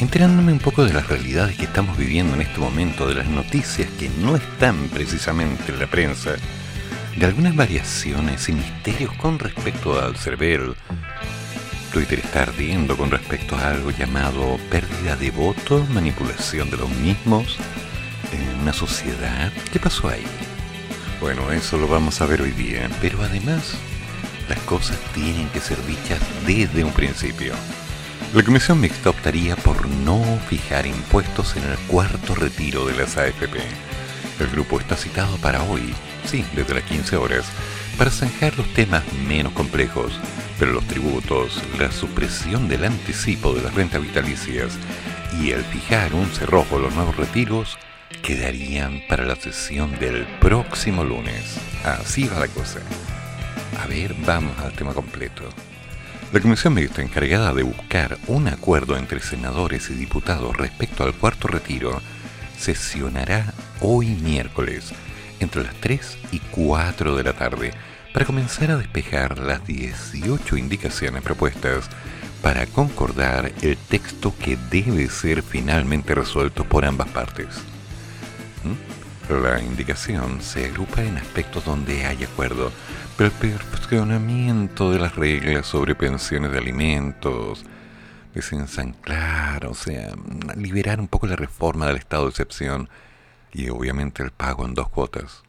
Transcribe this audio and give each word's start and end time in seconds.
Enterándome 0.00 0.52
un 0.52 0.60
poco 0.60 0.84
de 0.84 0.92
las 0.92 1.08
realidades 1.08 1.56
que 1.56 1.64
estamos 1.64 1.98
viviendo 1.98 2.34
en 2.34 2.42
este 2.42 2.60
momento, 2.60 3.08
de 3.08 3.16
las 3.16 3.26
noticias 3.26 3.88
que 3.98 4.08
no 4.20 4.36
están 4.36 4.88
precisamente 4.90 5.72
en 5.72 5.80
la 5.80 5.88
prensa, 5.88 6.36
de 7.16 7.26
algunas 7.26 7.56
variaciones 7.56 8.48
y 8.48 8.52
misterios 8.52 9.12
con 9.14 9.40
respecto 9.40 10.00
al 10.00 10.16
CERVEL. 10.16 10.76
Twitter 11.92 12.20
está 12.20 12.42
ardiendo 12.42 12.96
con 12.96 13.10
respecto 13.10 13.56
a 13.56 13.70
algo 13.70 13.90
llamado 13.90 14.58
pérdida 14.70 15.16
de 15.16 15.32
votos, 15.32 15.88
manipulación 15.90 16.70
de 16.70 16.76
los 16.76 16.90
mismos, 16.90 17.56
en 18.32 18.60
una 18.60 18.72
sociedad. 18.72 19.52
¿Qué 19.72 19.80
pasó 19.80 20.08
ahí? 20.08 20.24
Bueno, 21.20 21.50
eso 21.50 21.76
lo 21.76 21.88
vamos 21.88 22.20
a 22.20 22.26
ver 22.26 22.40
hoy 22.40 22.52
día, 22.52 22.88
pero 23.00 23.20
además 23.24 23.74
las 24.48 24.60
cosas 24.60 24.96
tienen 25.12 25.48
que 25.48 25.60
ser 25.60 25.84
dichas 25.86 26.20
desde 26.46 26.84
un 26.84 26.92
principio. 26.92 27.54
La 28.34 28.42
Comisión 28.42 28.78
Mixta 28.78 29.08
optaría 29.08 29.56
por 29.56 29.88
no 29.88 30.22
fijar 30.50 30.86
impuestos 30.86 31.56
en 31.56 31.64
el 31.64 31.78
cuarto 31.86 32.34
retiro 32.34 32.84
de 32.84 32.94
las 32.94 33.16
AFP. 33.16 33.58
El 34.38 34.48
grupo 34.48 34.78
está 34.78 34.96
citado 34.96 35.38
para 35.38 35.62
hoy, 35.62 35.94
sí, 36.26 36.44
desde 36.54 36.74
las 36.74 36.82
15 36.84 37.16
horas, 37.16 37.46
para 37.96 38.10
zanjar 38.10 38.56
los 38.58 38.70
temas 38.74 39.02
menos 39.26 39.54
complejos, 39.54 40.12
pero 40.58 40.72
los 40.72 40.86
tributos, 40.86 41.62
la 41.78 41.90
supresión 41.90 42.68
del 42.68 42.84
anticipo 42.84 43.54
de 43.54 43.62
las 43.62 43.74
rentas 43.74 44.02
vitalicias 44.02 44.72
y 45.40 45.52
el 45.52 45.64
fijar 45.64 46.12
un 46.12 46.26
cerrojo 46.26 46.76
a 46.76 46.80
los 46.80 46.94
nuevos 46.94 47.16
retiros 47.16 47.78
quedarían 48.22 49.00
para 49.08 49.24
la 49.24 49.36
sesión 49.36 49.98
del 49.98 50.26
próximo 50.38 51.02
lunes. 51.02 51.56
Así 51.82 52.28
va 52.28 52.40
la 52.40 52.48
cosa. 52.48 52.80
A 53.82 53.86
ver, 53.86 54.14
vamos 54.26 54.58
al 54.58 54.72
tema 54.72 54.92
completo. 54.92 55.48
La 56.30 56.40
comisión 56.40 56.74
mixta 56.74 57.00
encargada 57.00 57.54
de 57.54 57.62
buscar 57.62 58.18
un 58.26 58.48
acuerdo 58.48 58.98
entre 58.98 59.18
senadores 59.20 59.88
y 59.88 59.94
diputados 59.94 60.54
respecto 60.58 61.02
al 61.02 61.14
cuarto 61.14 61.48
retiro 61.48 62.02
sesionará 62.58 63.54
hoy 63.80 64.08
miércoles 64.08 64.92
entre 65.40 65.62
las 65.62 65.74
3 65.76 66.18
y 66.32 66.40
4 66.40 67.16
de 67.16 67.22
la 67.24 67.32
tarde 67.32 67.72
para 68.12 68.26
comenzar 68.26 68.70
a 68.70 68.76
despejar 68.76 69.38
las 69.38 69.66
18 69.66 70.58
indicaciones 70.58 71.22
propuestas 71.22 71.88
para 72.42 72.66
concordar 72.66 73.50
el 73.62 73.78
texto 73.78 74.34
que 74.38 74.58
debe 74.70 75.08
ser 75.08 75.42
finalmente 75.42 76.14
resuelto 76.14 76.64
por 76.64 76.84
ambas 76.84 77.08
partes. 77.08 77.48
La 79.30 79.62
indicación 79.62 80.42
se 80.42 80.66
agrupa 80.66 81.02
en 81.02 81.16
aspectos 81.16 81.64
donde 81.64 82.04
hay 82.04 82.24
acuerdo, 82.24 82.70
el 83.26 83.30
perfeccionamiento 83.32 84.92
de 84.92 85.00
las 85.00 85.16
reglas 85.16 85.66
sobre 85.66 85.96
pensiones 85.96 86.52
de 86.52 86.58
alimentos, 86.58 87.64
desensanclar, 88.32 89.66
o 89.66 89.74
sea, 89.74 90.12
liberar 90.54 91.00
un 91.00 91.08
poco 91.08 91.26
la 91.26 91.34
reforma 91.34 91.86
del 91.86 91.96
estado 91.96 92.24
de 92.24 92.30
excepción 92.30 92.88
y 93.52 93.70
obviamente 93.70 94.22
el 94.22 94.30
pago 94.30 94.64
en 94.64 94.74
dos 94.74 94.88
cuotas. 94.88 95.42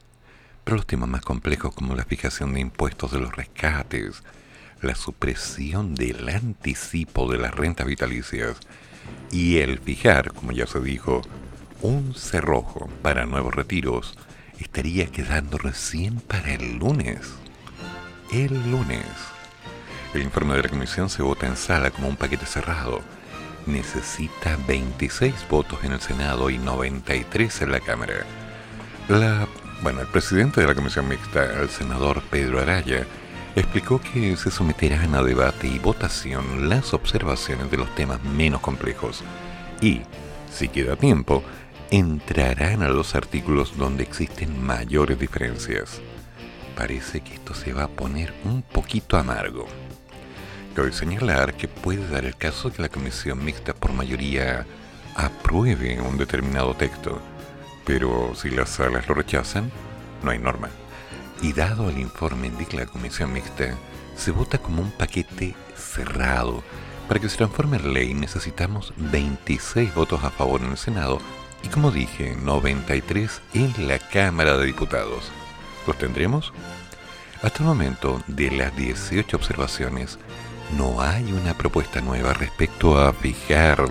Pero 0.63 0.78
los 0.78 0.88
temas 0.88 1.09
más 1.09 1.22
complejos 1.22 1.75
como 1.75 1.96
la 1.96 2.06
fijación 2.06 2.53
de 2.53 2.62
impuestos 2.62 3.12
de 3.12 3.19
los 3.19 3.35
rescates, 3.35 4.24
la 4.81 4.96
supresión 4.96 5.94
del 5.94 6.28
anticipo 6.28 7.31
de 7.31 7.38
las 7.38 7.53
rentas 7.53 7.85
vitalicias 7.85 8.58
y 9.31 9.58
el 9.58 9.78
fijar, 9.78 10.34
como 10.34 10.53
ya 10.53 10.66
se 10.66 10.79
dijo, 10.79 11.22
un 11.81 12.16
cerrojo 12.16 12.90
para 13.03 13.28
nuevos 13.28 13.53
retiros 13.53 14.18
estaría 14.59 15.06
quedando 15.06 15.59
recién 15.59 16.19
para 16.19 16.53
el 16.53 16.78
lunes. 16.78 17.40
El 18.31 18.53
lunes. 18.72 19.07
El 20.13 20.22
informe 20.22 20.53
de 20.56 20.62
la 20.62 20.69
comisión 20.69 21.09
se 21.09 21.23
vota 21.23 21.47
en 21.47 21.57
sala 21.57 21.90
como 21.90 22.09
un 22.09 22.16
paquete 22.16 22.45
cerrado. 22.45 23.01
Necesita 23.66 24.56
26 24.67 25.34
votos 25.50 25.79
en 25.84 25.94
el 25.94 26.00
Senado 26.00 26.51
y 26.51 26.59
93 26.59 27.63
en 27.63 27.72
la 27.72 27.79
Cámara. 27.79 28.28
La, 29.07 29.47
bueno, 29.81 30.01
el 30.01 30.07
presidente 30.07 30.62
de 30.62 30.67
la 30.67 30.75
comisión 30.75 31.07
mixta, 31.07 31.59
el 31.59 31.69
senador 31.69 32.22
Pedro 32.29 32.62
Araya, 32.62 33.07
explicó 33.56 34.00
que 34.00 34.38
se 34.38 34.51
someterán 34.51 35.16
a 35.16 35.23
debate 35.23 35.66
y 35.66 35.79
votación 35.79 36.69
las 36.69 36.94
observaciones 36.94 37.72
de 37.72 37.78
los 37.78 37.96
temas 37.96 38.23
menos 38.23 38.61
complejos 38.61 39.23
y, 39.81 40.01
si 40.53 40.67
queda 40.67 40.96
tiempo, 40.96 41.44
entrarán 41.90 42.84
a 42.84 42.90
los 42.90 43.16
artículos 43.16 43.75
donde 43.75 44.03
existen 44.03 44.63
mayores 44.63 45.17
diferencias. 45.17 46.00
Parece 46.79 47.19
que 47.19 47.34
esto 47.34 47.53
se 47.53 47.73
va 47.73 47.84
a 47.84 47.88
poner 47.90 48.34
un 48.45 48.62
poquito 48.62 49.17
amargo. 49.17 49.67
Cabe 50.73 50.94
señalar 50.94 51.56
que 51.56 51.67
puede 51.67 52.07
dar 52.07 52.23
el 52.23 52.38
caso 52.38 52.72
que 52.72 52.81
la 52.81 52.88
comisión 52.88 53.44
mixta 53.44 53.73
por 53.73 53.91
mayoría 53.91 54.66
apruebe 55.13 56.00
un 56.00 56.17
determinado 56.17 56.73
texto, 56.75 57.22
pero 57.85 58.34
si 58.34 58.50
las 58.50 58.69
salas 58.69 59.09
lo 59.09 59.16
rechazan, 59.16 59.69
no 60.23 60.31
hay 60.31 60.40
norma. 60.40 60.69
Y 61.41 61.51
dado 61.51 61.90
el 61.90 62.00
informe 62.00 62.50
de 62.50 62.78
la 62.78 62.85
comisión 62.85 63.34
mixta, 63.34 63.75
se 64.16 64.31
vota 64.31 64.57
como 64.57 64.81
un 64.81 64.91
paquete 64.91 65.56
cerrado. 65.75 66.63
Para 67.09 67.19
que 67.19 67.28
se 67.28 67.35
transforme 67.35 67.75
en 67.75 67.94
ley 67.94 68.13
necesitamos 68.13 68.94
26 68.96 69.94
votos 69.94 70.23
a 70.23 70.29
favor 70.29 70.61
en 70.61 70.72
el 70.72 70.78
Senado 70.78 71.19
y 71.61 71.67
como 71.67 71.91
dije, 71.91 72.38
93 72.41 73.41
en 73.53 73.90
la 73.90 74.00
Cámara 74.00 74.56
de 74.56 74.66
Diputados. 74.66 75.29
¿Los 75.88 75.97
tendremos? 75.97 76.53
Hasta 77.41 77.59
el 77.59 77.66
momento, 77.66 78.22
de 78.28 78.51
las 78.51 78.75
18 78.75 79.38
observaciones, 79.38 80.19
no 80.78 81.01
hay 81.01 81.31
una 81.31 81.53
propuesta 81.53 82.01
nueva 82.01 82.34
respecto 82.34 82.97
a 82.97 83.13
fijar 83.13 83.88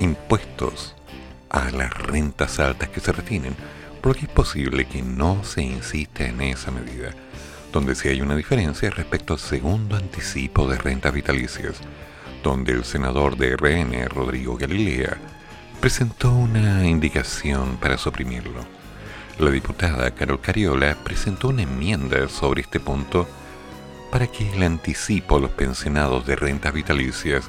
impuestos 0.00 0.94
a 1.48 1.70
las 1.70 1.94
rentas 1.94 2.58
altas 2.58 2.88
que 2.88 3.00
se 3.00 3.12
retienen, 3.12 3.54
porque 4.02 4.26
es 4.26 4.30
posible 4.30 4.86
que 4.86 5.02
no 5.02 5.44
se 5.44 5.62
insista 5.62 6.26
en 6.26 6.40
esa 6.40 6.70
medida, 6.70 7.14
donde 7.72 7.94
sí 7.94 8.08
hay 8.08 8.20
una 8.20 8.36
diferencia 8.36 8.90
respecto 8.90 9.34
al 9.34 9.38
segundo 9.38 9.96
anticipo 9.96 10.66
de 10.68 10.76
rentas 10.76 11.14
vitalicias, 11.14 11.76
donde 12.42 12.72
el 12.72 12.84
senador 12.84 13.36
de 13.36 13.56
RN, 13.56 14.08
Rodrigo 14.08 14.56
Galilea, 14.56 15.16
presentó 15.80 16.32
una 16.32 16.86
indicación 16.86 17.76
para 17.76 17.96
suprimirlo. 17.96 18.73
La 19.38 19.50
diputada 19.50 20.12
Carol 20.12 20.40
Cariola 20.40 20.96
presentó 21.02 21.48
una 21.48 21.62
enmienda 21.62 22.28
sobre 22.28 22.62
este 22.62 22.78
punto 22.78 23.26
para 24.12 24.28
que 24.28 24.52
el 24.52 24.62
anticipo 24.62 25.36
a 25.36 25.40
los 25.40 25.50
pensionados 25.50 26.24
de 26.24 26.36
rentas 26.36 26.72
vitalicias 26.72 27.44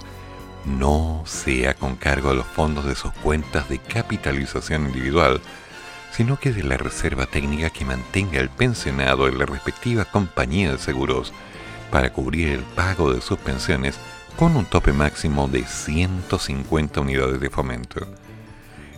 no 0.66 1.22
sea 1.28 1.76
con 1.76 1.96
cargo 1.96 2.32
a 2.32 2.34
los 2.34 2.48
fondos 2.48 2.86
de 2.86 2.96
sus 2.96 3.14
cuentas 3.14 3.70
de 3.70 3.78
capitalización 3.78 4.88
individual, 4.88 5.42
sino 6.12 6.40
que 6.40 6.52
de 6.52 6.64
la 6.64 6.78
reserva 6.78 7.28
técnica 7.28 7.70
que 7.70 7.86
mantenga 7.86 8.40
el 8.40 8.50
pensionado 8.50 9.28
en 9.28 9.38
la 9.38 9.46
respectiva 9.46 10.06
compañía 10.06 10.72
de 10.72 10.80
seguros 10.80 11.34
para 11.92 12.12
cubrir 12.12 12.48
el 12.50 12.62
pago 12.62 13.14
de 13.14 13.22
sus 13.22 13.38
pensiones 13.38 13.96
con 14.38 14.56
un 14.56 14.66
tope 14.66 14.92
máximo 14.92 15.48
de 15.48 15.64
150 15.64 17.00
unidades 17.00 17.40
de 17.40 17.50
fomento. 17.52 18.08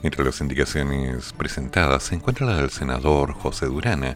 Entre 0.04 0.24
las 0.24 0.42
indicaciones 0.42 1.34
presentadas 1.34 2.04
se 2.04 2.16
encuentra 2.16 2.46
la 2.46 2.58
del 2.58 2.70
senador 2.70 3.34
José 3.34 3.66
Durana, 3.66 4.16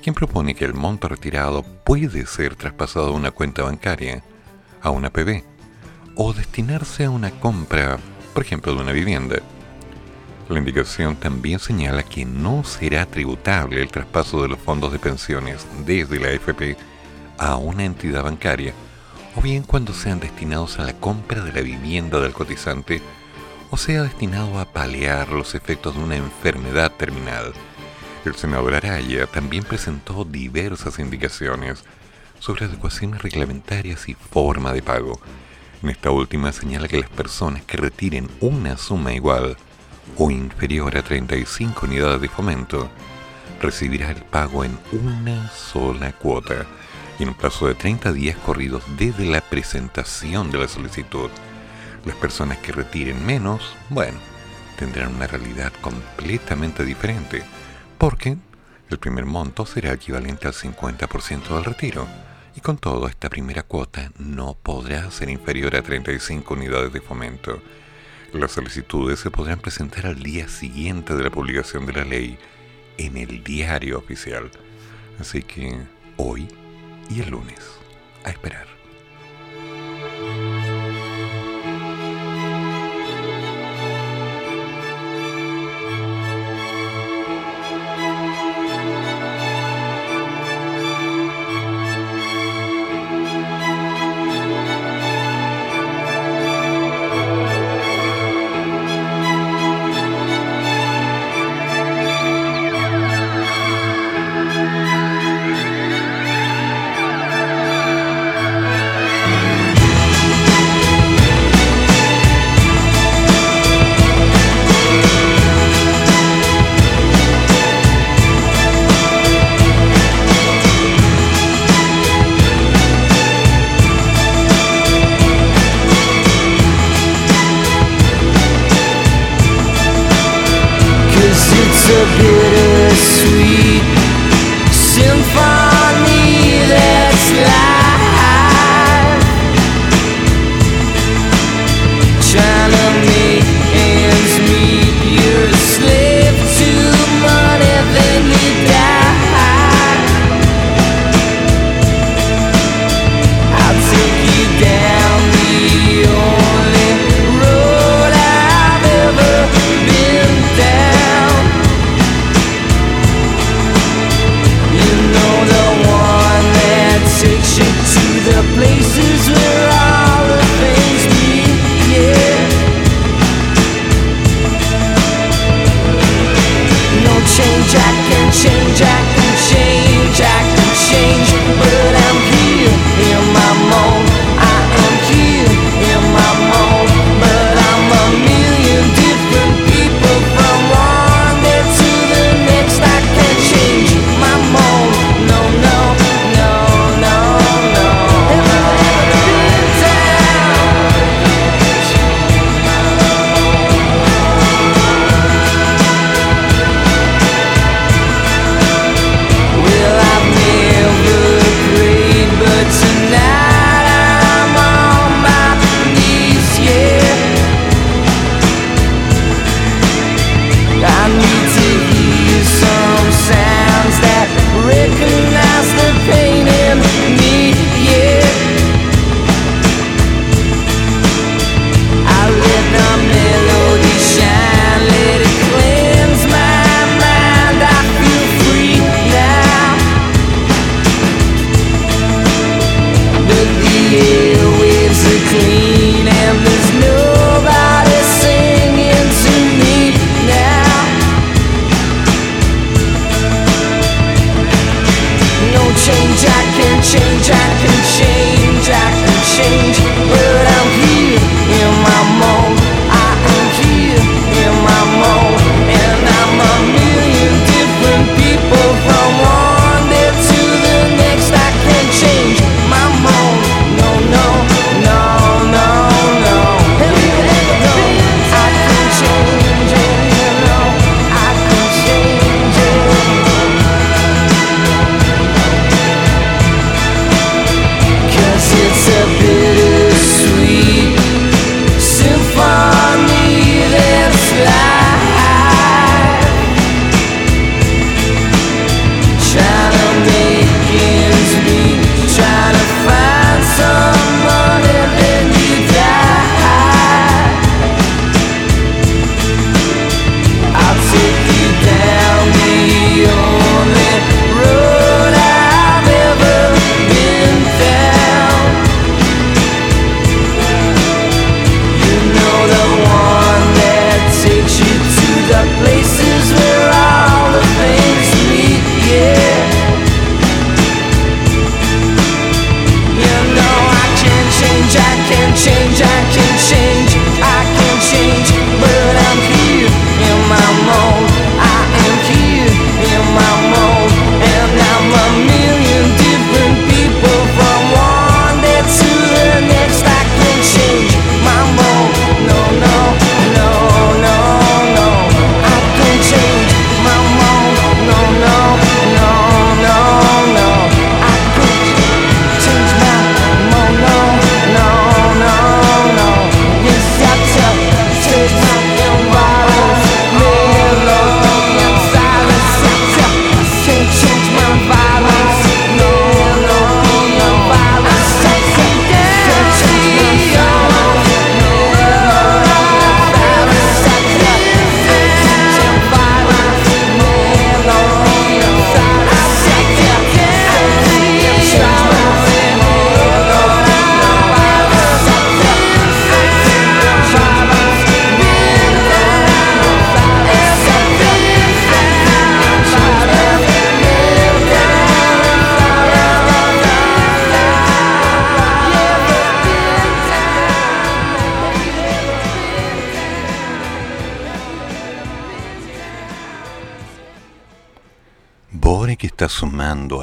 quien 0.00 0.14
propone 0.14 0.54
que 0.54 0.64
el 0.64 0.74
monto 0.74 1.08
retirado 1.08 1.62
puede 1.62 2.26
ser 2.26 2.54
traspasado 2.54 3.08
a 3.08 3.16
una 3.16 3.32
cuenta 3.32 3.62
bancaria, 3.62 4.22
a 4.80 4.90
una 4.90 5.10
PB, 5.10 5.42
o 6.14 6.32
destinarse 6.32 7.04
a 7.04 7.10
una 7.10 7.30
compra, 7.32 7.98
por 8.32 8.44
ejemplo, 8.44 8.74
de 8.74 8.82
una 8.82 8.92
vivienda. 8.92 9.40
La 10.48 10.58
indicación 10.58 11.16
también 11.16 11.58
señala 11.58 12.02
que 12.02 12.24
no 12.24 12.64
será 12.64 13.06
tributable 13.06 13.82
el 13.82 13.90
traspaso 13.90 14.42
de 14.42 14.48
los 14.48 14.58
fondos 14.58 14.92
de 14.92 14.98
pensiones 14.98 15.66
desde 15.84 16.18
la 16.18 16.28
AFP 16.28 16.76
a 17.36 17.56
una 17.56 17.84
entidad 17.84 18.22
bancaria, 18.22 18.74
o 19.36 19.42
bien 19.42 19.64
cuando 19.64 19.92
sean 19.92 20.20
destinados 20.20 20.78
a 20.78 20.84
la 20.84 20.94
compra 20.94 21.42
de 21.42 21.52
la 21.52 21.60
vivienda 21.60 22.20
del 22.20 22.32
cotizante 22.32 23.02
o 23.70 23.76
sea 23.76 24.02
destinado 24.02 24.58
a 24.58 24.64
paliar 24.64 25.28
los 25.28 25.54
efectos 25.54 25.94
de 25.94 26.02
una 26.02 26.16
enfermedad 26.16 26.92
terminal. 26.92 27.52
El 28.24 28.34
senador 28.34 28.74
Araya 28.74 29.26
también 29.26 29.64
presentó 29.64 30.24
diversas 30.24 30.98
indicaciones 30.98 31.84
sobre 32.40 32.64
adecuaciones 32.64 33.22
reglamentarias 33.22 34.08
y 34.08 34.14
forma 34.14 34.72
de 34.72 34.82
pago. 34.82 35.20
En 35.82 35.90
esta 35.90 36.10
última 36.10 36.52
señala 36.52 36.88
que 36.88 37.00
las 37.00 37.08
personas 37.08 37.62
que 37.62 37.76
retiren 37.76 38.28
una 38.40 38.76
suma 38.76 39.12
igual 39.12 39.56
o 40.18 40.30
inferior 40.30 40.96
a 40.96 41.02
35 41.02 41.86
unidades 41.86 42.20
de 42.20 42.28
fomento, 42.28 42.90
recibirá 43.62 44.10
el 44.10 44.22
pago 44.22 44.64
en 44.64 44.76
una 44.92 45.48
sola 45.50 46.12
cuota 46.12 46.66
y 47.18 47.22
en 47.22 47.30
un 47.30 47.34
plazo 47.34 47.68
de 47.68 47.74
30 47.74 48.12
días 48.12 48.36
corridos 48.36 48.82
desde 48.98 49.26
la 49.26 49.40
presentación 49.40 50.50
de 50.50 50.58
la 50.58 50.68
solicitud. 50.68 51.30
Las 52.04 52.16
personas 52.16 52.58
que 52.58 52.72
retiren 52.72 53.24
menos, 53.24 53.76
bueno, 53.90 54.18
tendrán 54.78 55.14
una 55.14 55.26
realidad 55.26 55.72
completamente 55.82 56.84
diferente, 56.84 57.42
porque 57.98 58.38
el 58.88 58.98
primer 58.98 59.26
monto 59.26 59.66
será 59.66 59.92
equivalente 59.92 60.48
al 60.48 60.54
50% 60.54 61.54
del 61.54 61.64
retiro, 61.64 62.08
y 62.56 62.60
con 62.60 62.78
todo 62.78 63.06
esta 63.06 63.28
primera 63.28 63.62
cuota 63.62 64.10
no 64.18 64.54
podrá 64.54 65.10
ser 65.10 65.28
inferior 65.30 65.76
a 65.76 65.82
35 65.82 66.54
unidades 66.54 66.92
de 66.92 67.00
fomento. 67.00 67.62
Las 68.32 68.52
solicitudes 68.52 69.20
se 69.20 69.30
podrán 69.30 69.60
presentar 69.60 70.06
al 70.06 70.22
día 70.22 70.48
siguiente 70.48 71.14
de 71.14 71.24
la 71.24 71.30
publicación 71.30 71.84
de 71.86 71.92
la 71.92 72.04
ley 72.04 72.38
en 72.96 73.16
el 73.16 73.44
diario 73.44 73.98
oficial. 73.98 74.50
Así 75.18 75.42
que 75.42 75.78
hoy 76.16 76.48
y 77.10 77.20
el 77.20 77.30
lunes, 77.30 77.60
a 78.24 78.30
esperar. 78.30 78.69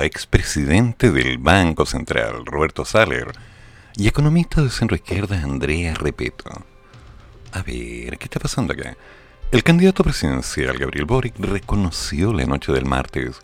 Expresidente 0.07 1.11
del 1.11 1.37
Banco 1.37 1.85
Central, 1.85 2.45
Roberto 2.45 2.85
Saller, 2.85 3.31
y 3.95 4.07
economista 4.07 4.61
de 4.61 4.69
centro 4.69 4.95
izquierda, 4.95 5.41
Andrea 5.41 5.93
Repeto. 5.93 6.49
A 7.51 7.61
ver, 7.61 8.17
¿qué 8.17 8.25
está 8.25 8.39
pasando 8.39 8.73
acá? 8.73 8.95
El 9.51 9.63
candidato 9.63 10.03
presidencial, 10.03 10.77
Gabriel 10.77 11.05
Boric, 11.05 11.39
reconoció 11.39 12.33
la 12.33 12.45
noche 12.45 12.71
del 12.71 12.85
martes 12.85 13.39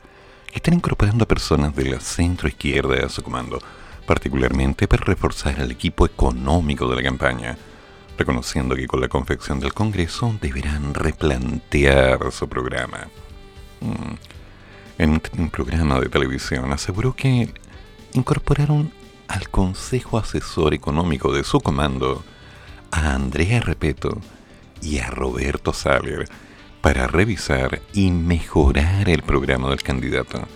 que 0.48 0.58
están 0.58 0.74
incorporando 0.74 1.24
a 1.24 1.28
personas 1.28 1.76
de 1.76 1.86
la 1.86 2.00
centro 2.00 2.48
izquierda 2.48 3.06
a 3.06 3.10
su 3.10 3.24
comando, 3.24 3.60
particularmente 4.06 4.88
para 4.88 5.06
reforzar 5.06 5.60
el 5.60 5.72
equipo 5.72 6.06
económico 6.06 6.88
de 6.88 6.98
la 6.98 7.04
campaña, 7.04 7.58
reconociendo 8.18 8.76
que 8.76 8.88
con 8.88 9.02
la 9.02 9.08
confección 9.08 9.60
del 9.60 9.74
Congreso 9.74 10.38
deberán 10.42 10.94
replantear 10.94 12.32
su 12.32 12.48
programa. 12.48 13.08
Mm. 13.82 14.43
En 14.98 15.22
un 15.38 15.50
programa 15.50 16.00
de 16.00 16.10
televisión 16.10 16.72
aseguró 16.72 17.16
que 17.16 17.50
incorporaron 18.14 18.92
al 19.28 19.50
Consejo 19.50 20.18
Asesor 20.18 20.74
Económico 20.74 21.34
de 21.34 21.44
su 21.44 21.60
comando 21.60 22.24
a 22.92 23.16
Andrea 23.16 23.60
Repeto 23.60 24.22
y 24.82 25.00
a 25.00 25.10
Roberto 25.10 25.74
Saller 25.74 26.30
para 26.82 27.08
revisar 27.08 27.82
y 27.94 28.12
mejorar 28.12 29.10
el 29.10 29.24
programa 29.24 29.70
del 29.70 29.82
candidato. 29.82 30.48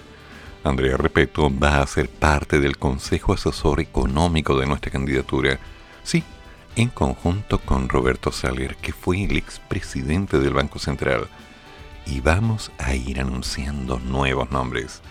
Andrea 0.64 0.98
Repeto 0.98 1.50
va 1.50 1.82
a 1.82 1.88
ser 1.88 2.10
parte 2.10 2.60
del 2.60 2.78
Consejo 2.78 3.34
Asesor 3.34 3.80
Económico 3.80 4.60
de 4.60 4.68
nuestra 4.68 4.92
candidatura, 4.92 5.60
sí, 6.04 6.24
en 6.76 6.90
conjunto 6.90 7.60
con 7.60 7.90
Roberto 7.90 8.32
Saller, 8.32 8.76
que 8.76 8.94
fue 8.94 9.24
el 9.24 9.38
expresidente 9.38 10.40
del 10.40 10.54
Banco 10.54 10.78
Central, 10.78 11.28
y 12.10 12.22
vamos 12.22 12.72
a 12.78 12.96
ir 12.96 13.20
anunciando 13.20 14.00
nuevos 14.00 14.50
nombres. 14.52 15.02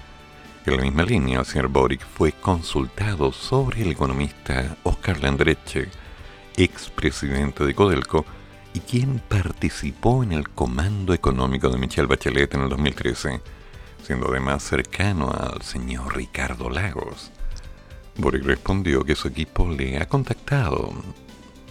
En 0.64 0.76
la 0.76 0.82
misma 0.82 1.04
línea, 1.04 1.40
el 1.40 1.46
señor 1.46 1.68
Boric 1.68 2.00
fue 2.00 2.32
consultado 2.32 3.32
sobre 3.32 3.82
el 3.82 3.92
economista 3.92 4.76
Oscar 4.82 5.20
Landreche, 5.20 5.88
expresidente 6.56 7.64
de 7.64 7.74
Codelco, 7.74 8.24
y 8.72 8.80
quien 8.80 9.20
participó 9.20 10.22
en 10.22 10.32
el 10.32 10.48
comando 10.50 11.14
económico 11.14 11.68
de 11.68 11.78
Michelle 11.78 12.08
Bachelet 12.08 12.54
en 12.54 12.62
el 12.62 12.68
2013, 12.68 13.40
siendo 14.02 14.28
además 14.28 14.62
cercano 14.62 15.30
al 15.30 15.62
señor 15.62 16.16
Ricardo 16.16 16.70
Lagos. 16.70 17.30
Boric 18.16 18.44
respondió 18.44 19.04
que 19.04 19.14
su 19.14 19.28
equipo 19.28 19.68
le 19.68 19.98
ha 19.98 20.08
contactado, 20.08 20.92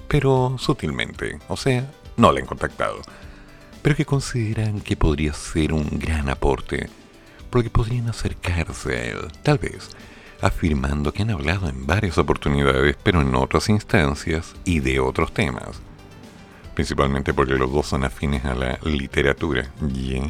pero 0.08 0.56
sutilmente, 0.60 1.40
o 1.48 1.58
sea, 1.58 1.92
no 2.18 2.32
le 2.32 2.42
han 2.42 2.48
contactado, 2.48 3.02
pero 3.86 3.96
que 3.96 4.04
consideran 4.04 4.82
que 4.82 4.98
podría 4.98 5.32
ser 5.34 5.72
un 5.72 5.88
gran 6.00 6.28
aporte, 6.28 6.90
porque 7.52 7.70
podrían 7.70 8.10
acercarse 8.10 8.98
a 8.98 9.04
él, 9.04 9.18
tal 9.44 9.60
vez, 9.60 9.92
afirmando 10.42 11.14
que 11.14 11.22
han 11.22 11.30
hablado 11.30 11.70
en 11.70 11.86
varias 11.86 12.18
oportunidades, 12.18 12.98
pero 13.04 13.22
en 13.22 13.36
otras 13.36 13.70
instancias 13.70 14.56
y 14.66 14.80
de 14.80 15.00
otros 15.00 15.32
temas 15.36 15.84
principalmente 16.74 17.32
porque 17.32 17.54
los 17.54 17.72
dos 17.72 17.86
son 17.86 18.04
afines 18.04 18.44
a 18.44 18.56
la 18.56 18.80
literatura. 18.84 19.72
Yeah. 19.94 20.24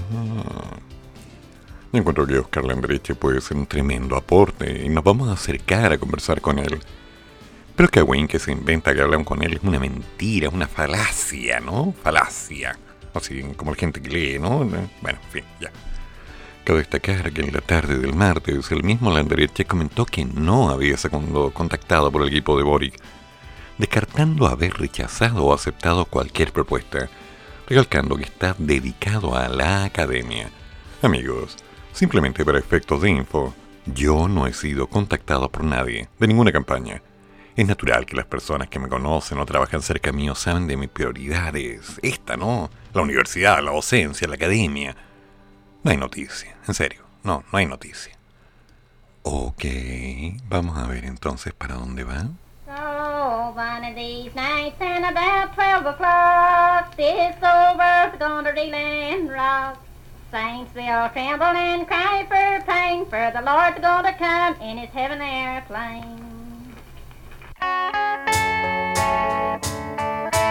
Yo 1.93 1.99
encuentro 1.99 2.27
que 2.27 2.37
Oscar 2.37 2.65
Landreche 2.65 3.15
puede 3.15 3.39
ser 3.39 3.55
un 3.55 3.67
tremendo 3.67 4.17
aporte 4.17 4.83
y 4.85 4.89
nos 4.89 5.03
vamos 5.03 5.29
a 5.29 5.33
acercar 5.33 5.93
a 5.93 5.97
conversar 5.97 6.41
con 6.41 6.59
él. 6.59 6.81
Pero 7.77 7.89
que 7.89 8.03
Wayne 8.03 8.27
que 8.27 8.37
se 8.37 8.51
inventa 8.51 8.93
que 8.93 9.01
hablan 9.01 9.23
con 9.23 9.41
él 9.43 9.53
es 9.53 9.63
una 9.63 9.79
mentira, 9.79 10.49
una 10.49 10.67
falacia, 10.67 11.61
¿no? 11.61 11.95
Falacia. 12.03 12.77
Así 13.15 13.41
como 13.55 13.71
la 13.71 13.77
gente 13.77 14.01
que 14.01 14.09
lee, 14.09 14.39
¿no? 14.39 14.59
Bueno, 14.59 14.89
en 15.03 15.31
fin, 15.31 15.43
ya. 15.59 15.71
Cabe 16.63 16.79
destacar 16.79 17.31
que 17.31 17.41
en 17.41 17.53
la 17.53 17.61
tarde 17.61 17.97
del 17.97 18.13
martes 18.13 18.71
el 18.71 18.83
mismo 18.83 19.11
Landreche 19.11 19.65
comentó 19.65 20.05
que 20.05 20.25
no 20.25 20.69
había 20.69 20.97
sido 20.97 21.51
contactado 21.51 22.11
por 22.11 22.21
el 22.21 22.29
equipo 22.29 22.57
de 22.57 22.63
Boric 22.63 23.01
descartando 23.77 24.47
haber 24.47 24.73
rechazado 24.73 25.45
o 25.45 25.53
aceptado 25.53 26.05
cualquier 26.05 26.51
propuesta, 26.51 27.09
recalcando 27.67 28.15
que 28.15 28.23
está 28.23 28.55
dedicado 28.57 29.35
a 29.35 29.47
la 29.49 29.85
academia. 29.85 30.49
Amigos, 31.01 31.57
simplemente 31.93 32.45
para 32.45 32.59
efectos 32.59 33.01
de 33.01 33.09
info, 33.09 33.53
yo 33.85 34.27
no 34.27 34.47
he 34.47 34.53
sido 34.53 34.87
contactado 34.87 35.49
por 35.49 35.63
nadie, 35.63 36.07
de 36.19 36.27
ninguna 36.27 36.51
campaña. 36.51 37.01
Es 37.55 37.65
natural 37.65 38.05
que 38.05 38.17
las 38.17 38.25
personas 38.25 38.67
que 38.67 38.79
me 38.79 38.89
conocen 38.89 39.39
o 39.39 39.45
trabajan 39.45 39.81
cerca 39.81 40.11
mío 40.11 40.35
saben 40.35 40.67
de 40.67 40.75
mis 40.75 40.89
prioridades. 40.89 41.99
Esta, 42.01 42.35
¿no? 42.35 42.69
La 42.93 43.01
universidad, 43.01 43.63
la 43.63 43.71
docencia, 43.71 44.27
la 44.27 44.35
academia. 44.35 44.95
No 45.81 45.91
hay 45.91 45.97
noticia, 45.97 46.53
en 46.67 46.73
serio. 46.73 47.03
No, 47.23 47.45
no 47.51 47.57
hay 47.57 47.65
noticia. 47.65 48.13
Ok, 49.23 49.63
vamos 50.49 50.77
a 50.77 50.85
ver 50.85 51.05
entonces 51.05 51.53
para 51.53 51.75
dónde 51.75 52.03
va. 52.03 52.27
Oh, 52.67 53.53
one 53.55 53.87
of 53.87 53.95
these 53.95 54.35
nights 54.35 54.75
and 54.81 55.05
about 55.05 55.53
twelve 55.55 55.85
o'clock, 55.85 56.95
this 56.97 57.35
old 57.41 57.77
world's 57.77 58.17
gonna 58.19 58.51
reel 58.51 58.75
and 58.75 59.31
rock. 59.31 59.77
Saints 60.29 60.73
will 60.75 61.09
tremble 61.13 61.55
and 61.55 61.87
cry 61.87 62.25
for 62.27 62.65
pain, 62.65 63.05
for 63.05 63.31
the 63.31 63.41
Lord's 63.41 63.79
gonna 63.79 64.13
come 64.17 64.55
in 64.61 64.77
his 64.77 64.89
heaven 64.89 65.21
airplane. 65.21 66.44
Thank 67.59 67.95
you. 70.35 70.44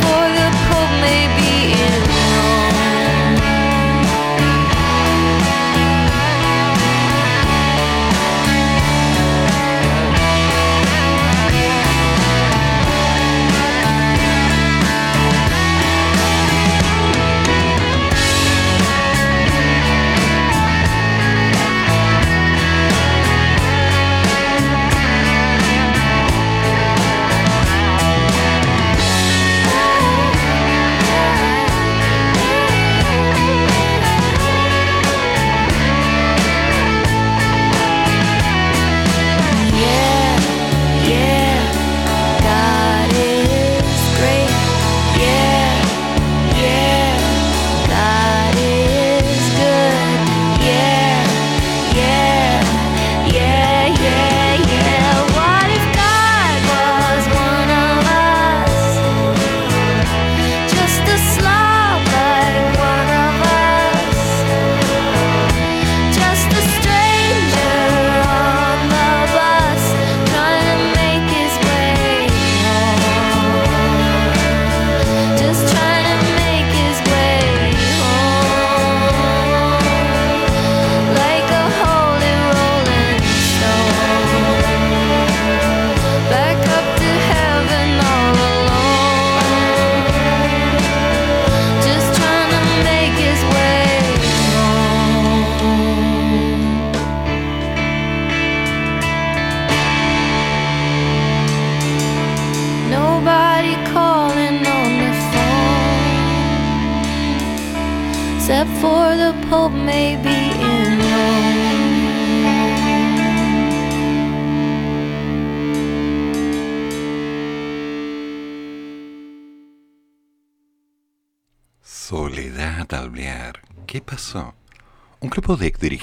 for 0.00 0.22
the 0.38 0.48
cold 0.66 0.92
maybe 1.00 1.45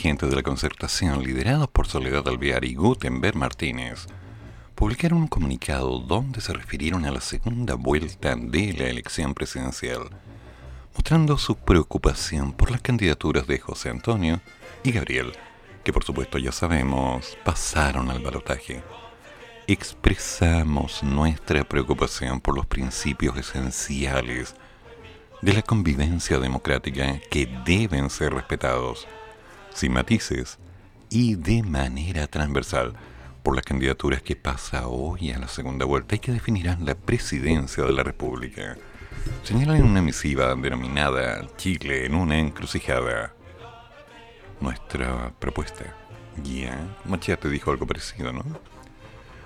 exdirigentes 0.04 0.30
de 0.32 0.36
la 0.36 0.44
concertación, 0.44 1.24
liderados 1.24 1.70
por 1.70 1.88
Soledad 1.88 2.28
Alvear 2.28 2.66
y 2.66 2.76
Gutenberg 2.76 3.38
Martínez, 3.38 4.08
publicaron 4.76 5.20
un 5.20 5.28
comunicado 5.30 5.98
donde 6.00 6.42
se 6.42 6.52
refirieron 6.52 7.06
a 7.06 7.12
la 7.12 7.22
segunda 7.22 7.76
vuelta 7.76 8.36
de 8.36 8.74
la 8.74 8.90
elección 8.90 9.34
presidencial, 9.34 10.10
mostrando 10.94 11.38
su 11.38 11.56
preocupación 11.56 12.52
por 12.52 12.70
las 12.70 12.82
candidaturas 12.82 13.48
de 13.48 13.60
José 13.60 13.92
Antonio 13.92 14.42
y 14.84 14.92
Gabriel, 14.92 15.32
que 15.86 15.94
por 15.94 16.04
supuesto 16.04 16.38
ya 16.38 16.52
sabemos 16.52 17.38
pasaron 17.46 18.12
al 18.12 18.20
balotaje. 18.20 18.84
Expresamos 19.68 21.02
nuestra 21.02 21.64
preocupación 21.64 22.42
por 22.42 22.58
los 22.58 22.66
principios 22.66 23.38
esenciales 23.38 24.54
de 25.42 25.54
la 25.54 25.62
convivencia 25.62 26.40
democrática 26.40 27.22
que 27.32 27.48
deben 27.66 28.10
ser 28.10 28.34
respetados, 28.34 29.08
sin 29.74 29.94
matices 29.94 30.60
y 31.10 31.36
de 31.36 31.64
manera 31.64 32.28
transversal, 32.28 32.94
por 33.44 33.56
las 33.56 33.66
candidaturas 33.66 34.22
que 34.22 34.38
pasa 34.38 34.88
hoy 34.88 35.32
a 35.32 35.38
la 35.38 35.50
segunda 35.50 35.86
vuelta 35.86 36.16
y 36.16 36.20
que 36.20 36.32
definirán 36.32 36.86
la 36.86 36.96
presidencia 36.96 37.84
de 37.84 37.92
la 37.92 38.04
República. 38.04 38.78
Señalan 39.44 39.78
en 39.78 39.84
una 39.84 40.02
misiva 40.02 40.56
denominada 40.56 41.46
Chile 41.58 42.06
en 42.06 42.16
una 42.16 42.40
encrucijada 42.40 43.34
nuestra 44.62 45.34
propuesta. 45.40 45.94
Ya, 46.42 46.98
Machete 47.06 47.50
dijo 47.50 47.70
algo 47.70 47.86
parecido, 47.86 48.32
¿no? 48.32 48.44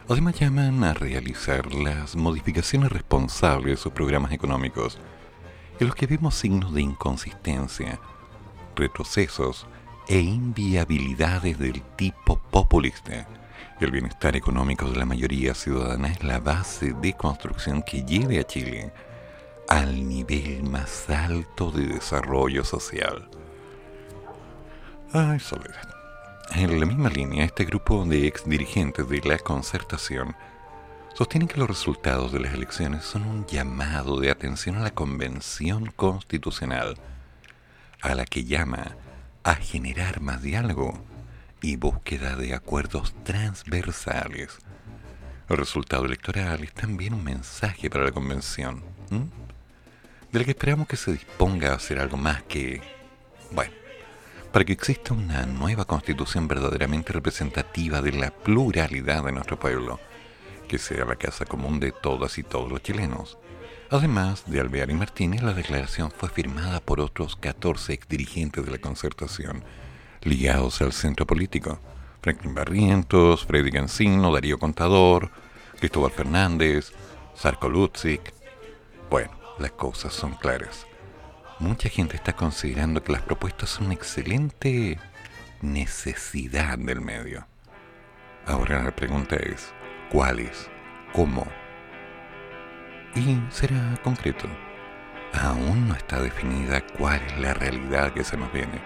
Además 0.08 0.40
llaman 0.40 0.84
a 0.84 0.94
realizar 0.94 1.74
las 1.74 2.16
modificaciones 2.16 2.92
responsables 2.92 3.78
de 3.78 3.84
sus 3.84 3.92
programas 3.92 4.32
económicos 4.32 5.00
en 5.80 5.88
los 5.88 5.96
que 5.96 6.08
vemos 6.08 6.36
signos 6.36 6.74
de 6.74 6.82
inconsistencia, 6.82 8.00
retrocesos 8.76 9.68
e 10.08 10.20
inviabilidades 10.20 11.60
del 11.60 11.82
tipo 11.96 12.40
populista. 12.40 13.28
El 13.80 13.92
bienestar 13.92 14.36
económico 14.36 14.90
de 14.90 14.98
la 14.98 15.06
mayoría 15.06 15.54
ciudadana 15.54 16.08
es 16.08 16.24
la 16.24 16.40
base 16.40 16.94
de 16.94 17.14
construcción 17.14 17.84
que 17.84 18.04
lleve 18.04 18.40
a 18.40 18.44
Chile 18.44 18.92
al 19.68 20.08
nivel 20.08 20.64
más 20.64 21.10
alto 21.10 21.72
de 21.72 21.88
desarrollo 21.88 22.64
social. 22.64 23.30
Ay, 25.12 25.40
Soledad. 25.40 25.90
En 26.56 26.80
la 26.80 26.86
misma 26.86 27.10
línea, 27.10 27.44
este 27.44 27.66
grupo 27.66 28.06
de 28.06 28.28
ex 28.28 28.48
dirigentes 28.48 29.08
de 29.10 29.22
la 29.22 29.38
concertación 29.38 30.36
sostienen 31.14 31.50
que 31.50 31.60
los 31.60 31.68
resultados 31.68 32.32
de 32.32 32.40
las 32.40 32.54
elecciones 32.54 33.04
son 33.04 33.24
un 33.24 33.46
llamado 33.46 34.20
de 34.20 34.32
atención 34.32 34.78
a 34.78 34.82
la 34.82 34.92
Convención 34.92 35.88
Constitucional, 35.96 36.96
a 38.02 38.16
la 38.16 38.26
que 38.26 38.46
llama 38.46 38.96
a 39.48 39.56
generar 39.56 40.20
más 40.20 40.42
diálogo 40.42 41.02
y 41.62 41.78
búsqueda 41.78 42.36
de 42.36 42.54
acuerdos 42.54 43.16
transversales. 43.24 44.58
El 45.48 45.56
resultado 45.56 46.04
electoral 46.04 46.66
es 46.66 46.74
también 46.74 47.14
un 47.14 47.24
mensaje 47.24 47.90
para 47.90 48.04
la 48.04 48.12
Convención, 48.12 48.84
de 49.10 50.40
la 50.40 50.44
que 50.44 50.52
esperamos 50.52 50.90
que 50.90 50.98
se 50.98 51.14
disponga 51.14 51.72
a 51.72 51.76
hacer 51.76 51.98
algo 51.98 52.18
más 52.18 52.44
que, 52.44 52.82
bueno, 53.52 53.72
para 54.52 54.66
que 54.66 54.74
exista 54.74 55.14
una 55.14 55.46
nueva 55.46 55.86
constitución 55.86 56.50
verdaderamente 56.50 57.14
representativa 57.14 58.02
de 58.02 58.12
la 58.12 58.32
pluralidad 58.32 59.24
de 59.24 59.32
nuestro 59.32 59.58
pueblo 59.58 59.98
que 60.68 60.78
sea 60.78 61.06
la 61.06 61.16
casa 61.16 61.46
común 61.46 61.80
de 61.80 61.94
todas 61.94 62.38
y 62.38 62.44
todos 62.44 62.70
los 62.70 62.84
chilenos. 62.84 63.38
Además 63.90 64.44
de 64.48 64.60
Alvear 64.60 64.90
y 64.90 64.96
Martínez, 64.96 65.42
la 65.42 65.54
declaración 65.54 66.12
fue 66.12 66.28
firmada 66.28 66.82
por 66.82 67.00
otros 67.00 67.38
14 67.38 67.94
exdirigentes 67.94 68.66
de 68.66 68.72
la 68.72 68.80
concertación, 68.80 69.64
ligados 70.24 70.82
al 70.82 70.92
centro 70.92 71.26
político. 71.26 71.80
Franklin 72.22 72.54
Barrientos, 72.54 73.46
Freddy 73.46 73.72
Gancino, 73.72 74.34
Darío 74.34 74.60
Contador, 74.60 75.32
Cristóbal 75.80 76.12
Fernández, 76.12 76.92
Sarko 77.34 77.70
Lutzik. 77.70 78.34
Bueno, 79.10 79.32
las 79.58 79.72
cosas 79.72 80.14
son 80.14 80.34
claras. 80.34 80.86
Mucha 81.60 81.88
gente 81.88 82.18
está 82.18 82.34
considerando 82.34 83.02
que 83.02 83.14
las 83.14 83.22
propuestas 83.22 83.70
son 83.70 83.86
una 83.86 83.94
excelente 83.94 85.00
necesidad 85.62 86.78
del 86.78 87.00
medio. 87.00 87.48
Ahora 88.46 88.84
la 88.84 88.94
pregunta 88.94 89.38
es, 89.38 89.72
cuáles, 90.12 90.70
cómo. 91.14 91.48
Y 93.18 93.42
será 93.50 94.00
concreto. 94.04 94.48
Aún 95.34 95.88
no 95.88 95.96
está 95.96 96.22
definida 96.22 96.86
cuál 96.86 97.20
es 97.24 97.40
la 97.40 97.56
realidad 97.56 98.14
que 98.14 98.24
se 98.24 98.38
nos 98.38 98.54
viene. 98.54 98.80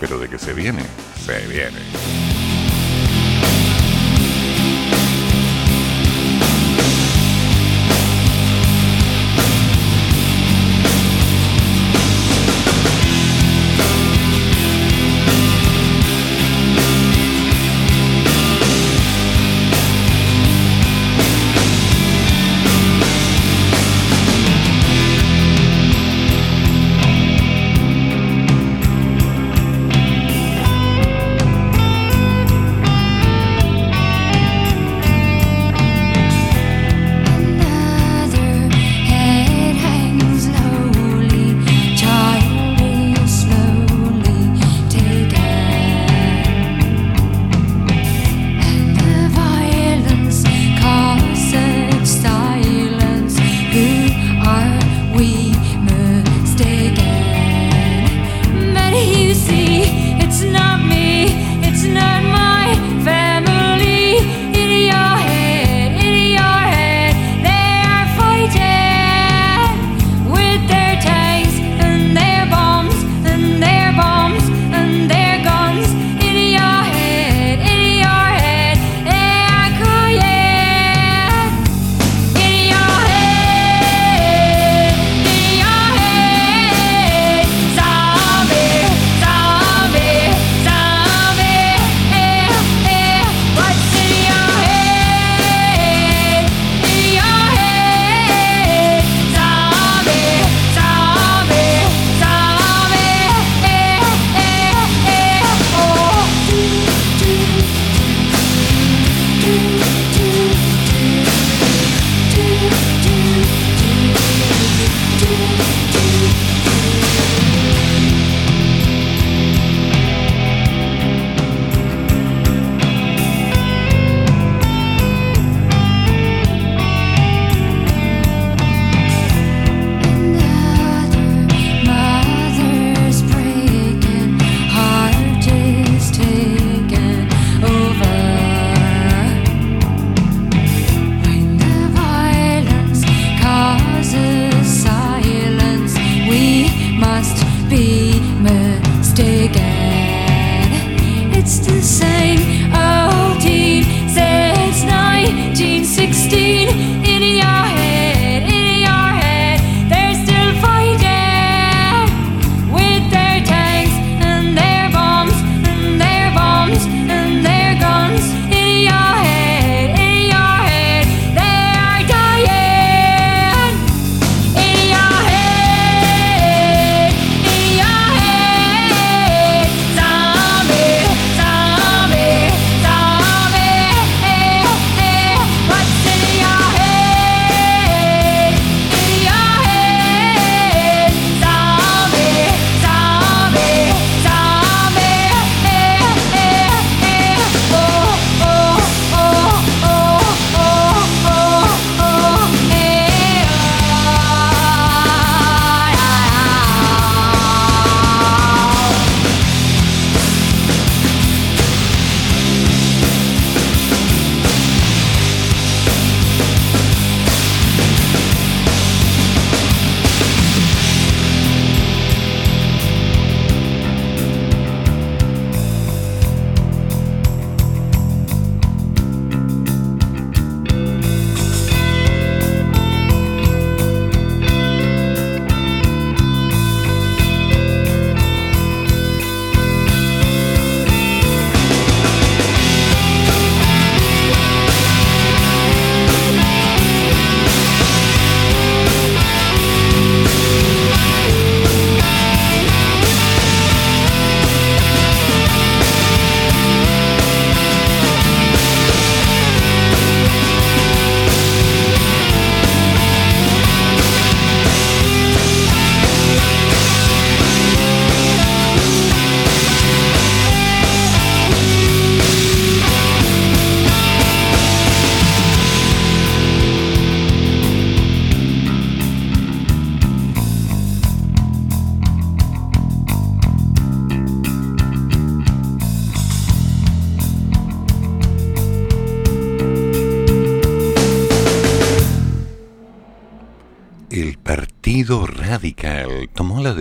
Pero 0.00 0.18
de 0.18 0.26
que 0.26 0.38
se 0.38 0.54
viene, 0.54 0.82
se 1.16 1.46
viene. 1.48 2.47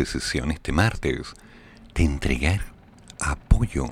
Decisión 0.08 0.52
este 0.52 0.72
martes 0.72 1.34
de 1.94 2.04
entregar 2.06 2.62
apoyo 3.20 3.92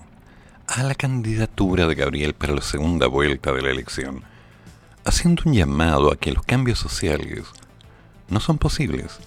a 0.66 0.82
la 0.84 0.96
candidatura 0.96 1.88
de 1.88 1.96
Gabriel 1.96 2.34
para 2.34 2.54
la 2.54 2.62
segunda 2.62 3.08
vuelta 3.08 3.52
de 3.52 3.62
la 3.62 3.70
elección, 3.70 4.24
haciendo 5.04 5.44
un 5.46 5.54
llamado 5.54 6.14
a 6.14 6.16
que 6.16 6.32
los 6.32 6.46
cambios 6.46 6.80
sociales 6.80 7.44
no 8.30 8.40
son 8.40 8.58
posibles 8.58 9.20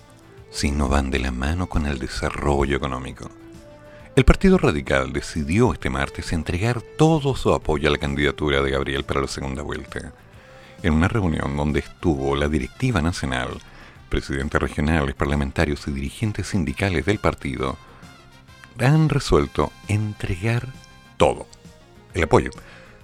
si 0.50 0.70
no 0.70 0.88
van 0.88 1.10
de 1.10 1.18
la 1.18 1.30
mano 1.30 1.68
con 1.68 1.84
el 1.84 1.98
desarrollo 1.98 2.78
económico. 2.78 3.30
El 4.16 4.24
Partido 4.24 4.56
Radical 4.56 5.12
decidió 5.12 5.74
este 5.74 5.90
martes 5.90 6.32
entregar 6.32 6.80
todo 6.96 7.36
su 7.36 7.52
apoyo 7.52 7.88
a 7.88 7.92
la 7.92 7.98
candidatura 7.98 8.62
de 8.62 8.70
Gabriel 8.70 9.04
para 9.04 9.20
la 9.20 9.28
segunda 9.28 9.60
vuelta, 9.60 10.14
en 10.82 10.94
una 10.94 11.08
reunión 11.08 11.54
donde 11.54 11.80
estuvo 11.80 12.34
la 12.34 12.48
directiva 12.48 13.02
nacional, 13.02 13.60
presidentes 14.08 14.60
regionales, 14.60 15.14
parlamentarios 15.14 15.86
y 15.86 15.92
dirigentes 15.92 16.48
sindicales 16.48 17.04
del 17.04 17.18
partido, 17.18 17.76
han 18.86 19.08
resuelto 19.08 19.72
entregar 19.88 20.68
todo, 21.16 21.46
el 22.14 22.24
apoyo, 22.24 22.50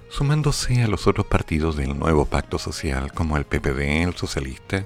sumándose 0.08 0.82
a 0.82 0.88
los 0.88 1.06
otros 1.06 1.26
partidos 1.26 1.76
del 1.76 1.98
nuevo 1.98 2.26
pacto 2.26 2.58
social 2.58 3.12
como 3.12 3.36
el 3.36 3.44
PPD, 3.44 4.04
el 4.04 4.14
socialista, 4.14 4.84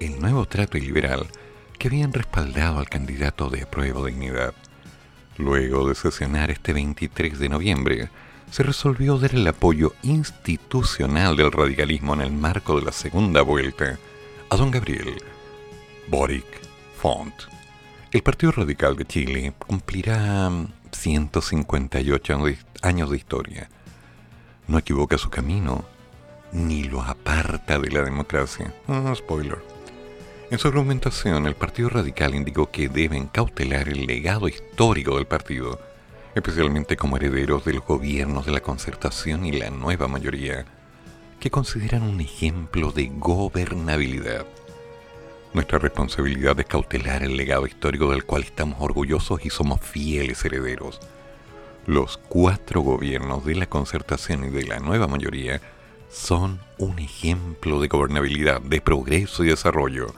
el 0.00 0.20
nuevo 0.20 0.46
trato 0.46 0.78
y 0.78 0.82
liberal, 0.82 1.26
que 1.78 1.88
habían 1.88 2.12
respaldado 2.12 2.78
al 2.78 2.88
candidato 2.88 3.50
de 3.50 3.66
Prueba 3.66 4.06
Dignidad. 4.06 4.54
Luego 5.38 5.88
de 5.88 5.94
sesionar 5.94 6.50
este 6.50 6.72
23 6.72 7.38
de 7.38 7.48
noviembre, 7.48 8.10
se 8.50 8.62
resolvió 8.62 9.18
dar 9.18 9.34
el 9.34 9.46
apoyo 9.46 9.94
institucional 10.02 11.36
del 11.36 11.50
radicalismo 11.50 12.14
en 12.14 12.20
el 12.20 12.32
marco 12.32 12.78
de 12.78 12.84
la 12.84 12.92
segunda 12.92 13.42
vuelta 13.42 13.98
a 14.50 14.56
don 14.56 14.70
Gabriel 14.70 15.16
Boric 16.08 16.44
Font. 16.96 17.34
El 18.10 18.22
Partido 18.22 18.52
Radical 18.52 18.96
de 18.96 19.06
Chile 19.06 19.54
cumplirá 19.58 20.50
158 20.90 22.38
años 22.82 23.10
de 23.10 23.16
historia. 23.16 23.68
No 24.68 24.78
equivoca 24.78 25.16
su 25.18 25.30
camino, 25.30 25.84
ni 26.52 26.84
lo 26.84 27.02
aparta 27.02 27.78
de 27.78 27.90
la 27.90 28.02
democracia. 28.02 28.74
Ah, 28.88 29.14
spoiler. 29.16 29.58
En 30.50 30.58
su 30.58 30.68
argumentación, 30.68 31.46
el 31.46 31.54
Partido 31.54 31.88
Radical 31.88 32.34
indicó 32.34 32.70
que 32.70 32.88
deben 32.88 33.26
cautelar 33.26 33.88
el 33.88 34.06
legado 34.06 34.48
histórico 34.48 35.16
del 35.16 35.26
partido, 35.26 35.80
especialmente 36.34 36.96
como 36.96 37.16
herederos 37.16 37.64
de 37.64 37.72
los 37.72 37.86
gobiernos 37.86 38.44
de 38.44 38.52
la 38.52 38.60
concertación 38.60 39.46
y 39.46 39.52
la 39.52 39.70
nueva 39.70 40.08
mayoría, 40.08 40.66
que 41.40 41.50
consideran 41.50 42.02
un 42.02 42.20
ejemplo 42.20 42.92
de 42.92 43.10
gobernabilidad. 43.16 44.44
Nuestra 45.54 45.78
responsabilidad 45.78 46.58
es 46.60 46.66
cautelar 46.66 47.22
el 47.22 47.36
legado 47.36 47.66
histórico 47.66 48.10
del 48.10 48.24
cual 48.24 48.42
estamos 48.42 48.78
orgullosos 48.80 49.44
y 49.44 49.50
somos 49.50 49.80
fieles 49.80 50.42
herederos. 50.44 50.98
Los 51.86 52.16
cuatro 52.16 52.80
gobiernos 52.80 53.44
de 53.44 53.56
la 53.56 53.66
concertación 53.66 54.44
y 54.44 54.48
de 54.48 54.64
la 54.64 54.78
nueva 54.78 55.08
mayoría 55.08 55.60
son 56.10 56.58
un 56.78 56.98
ejemplo 56.98 57.80
de 57.80 57.88
gobernabilidad, 57.88 58.62
de 58.62 58.80
progreso 58.80 59.44
y 59.44 59.48
desarrollo 59.48 60.14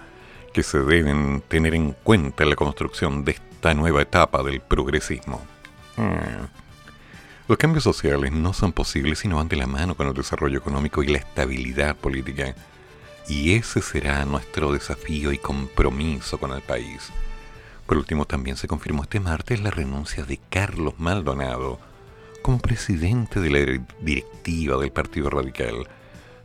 que 0.53 0.63
se 0.63 0.79
deben 0.79 1.43
tener 1.49 1.75
en 1.75 1.93
cuenta 2.05 2.45
en 2.45 2.51
la 2.51 2.57
construcción 2.57 3.25
de 3.25 3.33
esta 3.33 3.75
nueva 3.75 4.03
etapa 4.03 4.45
del 4.45 4.61
progresismo. 4.61 5.43
Hmm. 5.97 6.47
Los 7.49 7.59
cambios 7.59 7.83
sociales 7.83 8.31
no 8.33 8.53
son 8.53 8.73
posibles 8.73 9.19
si 9.19 9.29
no 9.29 9.37
van 9.37 9.49
de 9.49 9.57
la 9.57 9.67
mano 9.67 9.97
con 9.97 10.07
el 10.07 10.15
desarrollo 10.15 10.59
económico 10.59 11.03
y 11.03 11.09
la 11.09 11.19
estabilidad 11.19 11.97
política 11.97 12.55
y 13.29 13.55
ese 13.55 13.81
será 13.81 14.25
nuestro 14.25 14.73
desafío 14.73 15.33
y 15.33 15.39
compromiso 15.39 16.39
con 16.39 16.53
el 16.53 16.63
país. 16.63 17.11
Por 17.87 17.97
último, 17.99 18.25
también 18.25 18.57
se 18.57 18.69
confirmó 18.69 19.03
este 19.03 19.21
martes 19.21 19.61
la 19.61 19.71
renuncia 19.71 20.25
de 20.25 20.41
Carlos 20.51 20.95
Maldonado 20.99 21.79
como 22.43 22.59
presidente 22.59 23.41
de 23.41 23.51
la 23.51 23.85
directiva 24.01 24.77
del 24.77 24.93
Partido 24.93 25.31
Radical, 25.31 25.89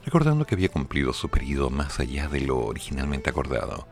recordando 0.05 0.45
que 0.45 0.55
había 0.55 0.69
cumplido 0.69 1.13
su 1.13 1.29
periodo 1.29 1.69
más 1.69 1.99
allá 1.99 2.27
de 2.27 2.41
lo 2.41 2.57
originalmente 2.57 3.29
acordado. 3.29 3.87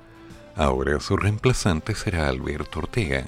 Ahora 0.56 1.00
su 1.00 1.17
reemplazante 1.17 1.95
será 1.95 2.28
Alberto 2.30 2.80
Ortega, 2.80 3.28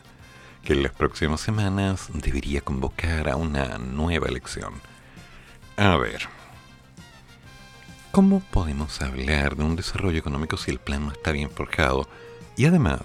que 0.64 0.74
en 0.74 0.84
las 0.84 0.94
próximas 0.94 1.42
semanas 1.42 2.08
debería 2.14 2.62
convocar 2.62 3.30
a 3.30 3.36
una 3.36 3.78
nueva 3.78 4.28
elección. 4.28 4.74
A 5.78 5.96
ver, 5.98 6.28
¿Cómo 8.12 8.40
podemos 8.40 9.02
hablar 9.04 9.56
de 9.56 9.64
un 9.64 9.76
desarrollo 9.76 10.18
económico 10.18 10.58
si 10.58 10.72
el 10.72 10.80
plan 10.80 11.06
no 11.06 11.12
está 11.12 11.32
bien 11.32 11.52
forjado 11.52 12.10
y 12.58 12.66
además 12.66 13.02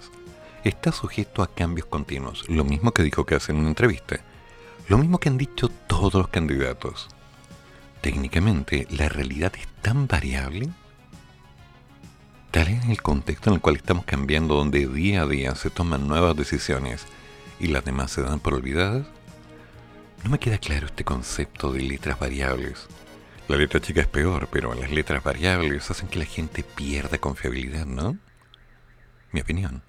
está 0.64 0.92
sujeto 0.92 1.42
a 1.42 1.54
cambios 1.54 1.86
continuos? 1.86 2.48
Lo 2.48 2.64
mismo 2.64 2.92
que 2.92 3.02
dijo 3.02 3.26
que 3.26 3.34
hace 3.34 3.52
en 3.52 3.58
una 3.58 3.68
entrevista, 3.68 4.20
lo 4.88 4.96
mismo 4.96 5.20
que 5.20 5.28
han 5.28 5.36
dicho 5.36 5.68
todos 5.68 6.14
los 6.14 6.28
candidatos. 6.28 7.08
Técnicamente, 8.00 8.86
la 8.90 9.10
realidad 9.10 9.52
es 9.58 9.66
tan 9.82 10.06
variable. 10.06 10.70
Tal 12.50 12.68
es 12.68 12.88
el 12.88 13.02
contexto 13.02 13.50
en 13.50 13.56
el 13.56 13.60
cual 13.60 13.76
estamos 13.76 14.06
cambiando, 14.06 14.54
donde 14.54 14.86
día 14.86 15.22
a 15.22 15.26
día 15.26 15.54
se 15.54 15.68
toman 15.68 16.08
nuevas 16.08 16.34
decisiones 16.34 17.04
y 17.60 17.66
las 17.66 17.84
demás 17.84 18.10
se 18.10 18.22
dan 18.22 18.40
por 18.40 18.54
olvidadas. 18.54 19.06
No 20.22 20.30
me 20.30 20.38
queda 20.38 20.56
claro 20.56 20.86
este 20.86 21.04
concepto 21.04 21.72
de 21.72 21.82
letras 21.82 22.18
variables. 22.18 22.88
La 23.46 23.56
letra 23.56 23.78
chica 23.80 24.00
es 24.00 24.06
peor, 24.06 24.48
pero 24.50 24.72
las 24.74 24.90
letras 24.90 25.22
variables 25.22 25.90
hacen 25.90 26.08
que 26.08 26.18
la 26.18 26.24
gente 26.24 26.62
pierda 26.62 27.18
confiabilidad, 27.18 27.84
¿no? 27.84 28.16
Mi 29.32 29.40
opinión. 29.42 29.82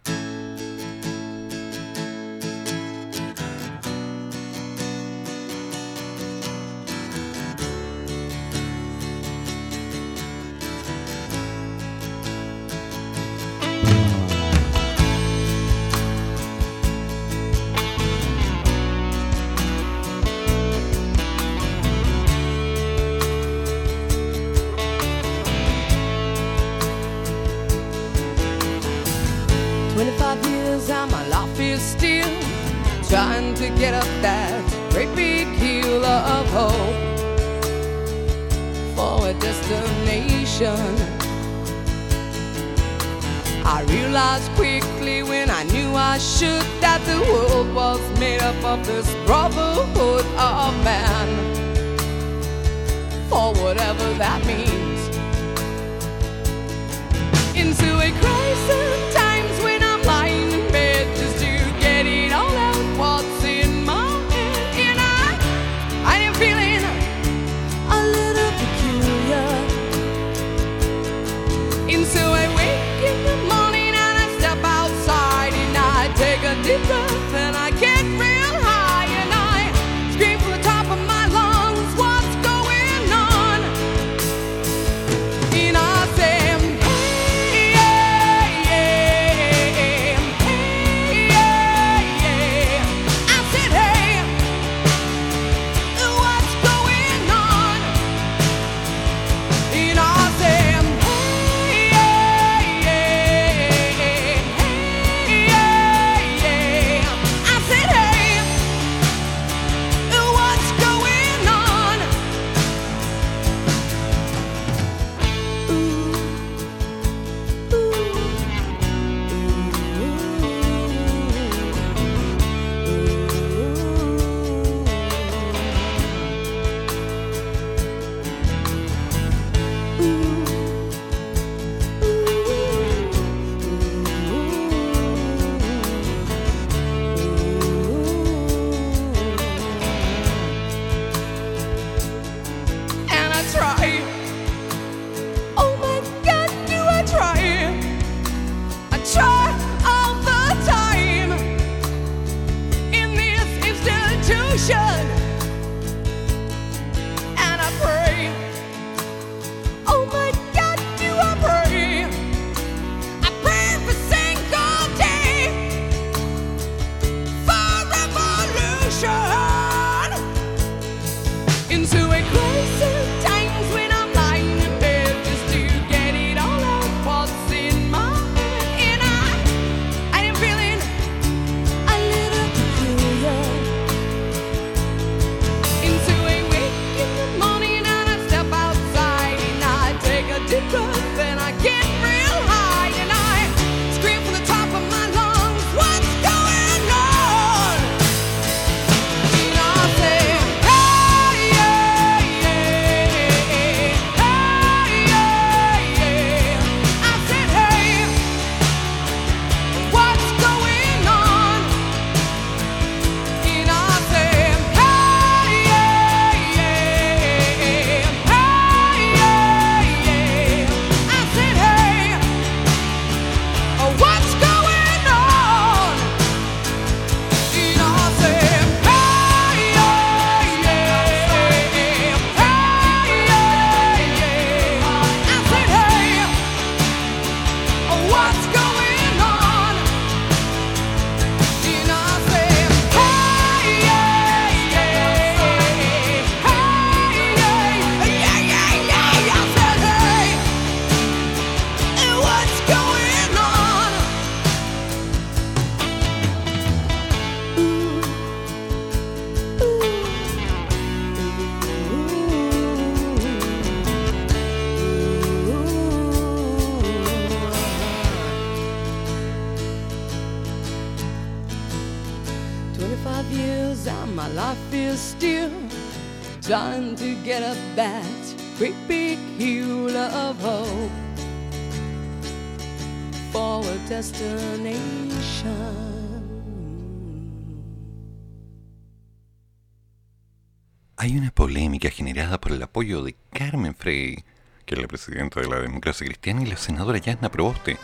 Apoyo 292.76 293.04
de 293.04 293.16
Carmen 293.32 293.74
Frey, 293.74 294.18
que 294.66 294.76
es 294.76 294.82
la 294.82 294.88
presidenta 294.88 295.40
de 295.40 295.48
la 295.48 295.62
democracia 295.62 296.06
cristiana, 296.06 296.42
y 296.42 296.46
la 296.46 296.58
senadora 296.58 296.98
Yasna 296.98 297.32
Proboste, 297.32 297.78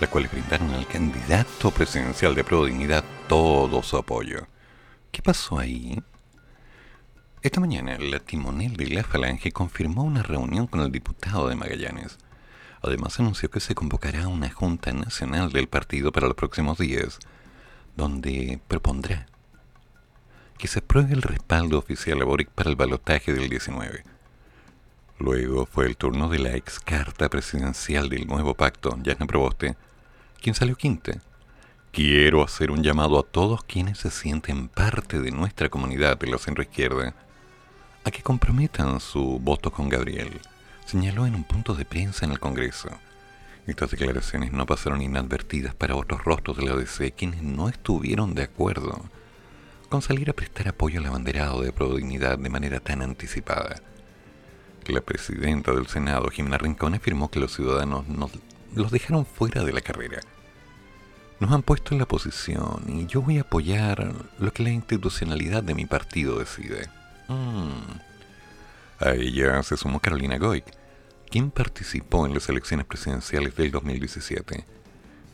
las 0.00 0.08
cuales 0.08 0.30
brindaron 0.30 0.70
al 0.70 0.86
candidato 0.86 1.72
presidencial 1.72 2.36
de 2.36 2.44
Pro 2.44 2.64
Dignidad 2.64 3.02
todo 3.28 3.82
su 3.82 3.96
apoyo. 3.96 4.46
¿Qué 5.10 5.20
pasó 5.20 5.58
ahí? 5.58 6.00
Esta 7.42 7.60
mañana, 7.60 7.96
la 7.98 8.18
timonel 8.18 8.76
de 8.76 8.88
la 8.88 9.04
Falange 9.04 9.52
confirmó 9.52 10.02
una 10.02 10.22
reunión 10.22 10.66
con 10.66 10.80
el 10.80 10.90
diputado 10.90 11.48
de 11.48 11.54
Magallanes. 11.54 12.18
Además, 12.82 13.20
anunció 13.20 13.50
que 13.50 13.60
se 13.60 13.74
convocará 13.74 14.26
una 14.26 14.50
Junta 14.50 14.92
Nacional 14.92 15.52
del 15.52 15.68
partido 15.68 16.12
para 16.12 16.26
los 16.26 16.36
próximos 16.36 16.78
días, 16.78 17.18
donde 17.96 18.60
propondrá 18.66 19.26
que 20.58 20.68
se 20.68 20.78
apruebe 20.78 21.12
el 21.12 21.22
respaldo 21.22 21.78
oficial 21.78 22.20
a 22.22 22.24
Boric 22.24 22.48
para 22.48 22.70
el 22.70 22.76
balotaje 22.76 23.34
del 23.34 23.50
19 23.50 24.04
Luego 25.18 25.66
fue 25.66 25.86
el 25.86 25.96
turno 25.96 26.28
de 26.28 26.38
la 26.38 26.56
ex 26.56 26.78
carta 26.78 27.28
presidencial 27.28 28.08
del 28.08 28.26
nuevo 28.26 28.54
pacto, 28.54 28.98
Yasna 29.02 29.26
Proboste, 29.26 29.76
quien 30.42 30.54
salió 30.54 30.76
quinta. 30.76 31.12
Quiero 31.90 32.42
hacer 32.42 32.70
un 32.70 32.82
llamado 32.82 33.18
a 33.18 33.22
todos 33.22 33.64
quienes 33.64 33.98
se 33.98 34.10
sienten 34.10 34.68
parte 34.68 35.20
de 35.20 35.30
nuestra 35.30 35.70
comunidad 35.70 36.18
de 36.18 36.26
la 36.26 36.38
centroizquierda 36.38 37.14
a 38.06 38.12
que 38.12 38.22
comprometan 38.22 39.00
su 39.00 39.40
voto 39.40 39.72
con 39.72 39.88
Gabriel, 39.88 40.40
señaló 40.84 41.26
en 41.26 41.34
un 41.34 41.42
punto 41.42 41.74
de 41.74 41.84
prensa 41.84 42.24
en 42.24 42.30
el 42.30 42.38
Congreso. 42.38 42.88
Estas 43.66 43.90
declaraciones 43.90 44.52
no 44.52 44.64
pasaron 44.64 45.02
inadvertidas 45.02 45.74
para 45.74 45.96
otros 45.96 46.22
rostros 46.22 46.56
de 46.56 46.66
la 46.66 46.76
DC 46.76 47.10
quienes 47.10 47.42
no 47.42 47.68
estuvieron 47.68 48.32
de 48.34 48.44
acuerdo 48.44 49.02
con 49.88 50.02
salir 50.02 50.30
a 50.30 50.34
prestar 50.34 50.68
apoyo 50.68 51.00
al 51.00 51.06
abanderado 51.06 51.62
de 51.62 51.72
Prodignidad 51.72 52.38
de 52.38 52.48
manera 52.48 52.78
tan 52.78 53.02
anticipada. 53.02 53.82
La 54.86 55.00
presidenta 55.00 55.72
del 55.72 55.88
Senado, 55.88 56.28
Jimena 56.30 56.58
Rincón, 56.58 56.94
afirmó 56.94 57.28
que 57.28 57.40
los 57.40 57.56
ciudadanos 57.56 58.06
nos 58.06 58.30
los 58.72 58.92
dejaron 58.92 59.26
fuera 59.26 59.64
de 59.64 59.72
la 59.72 59.80
carrera. 59.80 60.20
Nos 61.40 61.50
han 61.50 61.62
puesto 61.62 61.92
en 61.92 61.98
la 61.98 62.06
posición 62.06 62.84
y 62.86 63.06
yo 63.06 63.20
voy 63.20 63.38
a 63.38 63.42
apoyar 63.42 64.14
lo 64.38 64.52
que 64.52 64.62
la 64.62 64.70
institucionalidad 64.70 65.64
de 65.64 65.74
mi 65.74 65.86
partido 65.86 66.38
decide. 66.38 66.88
Mm. 67.28 69.04
A 69.04 69.10
ella 69.12 69.62
se 69.62 69.76
sumó 69.76 70.00
Carolina 70.00 70.38
Goic, 70.38 70.64
quien 71.30 71.50
participó 71.50 72.26
en 72.26 72.34
las 72.34 72.48
elecciones 72.48 72.86
presidenciales 72.86 73.54
del 73.56 73.70
2017. 73.70 74.64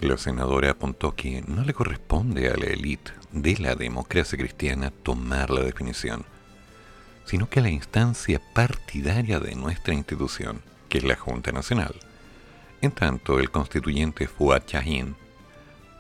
La 0.01 0.17
senadora 0.17 0.71
apuntó 0.71 1.15
que 1.15 1.43
no 1.47 1.63
le 1.65 1.75
corresponde 1.75 2.49
a 2.49 2.57
la 2.57 2.67
élite 2.67 3.13
de 3.31 3.57
la 3.59 3.75
democracia 3.75 4.37
cristiana 4.37 4.91
tomar 4.91 5.51
la 5.51 5.63
definición 5.63 6.25
sino 7.25 7.49
que 7.49 7.61
la 7.61 7.71
instancia 7.71 8.41
partidaria 8.53 9.41
de 9.41 9.55
nuestra 9.55 9.95
institución, 9.95 10.63
que 10.89 10.99
es 10.99 11.05
la 11.05 11.17
Junta 11.17 11.53
Nacional. 11.53 11.95
En 12.81 12.91
tanto, 12.91 13.39
el 13.39 13.51
constituyente 13.51 14.27
Fuad 14.27 14.65
Chahin, 14.67 15.15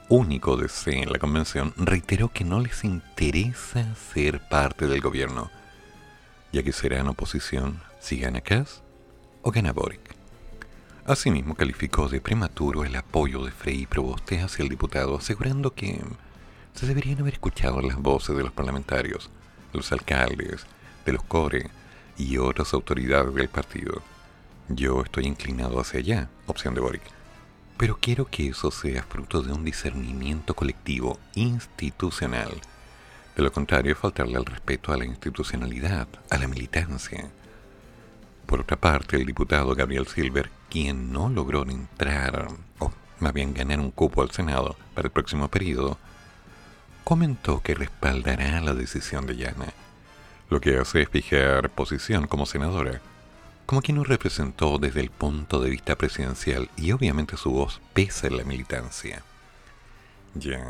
único 0.08 0.56
de 0.56 0.68
C 0.68 0.98
en 0.98 1.12
la 1.12 1.18
convención, 1.18 1.72
reiteró 1.76 2.28
que 2.28 2.44
no 2.44 2.60
les 2.60 2.84
interesa 2.84 3.94
ser 3.94 4.40
parte 4.48 4.86
del 4.86 5.00
gobierno, 5.00 5.50
ya 6.52 6.62
que 6.62 6.72
serán 6.72 7.08
oposición 7.08 7.82
si 8.00 8.18
gana 8.18 8.40
Kass 8.40 8.82
o 9.42 9.50
gana 9.50 9.72
Boric. 9.72 10.14
Asimismo, 11.04 11.56
calificó 11.56 12.08
de 12.08 12.20
prematuro 12.20 12.84
el 12.84 12.94
apoyo 12.94 13.44
de 13.44 13.50
Frei 13.50 13.86
Proboste 13.86 14.40
hacia 14.40 14.62
el 14.62 14.68
diputado, 14.68 15.16
asegurando 15.16 15.74
que 15.74 16.00
se 16.74 16.86
deberían 16.86 17.20
haber 17.20 17.34
escuchado 17.34 17.80
las 17.80 17.96
voces 17.96 18.36
de 18.36 18.44
los 18.44 18.52
parlamentarios, 18.52 19.30
los 19.72 19.90
alcaldes, 19.90 20.64
de 21.04 21.12
los 21.12 21.22
CORE 21.24 21.70
y 22.16 22.38
otras 22.38 22.72
autoridades 22.72 23.34
del 23.34 23.48
partido. 23.48 24.02
Yo 24.68 25.02
estoy 25.02 25.26
inclinado 25.26 25.80
hacia 25.80 26.00
allá, 26.00 26.28
opción 26.46 26.74
de 26.74 26.80
Boric. 26.80 27.02
Pero 27.78 27.98
quiero 28.00 28.26
que 28.26 28.48
eso 28.48 28.70
sea 28.70 29.02
fruto 29.02 29.42
de 29.42 29.52
un 29.52 29.64
discernimiento 29.64 30.54
colectivo 30.54 31.18
institucional. 31.34 32.52
De 33.36 33.42
lo 33.42 33.52
contrario, 33.52 33.96
faltarle 33.96 34.36
al 34.36 34.44
respeto 34.44 34.92
a 34.92 34.96
la 34.96 35.04
institucionalidad, 35.04 36.06
a 36.30 36.38
la 36.38 36.48
militancia. 36.48 37.30
Por 38.46 38.60
otra 38.60 38.76
parte, 38.76 39.16
el 39.16 39.26
diputado 39.26 39.74
Gabriel 39.74 40.06
Silver, 40.06 40.50
quien 40.68 41.12
no 41.12 41.28
logró 41.28 41.62
entrar, 41.62 42.48
o 42.78 42.92
más 43.20 43.32
bien 43.32 43.54
ganar 43.54 43.80
un 43.80 43.90
cupo 43.90 44.22
al 44.22 44.30
Senado 44.30 44.76
para 44.94 45.06
el 45.06 45.12
próximo 45.12 45.48
periodo, 45.48 45.98
comentó 47.04 47.62
que 47.62 47.74
respaldará 47.74 48.60
la 48.60 48.74
decisión 48.74 49.26
de 49.26 49.36
Yana 49.36 49.72
lo 50.52 50.60
que 50.60 50.76
hace 50.76 51.00
es 51.00 51.08
fijar 51.08 51.70
posición 51.70 52.26
como 52.26 52.44
senadora, 52.44 53.00
como 53.64 53.80
quien 53.80 53.96
nos 53.96 54.06
representó 54.06 54.78
desde 54.78 55.00
el 55.00 55.10
punto 55.10 55.60
de 55.60 55.70
vista 55.70 55.96
presidencial 55.96 56.68
y 56.76 56.92
obviamente 56.92 57.38
su 57.38 57.50
voz 57.50 57.80
pesa 57.94 58.26
en 58.26 58.36
la 58.36 58.44
militancia. 58.44 59.22
Ya, 60.34 60.62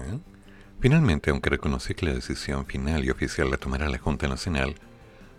Finalmente, 0.83 1.31
aunque 1.31 1.49
reconoció 1.49 1.95
que 1.95 2.07
la 2.07 2.13
decisión 2.13 2.67
final 2.67 3.05
y 3.05 3.11
oficial 3.11 3.49
la 3.49 3.57
tomará 3.57 3.89
la 3.89 3.99
Junta 3.99 4.27
Nacional, 4.27 4.75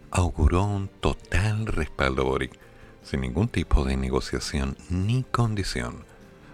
auguró 0.10 0.64
un 0.64 0.88
total 0.88 1.66
respaldo 1.66 2.22
a 2.22 2.26
Boric, 2.26 2.58
sin 3.04 3.20
ningún 3.20 3.50
tipo 3.50 3.84
de 3.84 3.98
negociación 3.98 4.78
ni 4.90 5.24
condición. 5.24 6.06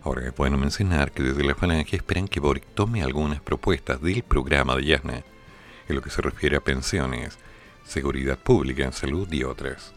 Ahora 0.01 0.27
es 0.27 0.35
bueno 0.35 0.57
mencionar 0.57 1.11
que 1.11 1.21
desde 1.21 1.43
la 1.43 1.53
Falange 1.53 1.97
esperan 1.97 2.27
que 2.27 2.39
Boric 2.39 2.65
tome 2.73 3.03
algunas 3.03 3.41
propuestas 3.41 4.01
del 4.01 4.23
programa 4.23 4.75
de 4.75 4.85
Yasna, 4.85 5.23
en 5.87 5.95
lo 5.95 6.01
que 6.01 6.09
se 6.09 6.23
refiere 6.23 6.57
a 6.57 6.61
pensiones, 6.61 7.37
seguridad 7.85 8.39
pública, 8.39 8.91
salud 8.91 9.31
y 9.31 9.43
otras. 9.43 9.93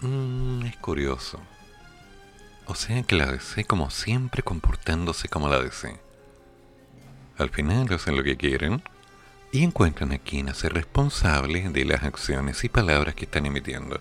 Mm, 0.00 0.64
es 0.66 0.76
curioso. 0.76 1.40
O 2.66 2.76
sea 2.76 3.02
que 3.02 3.16
la 3.16 3.32
DC 3.32 3.64
como 3.64 3.90
siempre 3.90 4.44
comportándose 4.44 5.28
como 5.28 5.48
la 5.48 5.60
DC. 5.60 6.05
Al 7.38 7.50
final 7.50 7.92
hacen 7.92 8.16
lo 8.16 8.22
que 8.22 8.36
quieren 8.36 8.82
y 9.52 9.62
encuentran 9.62 10.12
a 10.12 10.18
quien 10.18 10.48
hace 10.48 10.68
responsable 10.68 11.68
de 11.68 11.84
las 11.84 12.02
acciones 12.02 12.64
y 12.64 12.68
palabras 12.68 13.14
que 13.14 13.26
están 13.26 13.46
emitiendo. 13.46 14.00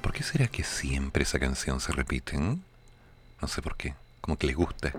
¿Por 0.00 0.12
qué 0.12 0.22
será 0.22 0.46
que 0.46 0.64
siempre 0.64 1.24
esa 1.24 1.38
canción 1.38 1.80
se 1.80 1.92
repite? 1.92 2.38
No 2.38 3.48
sé 3.48 3.60
por 3.60 3.76
qué, 3.76 3.94
como 4.20 4.38
que 4.38 4.46
les 4.46 4.56
gusta. 4.56 4.92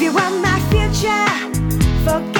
If 0.00 0.04
you 0.04 0.12
want 0.14 0.40
my 0.40 0.58
future, 0.70 2.10
forget. 2.10 2.39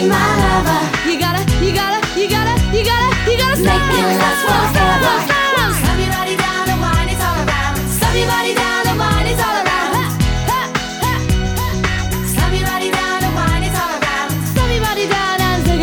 be 0.00 0.06
my 0.08 0.30
lover. 0.42 0.80
You 1.08 1.18
gotta, 1.18 1.42
you 1.62 1.72
gotta, 1.72 2.00
you 2.18 2.28
gotta, 2.28 2.54
you 2.74 2.82
gotta, 2.84 3.08
you 3.30 3.36
gotta 3.38 3.56
stop. 3.62 3.78
Make 3.78 3.86
me 3.94 4.02
last 4.22 4.42
forever. 4.74 5.16
Stop 5.78 5.98
your 6.02 6.10
body 6.10 6.34
down 6.36 6.66
and 6.72 6.80
wine, 6.84 7.08
it's 7.12 7.22
all 7.22 7.38
around. 7.44 7.76
Stop 7.98 8.14
your 8.14 8.28
body 8.34 8.54
down 8.54 8.86
and 8.90 8.98
wine, 8.98 9.26
it's 9.32 9.42
all 9.42 9.56
around. 9.62 9.92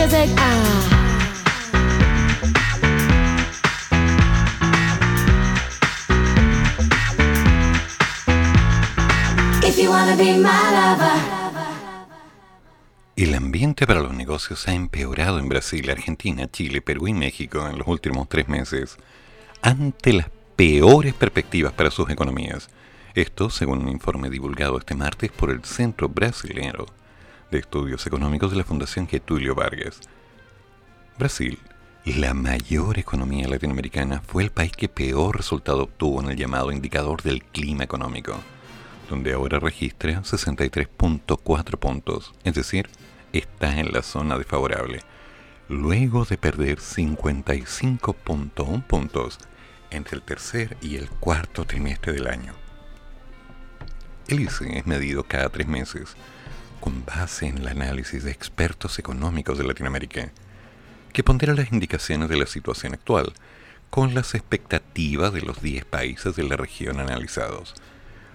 Take 0.09 0.31
ah. 0.37 0.49
If 9.63 9.77
you 9.77 9.89
wanna 9.89 10.17
be 10.17 10.37
my 10.37 10.63
lover 10.75 11.30
ambiente 13.61 13.85
para 13.85 14.01
los 14.01 14.15
negocios 14.15 14.67
ha 14.67 14.73
empeorado 14.73 15.37
en 15.37 15.47
Brasil, 15.47 15.87
Argentina, 15.91 16.49
Chile, 16.49 16.81
Perú 16.81 17.07
y 17.07 17.13
México 17.13 17.67
en 17.69 17.77
los 17.77 17.87
últimos 17.87 18.27
tres 18.27 18.47
meses 18.47 18.97
ante 19.61 20.13
las 20.13 20.31
peores 20.55 21.13
perspectivas 21.13 21.71
para 21.71 21.91
sus 21.91 22.09
economías. 22.09 22.71
Esto 23.13 23.51
según 23.51 23.83
un 23.83 23.89
informe 23.89 24.31
divulgado 24.31 24.79
este 24.79 24.95
martes 24.95 25.29
por 25.29 25.51
el 25.51 25.63
Centro 25.63 26.09
Brasileño 26.09 26.87
de 27.51 27.59
Estudios 27.59 28.07
Económicos 28.07 28.49
de 28.49 28.57
la 28.57 28.63
Fundación 28.63 29.07
Getulio 29.07 29.53
Vargas. 29.53 29.99
Brasil, 31.19 31.59
la 32.05 32.33
mayor 32.33 32.97
economía 32.97 33.47
latinoamericana, 33.47 34.23
fue 34.25 34.41
el 34.41 34.49
país 34.49 34.71
que 34.71 34.89
peor 34.89 35.37
resultado 35.37 35.83
obtuvo 35.83 36.19
en 36.19 36.31
el 36.31 36.35
llamado 36.35 36.71
indicador 36.71 37.21
del 37.21 37.43
clima 37.43 37.83
económico 37.83 38.39
donde 39.11 39.33
ahora 39.33 39.59
registra 39.59 40.23
63.4 40.23 41.77
puntos, 41.77 42.33
es 42.45 42.53
decir, 42.53 42.89
está 43.33 43.77
en 43.79 43.91
la 43.91 44.01
zona 44.01 44.37
desfavorable, 44.37 45.01
luego 45.69 46.25
de 46.25 46.37
perder 46.37 46.79
55.1 46.79 48.83
puntos 48.85 49.37
entre 49.89 50.15
el 50.15 50.23
tercer 50.23 50.77
y 50.81 50.97
el 50.97 51.09
cuarto 51.09 51.65
trimestre 51.65 52.13
del 52.13 52.27
año. 52.27 52.53
El 54.27 54.41
ICE 54.41 54.77
es 54.77 54.85
medido 54.85 55.23
cada 55.23 55.49
tres 55.49 55.67
meses 55.67 56.15
con 56.79 57.03
base 57.05 57.47
en 57.47 57.57
el 57.59 57.67
análisis 57.67 58.23
de 58.23 58.31
expertos 58.31 58.97
económicos 58.99 59.57
de 59.57 59.65
Latinoamérica, 59.65 60.31
que 61.13 61.23
pondera 61.23 61.53
las 61.53 61.71
indicaciones 61.71 62.29
de 62.29 62.37
la 62.37 62.45
situación 62.45 62.93
actual 62.93 63.33
con 63.89 64.13
las 64.13 64.35
expectativas 64.35 65.33
de 65.33 65.41
los 65.41 65.61
10 65.61 65.85
países 65.85 66.35
de 66.35 66.43
la 66.43 66.55
región 66.55 66.99
analizados 66.99 67.73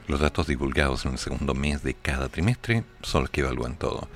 los 0.08 0.20
datos 0.20 0.46
divulgados 0.46 1.04
en 1.04 1.12
el 1.12 1.18
segundo 1.18 1.54
mes 1.54 1.82
de 1.82 1.94
cada 1.94 2.28
trimestre 2.28 2.84
son 3.02 3.22
los 3.22 3.30
que 3.30 3.40
evalúan 3.40 3.76
todo. 3.76 4.08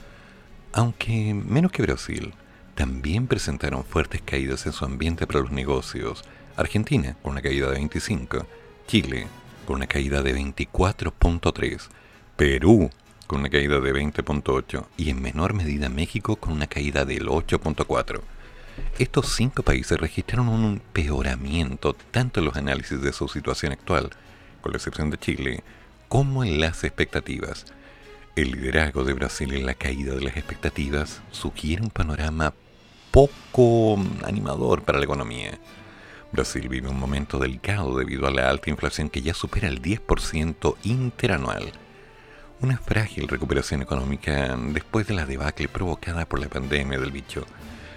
Aunque 0.72 1.34
menos 1.34 1.72
que 1.72 1.82
Brasil, 1.82 2.32
también 2.74 3.26
presentaron 3.26 3.84
fuertes 3.84 4.22
caídas 4.24 4.66
en 4.66 4.72
su 4.72 4.84
ambiente 4.84 5.26
para 5.26 5.40
los 5.40 5.50
negocios. 5.50 6.24
Argentina 6.56 7.16
con 7.22 7.32
una 7.32 7.42
caída 7.42 7.66
de 7.68 7.74
25, 7.74 8.46
Chile 8.86 9.26
con 9.66 9.76
una 9.76 9.86
caída 9.86 10.22
de 10.22 10.34
24.3, 10.34 11.88
Perú 12.36 12.90
con 13.26 13.40
una 13.40 13.50
caída 13.50 13.80
de 13.80 13.92
20.8 13.92 14.86
y 14.96 15.10
en 15.10 15.20
menor 15.20 15.54
medida 15.54 15.88
México 15.88 16.36
con 16.36 16.52
una 16.52 16.66
caída 16.66 17.04
del 17.04 17.26
8.4. 17.26 18.20
Estos 18.98 19.34
cinco 19.34 19.62
países 19.62 19.98
registraron 19.98 20.48
un 20.48 20.64
empeoramiento 20.64 21.94
tanto 22.12 22.40
en 22.40 22.46
los 22.46 22.56
análisis 22.56 23.00
de 23.00 23.12
su 23.12 23.28
situación 23.28 23.72
actual, 23.72 24.10
con 24.60 24.72
la 24.72 24.78
excepción 24.78 25.10
de 25.10 25.18
Chile, 25.18 25.62
como 26.08 26.44
en 26.44 26.60
las 26.60 26.84
expectativas. 26.84 27.66
El 28.36 28.52
liderazgo 28.52 29.02
de 29.02 29.12
Brasil 29.12 29.52
en 29.54 29.66
la 29.66 29.74
caída 29.74 30.14
de 30.14 30.20
las 30.20 30.36
expectativas 30.36 31.20
sugiere 31.32 31.82
un 31.82 31.90
panorama 31.90 32.54
poco 33.10 33.98
animador 34.24 34.82
para 34.82 34.98
la 34.98 35.04
economía. 35.04 35.58
Brasil 36.30 36.68
vive 36.68 36.88
un 36.88 36.98
momento 36.98 37.40
delicado 37.40 37.98
debido 37.98 38.28
a 38.28 38.30
la 38.30 38.48
alta 38.48 38.70
inflación 38.70 39.10
que 39.10 39.20
ya 39.20 39.34
supera 39.34 39.66
el 39.66 39.82
10% 39.82 40.76
interanual. 40.84 41.72
Una 42.60 42.78
frágil 42.78 43.26
recuperación 43.26 43.82
económica 43.82 44.56
después 44.56 45.08
de 45.08 45.14
la 45.14 45.26
debacle 45.26 45.66
provocada 45.66 46.24
por 46.24 46.38
la 46.38 46.48
pandemia 46.48 47.00
del 47.00 47.10
bicho 47.10 47.44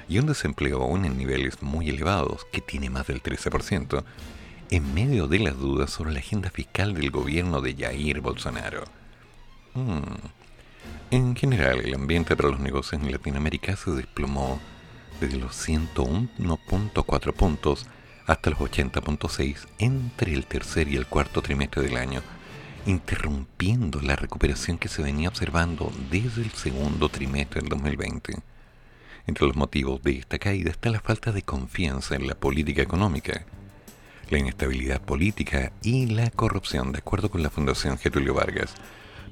y 0.09 0.17
un 0.17 0.25
desempleo 0.25 0.81
aún 0.81 1.05
en 1.05 1.15
niveles 1.15 1.61
muy 1.61 1.89
elevados, 1.89 2.47
que 2.51 2.59
tiene 2.59 2.89
más 2.89 3.05
del 3.05 3.21
13%, 3.21 4.03
en 4.71 4.93
medio 4.95 5.27
de 5.27 5.39
las 5.39 5.57
dudas 5.57 5.91
sobre 5.91 6.11
la 6.11 6.19
agenda 6.19 6.49
fiscal 6.49 6.95
del 6.95 7.11
gobierno 7.11 7.61
de 7.61 7.75
Jair 7.75 8.19
Bolsonaro. 8.19 9.02
Hmm. 9.73 10.01
En 11.09 11.35
general, 11.35 11.81
el 11.81 11.95
ambiente 11.95 12.35
para 12.35 12.49
los 12.49 12.59
negocios 12.59 13.01
en 13.01 13.11
Latinoamérica 13.11 13.75
se 13.75 13.91
desplomó 13.91 14.59
desde 15.19 15.37
los 15.37 15.67
101.4 15.67 17.33
puntos 17.33 17.87
hasta 18.25 18.49
los 18.49 18.59
80.6 18.59 19.67
entre 19.79 20.33
el 20.33 20.45
tercer 20.45 20.87
y 20.87 20.95
el 20.95 21.07
cuarto 21.07 21.41
trimestre 21.41 21.81
del 21.81 21.97
año, 21.97 22.21
interrumpiendo 22.85 24.01
la 24.01 24.15
recuperación 24.15 24.77
que 24.77 24.89
se 24.89 25.01
venía 25.01 25.29
observando 25.29 25.91
desde 26.09 26.41
el 26.41 26.51
segundo 26.51 27.09
trimestre 27.09 27.61
del 27.61 27.69
2020. 27.69 28.35
Entre 29.25 29.47
los 29.47 29.55
motivos 29.55 30.03
de 30.03 30.19
esta 30.19 30.37
caída 30.37 30.71
está 30.71 30.89
la 30.89 30.99
falta 30.99 31.31
de 31.31 31.43
confianza 31.43 32.15
en 32.15 32.27
la 32.27 32.35
política 32.35 32.81
económica, 32.81 33.45
la 34.29 34.37
inestabilidad 34.37 35.01
política 35.01 35.71
y 35.81 36.07
la 36.07 36.29
corrupción, 36.31 36.91
de 36.91 36.99
acuerdo 36.99 37.29
con 37.29 37.41
la 37.41 37.49
Fundación 37.49 37.97
Getulio 37.97 38.33
Vargas. 38.33 38.73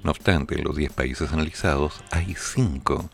No 0.04 0.12
obstante, 0.12 0.58
en 0.58 0.64
los 0.64 0.76
10 0.76 0.94
países 0.94 1.32
analizados 1.32 2.04
hay 2.10 2.36
5 2.36 3.10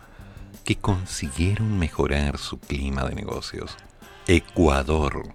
que 0.63 0.77
consiguieron 0.77 1.77
mejorar 1.77 2.37
su 2.37 2.59
clima 2.59 3.03
de 3.03 3.15
negocios. 3.15 3.75
Ecuador. 4.25 5.33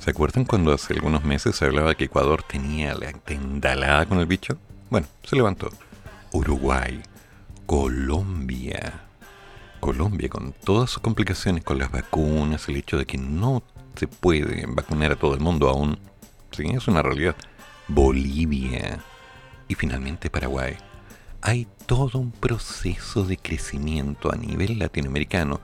¿Se 0.00 0.10
acuerdan 0.10 0.44
cuando 0.44 0.72
hace 0.72 0.94
algunos 0.94 1.22
meses 1.24 1.54
se 1.54 1.64
hablaba 1.64 1.94
que 1.94 2.04
Ecuador 2.04 2.42
tenía 2.42 2.94
la 2.94 3.12
tendalada 3.12 4.06
con 4.06 4.18
el 4.18 4.26
bicho? 4.26 4.58
Bueno, 4.88 5.06
se 5.22 5.36
levantó. 5.36 5.70
Uruguay. 6.32 7.00
Colombia. 7.66 9.04
Colombia, 9.78 10.28
con 10.28 10.52
todas 10.52 10.90
sus 10.90 11.02
complicaciones 11.02 11.62
con 11.62 11.78
las 11.78 11.92
vacunas, 11.92 12.68
el 12.68 12.76
hecho 12.76 12.98
de 12.98 13.06
que 13.06 13.16
no 13.16 13.62
se 13.94 14.08
puede 14.08 14.66
vacunar 14.66 15.12
a 15.12 15.16
todo 15.16 15.34
el 15.34 15.40
mundo 15.40 15.68
aún, 15.68 15.98
sí, 16.50 16.64
es 16.66 16.88
una 16.88 17.02
realidad. 17.02 17.36
Bolivia 17.86 19.04
y 19.70 19.74
finalmente 19.76 20.28
Paraguay. 20.28 20.76
Hay 21.40 21.66
todo 21.86 22.18
un 22.18 22.32
proceso 22.32 23.24
de 23.24 23.38
crecimiento 23.38 24.30
a 24.30 24.36
nivel 24.36 24.78
latinoamericano, 24.78 25.62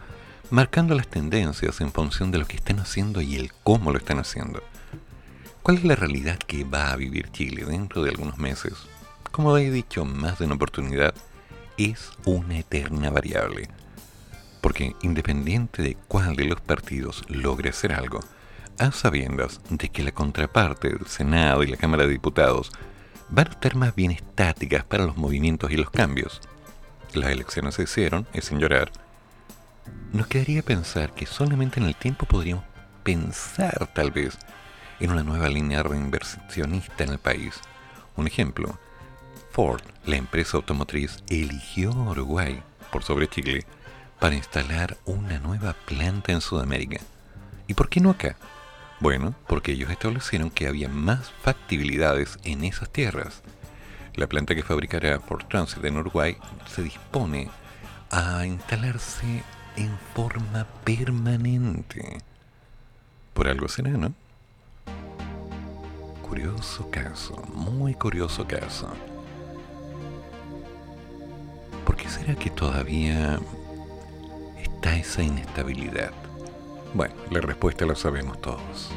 marcando 0.48 0.94
las 0.94 1.09
tendencias 1.09 1.82
en 1.82 1.92
función 1.92 2.30
de 2.30 2.38
lo 2.38 2.46
que 2.46 2.57
están 2.57 2.78
haciendo 2.78 3.20
y 3.20 3.36
el 3.36 3.52
cómo 3.62 3.92
lo 3.92 3.98
están 3.98 4.18
haciendo. 4.18 4.62
¿Cuál 5.62 5.76
es 5.76 5.84
la 5.84 5.96
realidad 5.96 6.38
que 6.38 6.64
va 6.64 6.92
a 6.92 6.96
vivir 6.96 7.30
Chile 7.32 7.66
dentro 7.66 8.02
de 8.02 8.11
algunos 8.11 8.38
meses? 8.38 8.72
Como 9.30 9.59
he 9.59 9.70
dicho, 9.70 10.07
más 10.07 10.38
de 10.38 10.46
una 10.46 10.54
oportunidad 10.54 11.14
es 11.76 12.12
una 12.24 12.59
eterna 12.59 13.11
variable 13.11 13.68
porque 14.66 14.96
independiente 15.02 15.80
de 15.80 15.96
cuál 16.09 16.34
de 16.34 16.44
los 16.44 16.61
partidos 16.61 17.22
logre 17.28 17.70
hacer 17.70 17.92
algo, 17.92 18.18
a 18.80 18.90
sabiendas 18.90 19.61
de 19.70 19.90
que 19.90 20.02
la 20.02 20.11
contraparte 20.11 20.88
del 20.88 21.07
Senado 21.07 21.62
y 21.62 21.68
la 21.68 21.76
Cámara 21.76 22.02
de 22.02 22.11
Diputados 22.11 22.72
van 23.28 23.48
a 23.48 23.50
estar 23.50 23.74
más 23.74 23.94
bien 23.94 24.10
estáticas 24.10 24.84
para 24.84 25.04
los 25.04 25.16
movimientos 25.16 25.70
y 25.70 25.76
los 25.76 25.90
cambios. 25.90 26.40
Las 27.12 27.30
elecciones 27.30 27.74
se 27.74 27.84
hicieron, 27.84 28.26
es 28.32 28.46
sin 28.46 28.58
llorar. 28.58 28.90
Nos 30.12 30.26
quedaría 30.26 30.62
pensar 30.62 31.12
que 31.12 31.26
solamente 31.26 31.80
en 31.80 31.86
el 31.86 31.96
tiempo 31.96 32.26
podríamos 32.26 32.64
pensar 33.02 33.88
tal 33.94 34.10
vez 34.10 34.36
en 35.00 35.10
una 35.10 35.22
nueva 35.22 35.48
línea 35.48 35.82
reinversionista 35.82 37.04
en 37.04 37.10
el 37.10 37.18
país. 37.18 37.60
Un 38.16 38.26
ejemplo, 38.26 38.78
Ford, 39.50 39.82
la 40.04 40.16
empresa 40.16 40.56
automotriz, 40.56 41.22
eligió 41.28 41.90
Uruguay 41.90 42.62
por 42.90 43.02
sobre 43.02 43.28
Chile 43.28 43.64
para 44.18 44.34
instalar 44.34 44.96
una 45.04 45.38
nueva 45.38 45.74
planta 45.86 46.32
en 46.32 46.40
Sudamérica. 46.40 47.00
¿Y 47.66 47.74
por 47.74 47.88
qué 47.88 48.00
no 48.00 48.10
acá? 48.10 48.36
Bueno, 48.99 49.34
porque 49.47 49.72
ellos 49.72 49.90
establecieron 49.90 50.51
que 50.51 50.66
había 50.66 50.88
más 50.88 51.30
factibilidades 51.42 52.38
en 52.44 52.64
esas 52.64 52.88
tierras. 52.90 53.42
La 54.14 54.26
planta 54.26 54.55
que 54.55 54.62
fabricará 54.62 55.20
Ford 55.20 55.44
Transit 55.44 55.84
en 55.84 55.99
Uruguay 55.99 56.38
se 56.66 56.82
dispone 56.82 57.51
a 58.11 58.47
instalarse 58.47 59.42
en 59.76 59.99
forma 60.14 60.66
permanente. 60.84 62.18
Por 63.34 63.49
algo 63.49 63.68
será, 63.68 63.90
¿no? 63.90 64.14
Curioso 66.26 66.90
caso, 66.90 67.36
muy 67.53 67.94
curioso 67.94 68.47
caso. 68.49 68.88
¿Por 71.84 71.97
qué 71.97 72.09
será 72.09 72.34
que 72.34 72.49
todavía 72.49 73.38
está 74.59 74.97
esa 74.97 75.22
inestabilidad? 75.22 76.12
Bueno, 76.97 77.14
la 77.30 77.42
respuesta 77.42 77.84
la 77.84 77.94
sabemos 77.94 78.40
todos. 78.40 78.90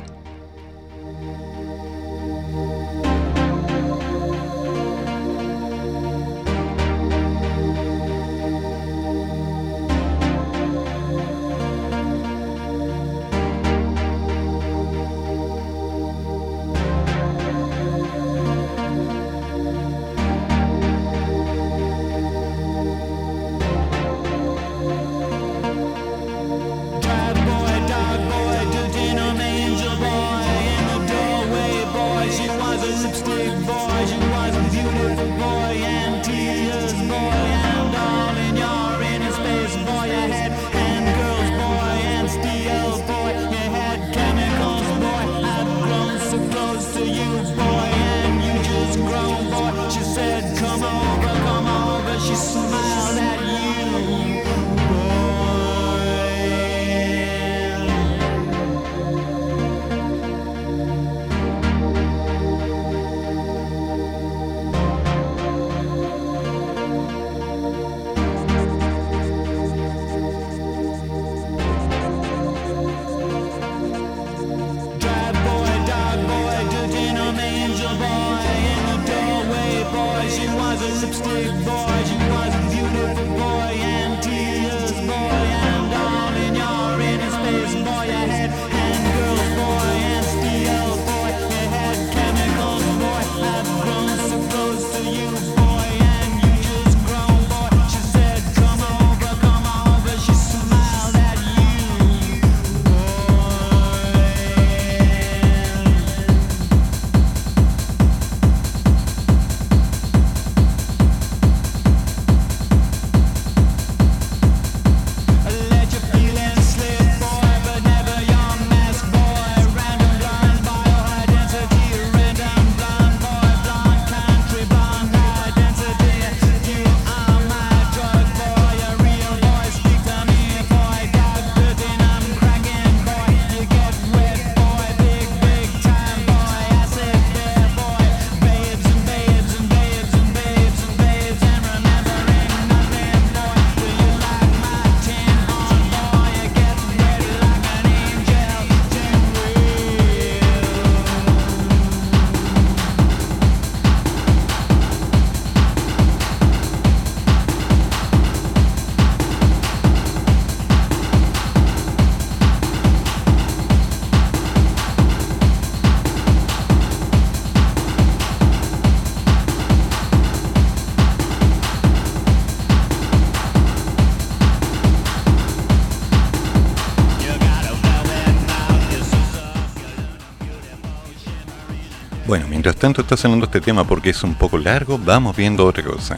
Tanto 182.80 183.02
está 183.02 183.18
sonando 183.18 183.46
este 183.46 183.60
tema 183.60 183.84
porque 183.84 184.12
es 184.12 184.24
un 184.24 184.36
poco 184.36 184.58
largo, 184.58 184.98
vamos 184.98 185.36
viendo 185.36 185.66
otra 185.66 185.84
cosa. 185.84 186.18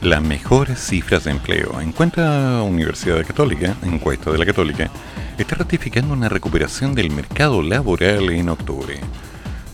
Las 0.00 0.22
mejores 0.22 0.78
cifras 0.78 1.24
de 1.24 1.32
empleo. 1.32 1.80
Encuentra 1.80 2.62
Universidad 2.62 3.26
Católica, 3.26 3.76
encuesta 3.82 4.30
de 4.30 4.38
la 4.38 4.46
Católica, 4.46 4.88
está 5.36 5.56
ratificando 5.56 6.14
una 6.14 6.28
recuperación 6.28 6.94
del 6.94 7.10
mercado 7.10 7.62
laboral 7.62 8.30
en 8.30 8.48
octubre. 8.48 9.00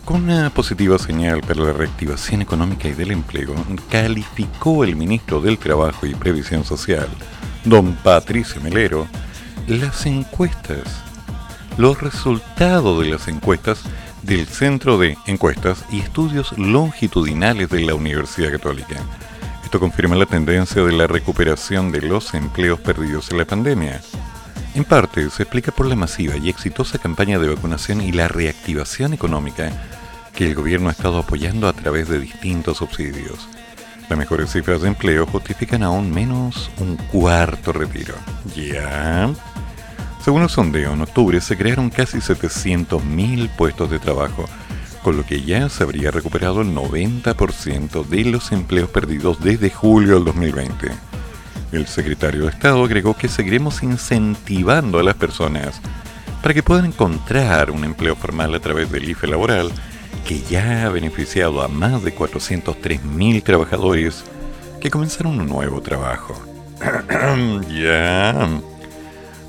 Con 0.06 0.24
una 0.24 0.48
positiva 0.48 0.98
señal 0.98 1.42
para 1.42 1.62
la 1.62 1.72
reactivación 1.74 2.40
económica 2.40 2.88
y 2.88 2.92
del 2.92 3.10
empleo, 3.10 3.54
calificó 3.90 4.82
el 4.82 4.96
ministro 4.96 5.40
del 5.40 5.58
Trabajo 5.58 6.06
y 6.06 6.14
Previsión 6.14 6.64
Social, 6.64 7.08
don 7.64 7.92
Patricio 7.96 8.62
Melero, 8.62 9.06
las 9.66 10.06
encuestas, 10.06 11.02
los 11.76 12.00
resultados 12.00 13.02
de 13.02 13.10
las 13.10 13.28
encuestas 13.28 13.82
del 14.24 14.46
Centro 14.46 14.98
de 14.98 15.18
Encuestas 15.26 15.84
y 15.90 16.00
Estudios 16.00 16.56
Longitudinales 16.56 17.68
de 17.68 17.80
la 17.80 17.94
Universidad 17.94 18.52
Católica. 18.52 18.96
Esto 19.62 19.78
confirma 19.78 20.16
la 20.16 20.26
tendencia 20.26 20.82
de 20.82 20.92
la 20.92 21.06
recuperación 21.06 21.92
de 21.92 22.00
los 22.00 22.32
empleos 22.32 22.80
perdidos 22.80 23.30
en 23.30 23.38
la 23.38 23.44
pandemia. 23.44 24.00
En 24.74 24.84
parte 24.84 25.28
se 25.30 25.42
explica 25.42 25.72
por 25.72 25.86
la 25.86 25.96
masiva 25.96 26.36
y 26.36 26.48
exitosa 26.48 26.98
campaña 26.98 27.38
de 27.38 27.48
vacunación 27.48 28.00
y 28.00 28.12
la 28.12 28.28
reactivación 28.28 29.12
económica 29.12 29.70
que 30.34 30.46
el 30.46 30.54
gobierno 30.54 30.88
ha 30.88 30.92
estado 30.92 31.18
apoyando 31.18 31.68
a 31.68 31.72
través 31.72 32.08
de 32.08 32.18
distintos 32.18 32.78
subsidios. 32.78 33.48
Las 34.08 34.18
mejores 34.18 34.50
cifras 34.50 34.82
de 34.82 34.88
empleo 34.88 35.26
justifican 35.26 35.82
aún 35.82 36.10
menos 36.10 36.70
un 36.78 36.96
cuarto 36.96 37.72
retiro. 37.72 38.14
¿Ya? 38.54 39.30
Según 40.24 40.40
el 40.40 40.48
sondeo, 40.48 40.94
en 40.94 41.02
octubre 41.02 41.38
se 41.42 41.54
crearon 41.54 41.90
casi 41.90 42.16
700.000 42.16 43.50
puestos 43.58 43.90
de 43.90 43.98
trabajo, 43.98 44.46
con 45.02 45.18
lo 45.18 45.26
que 45.26 45.42
ya 45.42 45.68
se 45.68 45.82
habría 45.82 46.10
recuperado 46.10 46.62
el 46.62 46.74
90% 46.74 48.06
de 48.06 48.24
los 48.24 48.50
empleos 48.50 48.88
perdidos 48.88 49.44
desde 49.44 49.68
julio 49.68 50.14
del 50.14 50.24
2020. 50.24 50.92
El 51.72 51.86
secretario 51.86 52.44
de 52.44 52.48
Estado 52.48 52.82
agregó 52.82 53.14
que 53.14 53.28
seguiremos 53.28 53.82
incentivando 53.82 54.98
a 54.98 55.02
las 55.02 55.16
personas 55.16 55.82
para 56.40 56.54
que 56.54 56.62
puedan 56.62 56.86
encontrar 56.86 57.70
un 57.70 57.84
empleo 57.84 58.16
formal 58.16 58.54
a 58.54 58.60
través 58.60 58.90
del 58.90 59.06
IFE 59.06 59.26
laboral 59.26 59.70
que 60.26 60.40
ya 60.40 60.86
ha 60.86 60.88
beneficiado 60.88 61.60
a 61.60 61.68
más 61.68 62.02
de 62.02 62.16
403.000 62.16 63.42
trabajadores 63.42 64.24
que 64.80 64.90
comenzaron 64.90 65.38
un 65.38 65.48
nuevo 65.50 65.82
trabajo. 65.82 66.34
ya. 67.68 68.48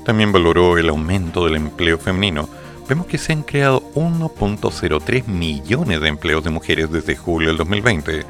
También 0.06 0.30
valoró 0.30 0.78
el 0.78 0.88
aumento 0.88 1.44
del 1.44 1.56
empleo 1.56 1.98
femenino. 1.98 2.48
Vemos 2.88 3.08
que 3.08 3.18
se 3.18 3.32
han 3.32 3.42
creado 3.42 3.82
1.03 3.96 5.26
millones 5.26 6.00
de 6.00 6.06
empleos 6.06 6.44
de 6.44 6.50
mujeres 6.50 6.92
desde 6.92 7.16
julio 7.16 7.48
del 7.48 7.56
2020, 7.56 8.22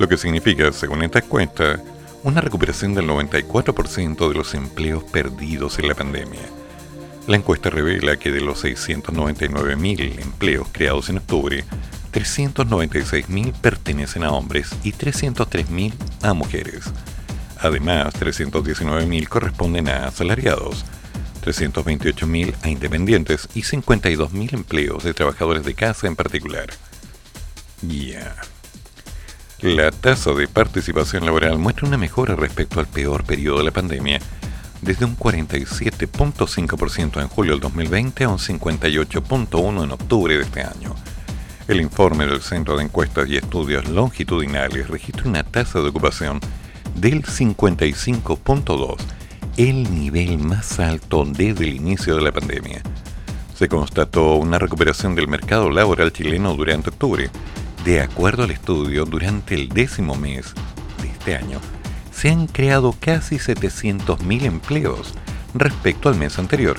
lo 0.00 0.08
que 0.08 0.16
significa, 0.16 0.72
según 0.72 1.04
esta 1.04 1.20
encuesta, 1.20 1.80
una 2.24 2.40
recuperación 2.40 2.94
del 2.94 3.06
94% 3.06 4.28
de 4.28 4.34
los 4.34 4.54
empleos 4.54 5.04
perdidos 5.04 5.78
en 5.78 5.86
la 5.86 5.94
pandemia. 5.94 6.40
La 7.28 7.36
encuesta 7.36 7.70
revela 7.70 8.16
que 8.16 8.32
de 8.32 8.40
los 8.40 8.64
699.000 8.64 10.20
empleos 10.20 10.66
creados 10.72 11.10
en 11.10 11.18
octubre, 11.18 11.64
396.000 12.12 13.52
pertenecen 13.52 14.24
a 14.24 14.32
hombres 14.32 14.74
y 14.82 14.90
303.000 14.90 15.92
a 16.22 16.34
mujeres. 16.34 16.92
Además, 17.60 18.14
319.000 18.14 19.28
corresponden 19.28 19.88
a 19.88 20.08
asalariados, 20.08 20.84
328.000 21.44 22.54
a 22.62 22.68
independientes 22.68 23.48
y 23.54 23.62
52.000 23.62 24.54
empleos 24.54 25.04
de 25.04 25.14
trabajadores 25.14 25.64
de 25.64 25.74
casa 25.74 26.06
en 26.06 26.16
particular. 26.16 26.70
Ya. 27.82 28.34
La 29.60 29.90
tasa 29.90 30.32
de 30.32 30.48
participación 30.48 31.26
laboral 31.26 31.58
muestra 31.58 31.86
una 31.86 31.98
mejora 31.98 32.36
respecto 32.36 32.80
al 32.80 32.86
peor 32.86 33.24
periodo 33.24 33.58
de 33.58 33.64
la 33.64 33.70
pandemia 33.70 34.20
desde 34.82 35.04
un 35.04 35.16
47.5% 35.16 37.20
en 37.20 37.28
julio 37.28 37.52
del 37.52 37.60
2020 37.60 38.24
a 38.24 38.28
un 38.28 38.38
58.1% 38.38 39.84
en 39.84 39.90
octubre 39.90 40.36
de 40.36 40.42
este 40.42 40.62
año. 40.62 40.94
El 41.66 41.80
informe 41.80 42.26
del 42.26 42.42
Centro 42.42 42.76
de 42.76 42.84
Encuestas 42.84 43.28
y 43.28 43.36
Estudios 43.36 43.88
Longitudinales 43.88 44.88
registra 44.88 45.28
una 45.28 45.42
tasa 45.42 45.80
de 45.80 45.88
ocupación 45.88 46.40
del 46.94 47.24
55.2%, 47.24 48.96
el 49.56 49.94
nivel 49.94 50.38
más 50.38 50.80
alto 50.80 51.24
desde 51.24 51.64
el 51.64 51.74
inicio 51.76 52.16
de 52.16 52.22
la 52.22 52.32
pandemia. 52.32 52.82
Se 53.54 53.68
constató 53.68 54.34
una 54.34 54.58
recuperación 54.58 55.14
del 55.14 55.28
mercado 55.28 55.70
laboral 55.70 56.12
chileno 56.12 56.54
durante 56.54 56.90
octubre. 56.90 57.30
De 57.84 58.00
acuerdo 58.00 58.42
al 58.44 58.50
estudio, 58.50 59.04
durante 59.04 59.54
el 59.54 59.68
décimo 59.68 60.16
mes 60.16 60.54
de 61.00 61.08
este 61.08 61.36
año, 61.36 61.60
se 62.12 62.30
han 62.30 62.48
creado 62.48 62.94
casi 62.98 63.36
700.000 63.36 64.42
empleos 64.42 65.14
respecto 65.54 66.08
al 66.08 66.16
mes 66.16 66.38
anterior. 66.38 66.76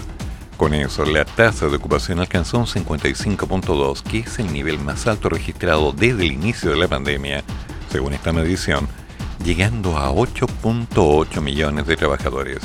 Con 0.58 0.74
eso, 0.74 1.06
la 1.06 1.24
tasa 1.24 1.68
de 1.68 1.78
ocupación 1.78 2.20
alcanzó 2.20 2.60
un 2.60 2.66
55.2, 2.66 4.04
que 4.04 4.20
es 4.20 4.40
el 4.40 4.52
nivel 4.52 4.80
más 4.80 5.08
alto 5.08 5.30
registrado 5.30 5.94
desde 5.94 6.26
el 6.26 6.32
inicio 6.34 6.72
de 6.72 6.78
la 6.78 6.88
pandemia, 6.88 7.44
según 7.90 8.14
esta 8.14 8.34
medición, 8.34 8.88
llegando 9.46 9.98
a 9.98 10.12
8.8 10.12 11.42
millones 11.42 11.88
de 11.88 11.96
trabajadores. 11.96 12.60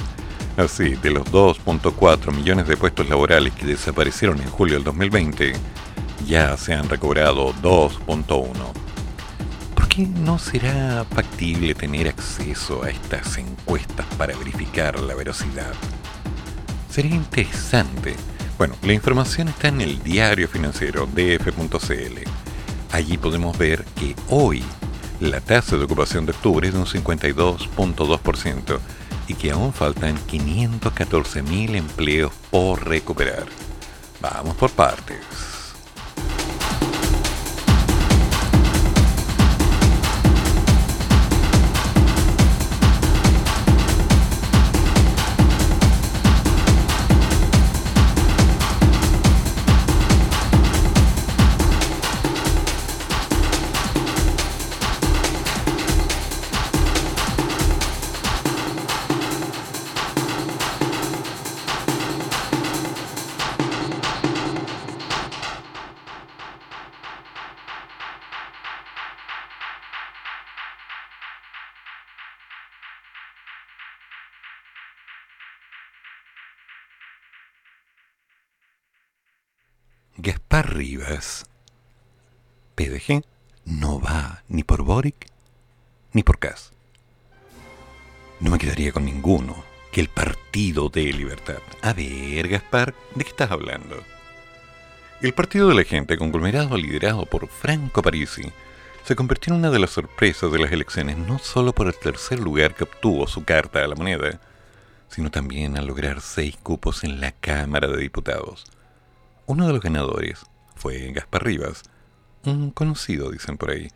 Así, 0.57 0.97
de 0.97 1.11
los 1.11 1.25
2.4 1.27 2.35
millones 2.35 2.67
de 2.67 2.77
puestos 2.77 3.09
laborales 3.09 3.53
que 3.53 3.67
desaparecieron 3.67 4.41
en 4.41 4.51
julio 4.51 4.75
del 4.75 4.85
2020, 4.85 5.53
ya 6.27 6.57
se 6.57 6.75
han 6.75 6.89
recobrado 6.89 7.55
2.1 7.63 8.81
qué 9.91 10.07
no 10.07 10.39
será 10.39 11.05
factible 11.05 11.75
tener 11.75 12.07
acceso 12.09 12.85
a 12.85 12.91
estas 12.91 13.37
encuestas 13.39 14.07
para 14.17 14.37
verificar 14.37 14.99
la 15.01 15.17
velocidad? 15.17 15.75
Sería 16.89 17.17
interesante. 17.17 18.15
Bueno, 18.57 18.77
la 18.83 18.93
información 18.93 19.49
está 19.49 19.69
en 19.69 19.81
el 19.81 20.01
diario 20.03 20.47
financiero 20.47 21.07
df.cl. 21.07 22.19
Allí 22.93 23.19
podemos 23.19 23.59
ver 23.59 23.85
que 23.97 24.15
hoy 24.29 24.63
la 25.21 25.41
tasa 25.41 25.77
de 25.77 25.85
ocupación 25.85 26.25
de 26.25 26.33
octubre 26.33 26.67
es 26.67 26.75
de 26.75 26.81
un 26.81 26.87
52.2% 26.87 28.79
y 29.29 29.35
que 29.35 29.51
aún 29.51 29.73
faltan 29.73 30.17
514.000 30.27 31.77
empleos 31.77 32.33
por 32.51 32.89
recuperar. 32.89 33.45
Vamos 34.21 34.57
por 34.57 34.71
partes. 34.71 35.50
Gaspar 80.61 80.77
Rivas, 80.77 81.47
PDG, 82.75 83.25
no 83.65 83.99
va 83.99 84.43
ni 84.47 84.63
por 84.63 84.83
Boric 84.83 85.27
ni 86.13 86.23
por 86.23 86.39
Cas. 86.39 86.73
No 88.41 88.51
me 88.51 88.59
quedaría 88.59 88.93
con 88.93 89.07
ninguno 89.07 89.65
que 89.91 90.03
el 90.03 90.09
Partido 90.09 90.91
de 90.91 91.05
Libertad. 91.15 91.63
A 91.81 91.95
ver, 91.95 92.47
Gaspar, 92.49 92.95
¿de 93.15 93.25
qué 93.25 93.31
estás 93.31 93.51
hablando? 93.51 94.05
El 95.23 95.33
Partido 95.33 95.67
de 95.67 95.77
la 95.77 95.85
Gente, 95.85 96.19
conglomerado 96.19 96.77
liderado 96.77 97.25
por 97.25 97.49
Franco 97.49 98.03
Parisi, 98.03 98.53
se 99.05 99.17
convirtió 99.17 99.55
en 99.55 99.61
una 99.61 99.71
de 99.71 99.79
las 99.79 99.93
sorpresas 99.93 100.53
de 100.53 100.59
las 100.59 100.73
elecciones 100.73 101.17
no 101.17 101.39
solo 101.39 101.73
por 101.73 101.87
el 101.87 101.95
tercer 101.95 102.39
lugar 102.39 102.75
que 102.75 102.85
obtuvo 102.85 103.27
su 103.27 103.45
carta 103.45 103.83
a 103.83 103.89
la 103.89 103.97
moneda, 103.97 104.39
sino 105.09 105.31
también 105.31 105.79
al 105.79 105.87
lograr 105.87 106.21
seis 106.21 106.59
cupos 106.63 107.03
en 107.03 107.19
la 107.19 107.33
Cámara 107.33 107.89
de 107.89 107.97
Diputados. 107.97 108.67
Uno 109.47 109.67
de 109.67 109.73
los 109.73 109.83
ganadores 109.83 110.45
fue 110.81 111.13
Gaspar 111.13 111.45
Rivas, 111.45 111.85
un 112.45 112.71
conocido, 112.71 113.31
dicen 113.31 113.59
por 113.59 113.71
ahí, 113.71 113.89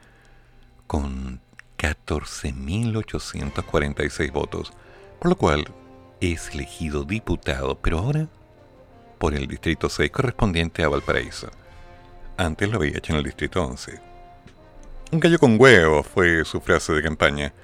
con 0.87 1.41
14.846 1.79 4.31
votos, 4.31 4.75
por 5.19 5.31
lo 5.31 5.37
cual 5.37 5.65
es 6.21 6.51
elegido 6.51 7.05
diputado, 7.05 7.79
pero 7.81 8.01
ahora 8.01 8.29
por 9.19 9.35
el 9.35 9.47
Distrito 9.47 9.89
6 9.89 10.11
correspondiente 10.11 10.85
a 10.85 10.89
Valparaíso. 10.89 11.49
Antes 12.37 12.69
lo 12.69 12.77
había 12.77 12.99
hecho 12.99 13.13
en 13.13 13.19
el 13.19 13.25
Distrito 13.25 13.65
11. 13.65 13.99
Un 15.11 15.21
gallo 15.21 15.39
con 15.39 15.59
huevos 15.59 16.07
fue 16.07 16.45
su 16.45 16.61
frase 16.61 16.93
de 16.93 17.03
campaña, 17.03 17.55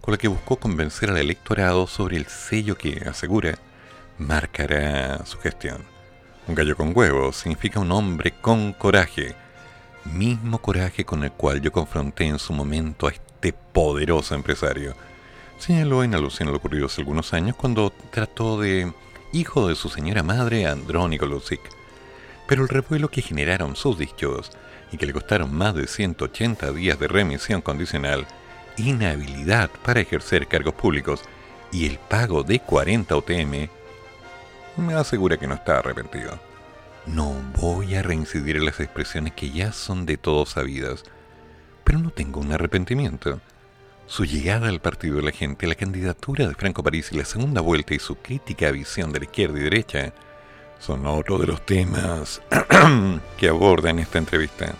con 0.00 0.10
la 0.12 0.18
que 0.18 0.26
buscó 0.26 0.56
convencer 0.56 1.10
al 1.10 1.18
electorado 1.18 1.86
sobre 1.86 2.16
el 2.16 2.26
sello 2.26 2.76
que, 2.76 3.04
asegura, 3.08 3.56
marcará 4.18 5.24
su 5.26 5.38
gestión. 5.38 5.93
Un 6.46 6.54
gallo 6.54 6.76
con 6.76 6.92
huevos 6.94 7.36
significa 7.36 7.80
un 7.80 7.90
hombre 7.90 8.34
con 8.42 8.74
coraje, 8.74 9.34
mismo 10.04 10.58
coraje 10.58 11.02
con 11.02 11.24
el 11.24 11.32
cual 11.32 11.62
yo 11.62 11.72
confronté 11.72 12.26
en 12.26 12.38
su 12.38 12.52
momento 12.52 13.06
a 13.06 13.12
este 13.12 13.54
poderoso 13.54 14.34
empresario. 14.34 14.94
Señaló 15.58 16.04
en 16.04 16.14
alusión 16.14 16.48
a 16.48 16.50
lo 16.50 16.58
ocurrido 16.58 16.84
hace 16.86 17.00
algunos 17.00 17.32
años 17.32 17.56
cuando 17.56 17.90
trató 18.10 18.60
de 18.60 18.92
hijo 19.32 19.68
de 19.68 19.74
su 19.74 19.88
señora 19.88 20.22
madre 20.22 20.66
Andrónico 20.66 21.24
Lucic. 21.24 21.62
Pero 22.46 22.64
el 22.64 22.68
revuelo 22.68 23.08
que 23.08 23.22
generaron 23.22 23.74
sus 23.74 23.98
dichos 23.98 24.50
y 24.92 24.98
que 24.98 25.06
le 25.06 25.14
costaron 25.14 25.54
más 25.54 25.74
de 25.74 25.86
180 25.86 26.72
días 26.72 26.98
de 26.98 27.08
remisión 27.08 27.62
condicional, 27.62 28.26
inhabilidad 28.76 29.70
para 29.82 30.00
ejercer 30.00 30.46
cargos 30.46 30.74
públicos 30.74 31.22
y 31.72 31.86
el 31.86 31.98
pago 31.98 32.42
de 32.42 32.60
40 32.60 33.16
OTM, 33.16 33.70
me 34.82 34.94
asegura 34.94 35.36
que 35.36 35.46
no 35.46 35.54
está 35.54 35.78
arrepentido. 35.78 36.38
No 37.06 37.34
voy 37.60 37.94
a 37.94 38.02
reincidir 38.02 38.56
en 38.56 38.64
las 38.64 38.80
expresiones 38.80 39.34
que 39.34 39.50
ya 39.50 39.72
son 39.72 40.06
de 40.06 40.16
todos 40.16 40.50
sabidas, 40.50 41.04
pero 41.84 41.98
no 41.98 42.10
tengo 42.10 42.40
un 42.40 42.52
arrepentimiento. 42.52 43.40
Su 44.06 44.24
llegada 44.24 44.68
al 44.68 44.80
Partido 44.80 45.16
de 45.16 45.22
la 45.22 45.32
Gente, 45.32 45.66
la 45.66 45.74
candidatura 45.74 46.46
de 46.46 46.54
Franco 46.54 46.82
París 46.82 47.10
y 47.12 47.16
la 47.16 47.24
segunda 47.24 47.60
vuelta 47.60 47.94
y 47.94 47.98
su 47.98 48.16
crítica 48.16 48.70
visión 48.70 49.12
de 49.12 49.20
la 49.20 49.24
izquierda 49.24 49.58
y 49.58 49.62
derecha 49.62 50.12
son 50.78 51.06
otro 51.06 51.38
de 51.38 51.46
los 51.46 51.64
temas 51.64 52.42
que 53.38 53.48
aborda 53.48 53.90
en 53.90 54.00
esta 54.00 54.18
entrevista. 54.18 54.74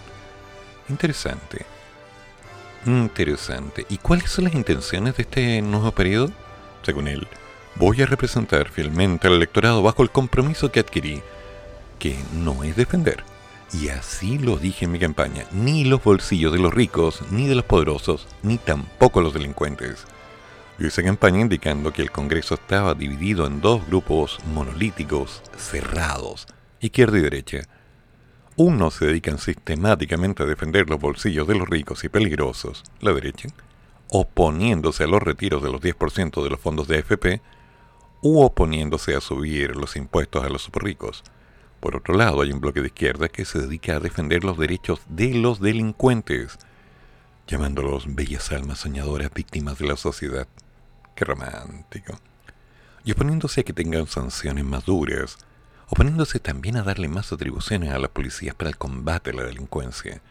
Interesante. 0.88 1.64
Interesante. 2.86 3.86
¿Y 3.88 3.98
cuáles 3.98 4.30
son 4.30 4.44
las 4.44 4.54
intenciones 4.54 5.16
de 5.16 5.22
este 5.22 5.62
nuevo 5.62 5.90
periodo? 5.92 6.30
Según 6.82 7.08
él, 7.08 7.26
voy 7.76 8.02
a 8.02 8.06
representar 8.06 8.68
fielmente 8.68 9.26
al 9.26 9.34
electorado 9.34 9.82
bajo 9.82 10.02
el 10.02 10.10
compromiso 10.10 10.70
que 10.70 10.80
adquirí, 10.80 11.22
que 11.98 12.16
no 12.32 12.64
es 12.64 12.76
defender. 12.76 13.24
Y 13.72 13.88
así 13.88 14.38
lo 14.38 14.56
dije 14.56 14.84
en 14.84 14.92
mi 14.92 14.98
campaña, 14.98 15.46
ni 15.52 15.84
los 15.84 16.02
bolsillos 16.02 16.52
de 16.52 16.58
los 16.58 16.72
ricos, 16.72 17.22
ni 17.30 17.48
de 17.48 17.56
los 17.56 17.64
poderosos, 17.64 18.28
ni 18.42 18.58
tampoco 18.58 19.20
los 19.20 19.34
delincuentes. 19.34 20.06
Yo 20.78 20.86
hice 20.86 21.02
campaña 21.02 21.40
indicando 21.40 21.92
que 21.92 22.02
el 22.02 22.10
Congreso 22.10 22.54
estaba 22.54 22.94
dividido 22.94 23.46
en 23.46 23.60
dos 23.60 23.86
grupos 23.86 24.38
monolíticos, 24.52 25.42
cerrados, 25.56 26.46
izquierda 26.80 27.18
y 27.18 27.22
derecha. 27.22 27.62
Unos 28.56 28.94
se 28.94 29.06
dedican 29.06 29.38
sistemáticamente 29.38 30.42
a 30.42 30.46
defender 30.46 30.88
los 30.88 31.00
bolsillos 31.00 31.46
de 31.48 31.56
los 31.56 31.68
ricos 31.68 32.04
y 32.04 32.08
peligrosos, 32.08 32.84
la 33.00 33.12
derecha, 33.12 33.48
oponiéndose 34.08 35.04
a 35.04 35.08
los 35.08 35.22
retiros 35.22 35.62
de 35.62 35.72
los 35.72 35.80
10% 35.80 36.42
de 36.42 36.50
los 36.50 36.60
fondos 36.60 36.86
de 36.86 36.98
AFP, 36.98 37.40
u 38.24 38.40
oponiéndose 38.40 39.14
a 39.14 39.20
subir 39.20 39.76
los 39.76 39.96
impuestos 39.96 40.42
a 40.42 40.48
los 40.48 40.62
superricos. 40.62 41.22
Por 41.78 41.94
otro 41.94 42.14
lado, 42.14 42.40
hay 42.40 42.52
un 42.52 42.60
bloque 42.60 42.80
de 42.80 42.86
izquierda 42.86 43.28
que 43.28 43.44
se 43.44 43.58
dedica 43.58 43.96
a 43.96 44.00
defender 44.00 44.44
los 44.44 44.56
derechos 44.56 45.02
de 45.10 45.34
los 45.34 45.60
delincuentes, 45.60 46.58
llamándolos 47.46 48.14
bellas 48.14 48.50
almas 48.50 48.78
soñadoras 48.78 49.30
víctimas 49.34 49.78
de 49.78 49.88
la 49.88 49.98
sociedad. 49.98 50.48
Qué 51.14 51.26
romántico. 51.26 52.18
Y 53.04 53.12
oponiéndose 53.12 53.60
a 53.60 53.64
que 53.64 53.74
tengan 53.74 54.06
sanciones 54.06 54.64
más 54.64 54.86
duras, 54.86 55.36
oponiéndose 55.90 56.40
también 56.40 56.78
a 56.78 56.82
darle 56.82 57.08
más 57.08 57.30
atribuciones 57.30 57.90
a 57.90 57.98
las 57.98 58.08
policías 58.08 58.54
para 58.54 58.70
el 58.70 58.78
combate 58.78 59.32
a 59.32 59.34
la 59.34 59.42
delincuencia. 59.42 60.22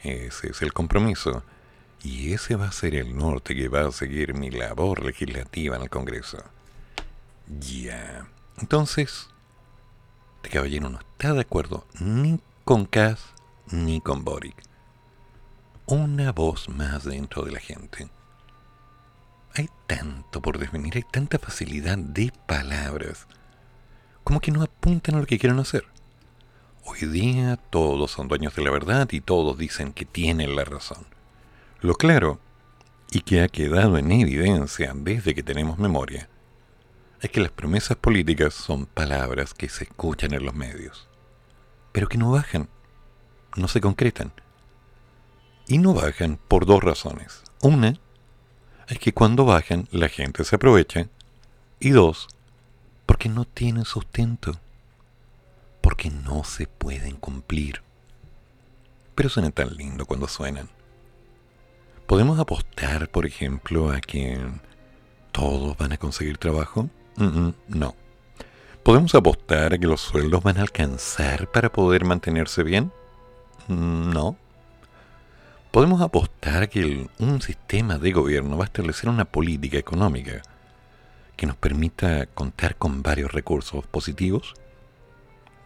Ese 0.00 0.50
es 0.50 0.62
el 0.62 0.72
compromiso. 0.72 1.42
Y 2.04 2.34
ese 2.34 2.54
va 2.54 2.68
a 2.68 2.72
ser 2.72 2.94
el 2.94 3.16
norte 3.16 3.56
que 3.56 3.66
va 3.66 3.88
a 3.88 3.90
seguir 3.90 4.34
mi 4.34 4.52
labor 4.52 5.04
legislativa 5.04 5.74
en 5.74 5.82
el 5.82 5.90
Congreso. 5.90 6.38
Ya. 7.60 8.28
Entonces, 8.58 9.28
este 10.36 10.50
caballero 10.50 10.88
no 10.88 10.98
está 10.98 11.32
de 11.32 11.40
acuerdo 11.40 11.86
ni 12.00 12.40
con 12.64 12.86
Cass 12.86 13.32
ni 13.70 14.00
con 14.00 14.24
Boric. 14.24 14.56
Una 15.86 16.32
voz 16.32 16.68
más 16.68 17.04
dentro 17.04 17.42
de 17.42 17.52
la 17.52 17.60
gente. 17.60 18.08
Hay 19.54 19.68
tanto 19.86 20.40
por 20.40 20.58
definir, 20.58 20.96
hay 20.96 21.02
tanta 21.02 21.38
facilidad 21.38 21.98
de 21.98 22.32
palabras, 22.46 23.26
como 24.24 24.40
que 24.40 24.50
no 24.50 24.62
apuntan 24.62 25.16
a 25.16 25.18
lo 25.18 25.26
que 25.26 25.38
quieren 25.38 25.58
hacer. 25.58 25.84
Hoy 26.84 27.00
día 27.06 27.56
todos 27.56 28.10
son 28.10 28.28
dueños 28.28 28.54
de 28.56 28.62
la 28.62 28.70
verdad 28.70 29.08
y 29.12 29.20
todos 29.20 29.58
dicen 29.58 29.92
que 29.92 30.04
tienen 30.04 30.56
la 30.56 30.64
razón. 30.64 31.06
Lo 31.80 31.94
claro, 31.94 32.40
y 33.10 33.20
que 33.20 33.42
ha 33.42 33.48
quedado 33.48 33.98
en 33.98 34.10
evidencia 34.10 34.92
desde 34.94 35.34
que 35.34 35.42
tenemos 35.42 35.78
memoria, 35.78 36.28
es 37.22 37.30
que 37.30 37.40
las 37.40 37.52
promesas 37.52 37.96
políticas 37.96 38.52
son 38.52 38.86
palabras 38.86 39.54
que 39.54 39.68
se 39.68 39.84
escuchan 39.84 40.34
en 40.34 40.44
los 40.44 40.54
medios, 40.54 41.08
pero 41.92 42.08
que 42.08 42.18
no 42.18 42.32
bajan, 42.32 42.68
no 43.56 43.68
se 43.68 43.80
concretan. 43.80 44.32
Y 45.68 45.78
no 45.78 45.94
bajan 45.94 46.36
por 46.48 46.66
dos 46.66 46.82
razones. 46.82 47.44
Una 47.62 47.96
es 48.88 48.98
que 48.98 49.14
cuando 49.14 49.44
bajan 49.44 49.86
la 49.92 50.08
gente 50.08 50.42
se 50.42 50.56
aprovecha 50.56 51.06
y 51.78 51.90
dos, 51.90 52.26
porque 53.06 53.28
no 53.28 53.44
tienen 53.44 53.84
sustento, 53.84 54.58
porque 55.80 56.10
no 56.10 56.42
se 56.42 56.66
pueden 56.66 57.16
cumplir. 57.16 57.82
Pero 59.14 59.28
suena 59.28 59.52
tan 59.52 59.76
lindo 59.76 60.06
cuando 60.06 60.26
suenan. 60.26 60.68
¿Podemos 62.08 62.40
apostar, 62.40 63.08
por 63.10 63.26
ejemplo, 63.26 63.92
a 63.92 64.00
que 64.00 64.40
todos 65.30 65.76
van 65.78 65.92
a 65.92 65.98
conseguir 65.98 66.36
trabajo? 66.36 66.90
No. 67.16 67.94
¿Podemos 68.82 69.14
apostar 69.14 69.74
a 69.74 69.78
que 69.78 69.86
los 69.86 70.00
sueldos 70.00 70.42
van 70.42 70.58
a 70.58 70.62
alcanzar 70.62 71.50
para 71.50 71.70
poder 71.70 72.04
mantenerse 72.04 72.64
bien? 72.64 72.92
No. 73.68 74.36
¿Podemos 75.70 76.02
apostar 76.02 76.64
a 76.64 76.66
que 76.66 77.08
un 77.18 77.40
sistema 77.40 77.98
de 77.98 78.12
gobierno 78.12 78.58
va 78.58 78.64
a 78.64 78.66
establecer 78.66 79.08
una 79.08 79.24
política 79.24 79.78
económica 79.78 80.42
que 81.36 81.46
nos 81.46 81.56
permita 81.56 82.26
contar 82.26 82.76
con 82.76 83.02
varios 83.02 83.32
recursos 83.32 83.86
positivos? 83.86 84.54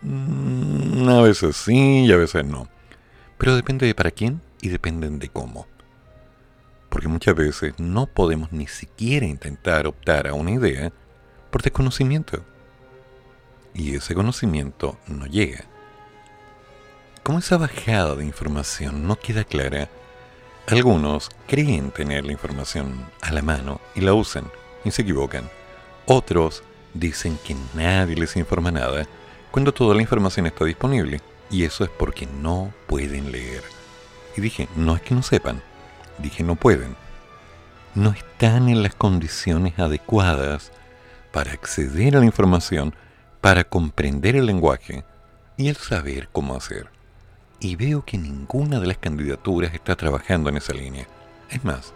Mm, 0.03 1.09
a 1.09 1.23
veces 1.23 1.57
sí 1.57 2.05
y 2.05 2.13
a 2.13 2.17
veces 2.17 2.45
no. 2.45 2.69
Pero 3.39 3.57
depende 3.57 3.87
de 3.87 3.95
para 3.95 4.11
quién 4.11 4.43
y 4.61 4.69
depende 4.69 5.09
de 5.09 5.29
cómo. 5.29 5.67
Porque 6.91 7.09
muchas 7.09 7.35
veces 7.35 7.75
no 7.79 8.07
podemos 8.07 8.53
ni 8.53 8.67
siquiera 8.67 9.27
intentar 9.27 9.87
optar 9.87 10.29
a 10.29 10.35
una 10.35 10.53
idea 10.53 10.93
por 11.57 11.63
desconocimiento. 11.63 12.43
Y 13.73 13.97
ese 13.97 14.15
conocimiento 14.15 14.99
no 15.07 15.25
llega. 15.25 15.65
Como 17.23 17.39
esa 17.39 17.57
bajada 17.57 18.15
de 18.15 18.27
información 18.27 19.09
no 19.09 19.17
queda 19.17 19.43
clara, 19.43 19.89
algunos 20.67 21.31
creen 21.47 21.93
tener 21.93 22.27
la 22.27 22.33
información 22.33 23.07
a 23.23 23.33
la 23.33 23.41
mano 23.41 23.81
y 23.95 24.03
la 24.03 24.13
usan 24.13 24.53
y 24.85 24.91
se 24.91 25.01
equivocan. 25.01 25.49
Otros 26.05 26.63
dicen 26.93 27.39
que 27.43 27.57
nadie 27.73 28.17
les 28.17 28.37
informa 28.37 28.71
nada 28.71 29.07
cuando 29.51 29.73
toda 29.73 29.95
la 29.95 30.03
información 30.03 30.45
está 30.45 30.67
disponible 30.67 31.23
y 31.51 31.65
eso 31.65 31.85
es 31.85 31.91
porque 31.91 32.27
no 32.27 32.71
pueden 32.87 33.33
leer. 33.33 33.63
Y 34.37 34.43
dije, 34.43 34.69
no 34.77 34.95
es 34.95 35.01
que 35.01 35.15
no 35.15 35.23
sepan, 35.23 35.63
dije 36.19 36.45
no 36.45 36.57
pueden. 36.57 36.95
No 37.95 38.11
están 38.11 38.69
en 38.69 38.83
las 38.83 38.95
condiciones 38.95 39.79
adecuadas 39.79 40.71
para 41.37 41.53
acceder 41.53 42.17
a 42.17 42.21
la 42.21 42.25
información, 42.25 42.95
para 43.43 43.63
comprender 43.63 44.37
el 44.37 44.47
lenguaje 44.47 45.05
y 45.59 45.69
el 45.69 45.77
saber 45.77 46.31
cómo 46.33 46.57
hacer. 46.57 46.89
Y 47.61 47.77
veo 47.77 48.07
que 48.07 48.17
ninguna 48.17 48.81
de 48.81 48.87
las 48.87 48.97
candidaturas 48.97 49.75
está 49.75 49.97
trabajando 49.97 50.49
en 50.49 50.57
esa 50.57 50.73
línea. 50.73 51.07
Es 51.51 51.63
más, 51.63 51.93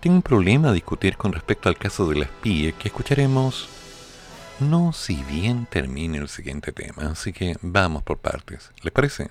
tengo 0.00 0.16
un 0.16 0.20
problema 0.20 0.68
a 0.68 0.72
discutir 0.74 1.16
con 1.16 1.32
respecto 1.32 1.70
al 1.70 1.78
caso 1.78 2.06
de 2.06 2.16
las 2.16 2.28
PIE 2.28 2.74
que 2.74 2.88
escucharemos 2.88 3.66
no 4.60 4.92
si 4.92 5.22
bien 5.22 5.64
termine 5.64 6.18
el 6.18 6.28
siguiente 6.28 6.70
tema, 6.70 7.10
así 7.10 7.32
que 7.32 7.56
vamos 7.62 8.02
por 8.02 8.18
partes. 8.18 8.72
¿Les 8.82 8.92
parece? 8.92 9.30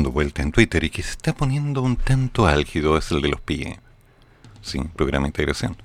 Dando 0.00 0.12
vuelta 0.12 0.40
en 0.40 0.50
Twitter 0.50 0.82
y 0.82 0.88
que 0.88 1.02
se 1.02 1.10
está 1.10 1.34
poniendo 1.34 1.82
un 1.82 1.96
tanto 1.96 2.46
álgido 2.46 2.96
es 2.96 3.10
el 3.10 3.20
de 3.20 3.28
los 3.28 3.40
pies. 3.42 3.76
Sí, 4.62 4.80
programa 4.96 5.24
de 5.24 5.28
integración. 5.28 5.76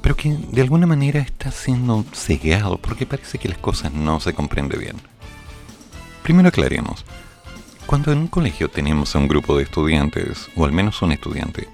Pero 0.00 0.16
que 0.16 0.30
de 0.30 0.62
alguna 0.62 0.86
manera 0.86 1.20
está 1.20 1.50
siendo 1.50 2.02
cegado 2.14 2.78
porque 2.78 3.04
parece 3.04 3.36
que 3.36 3.50
las 3.50 3.58
cosas 3.58 3.92
no 3.92 4.20
se 4.20 4.32
comprenden 4.32 4.80
bien. 4.80 4.96
Primero 6.22 6.48
aclaremos. 6.48 7.04
Cuando 7.84 8.10
en 8.10 8.20
un 8.20 8.28
colegio 8.28 8.70
tenemos 8.70 9.14
a 9.14 9.18
un 9.18 9.28
grupo 9.28 9.58
de 9.58 9.64
estudiantes, 9.64 10.48
o 10.56 10.64
al 10.64 10.72
menos 10.72 11.02
un 11.02 11.12
estudiante, 11.12 11.68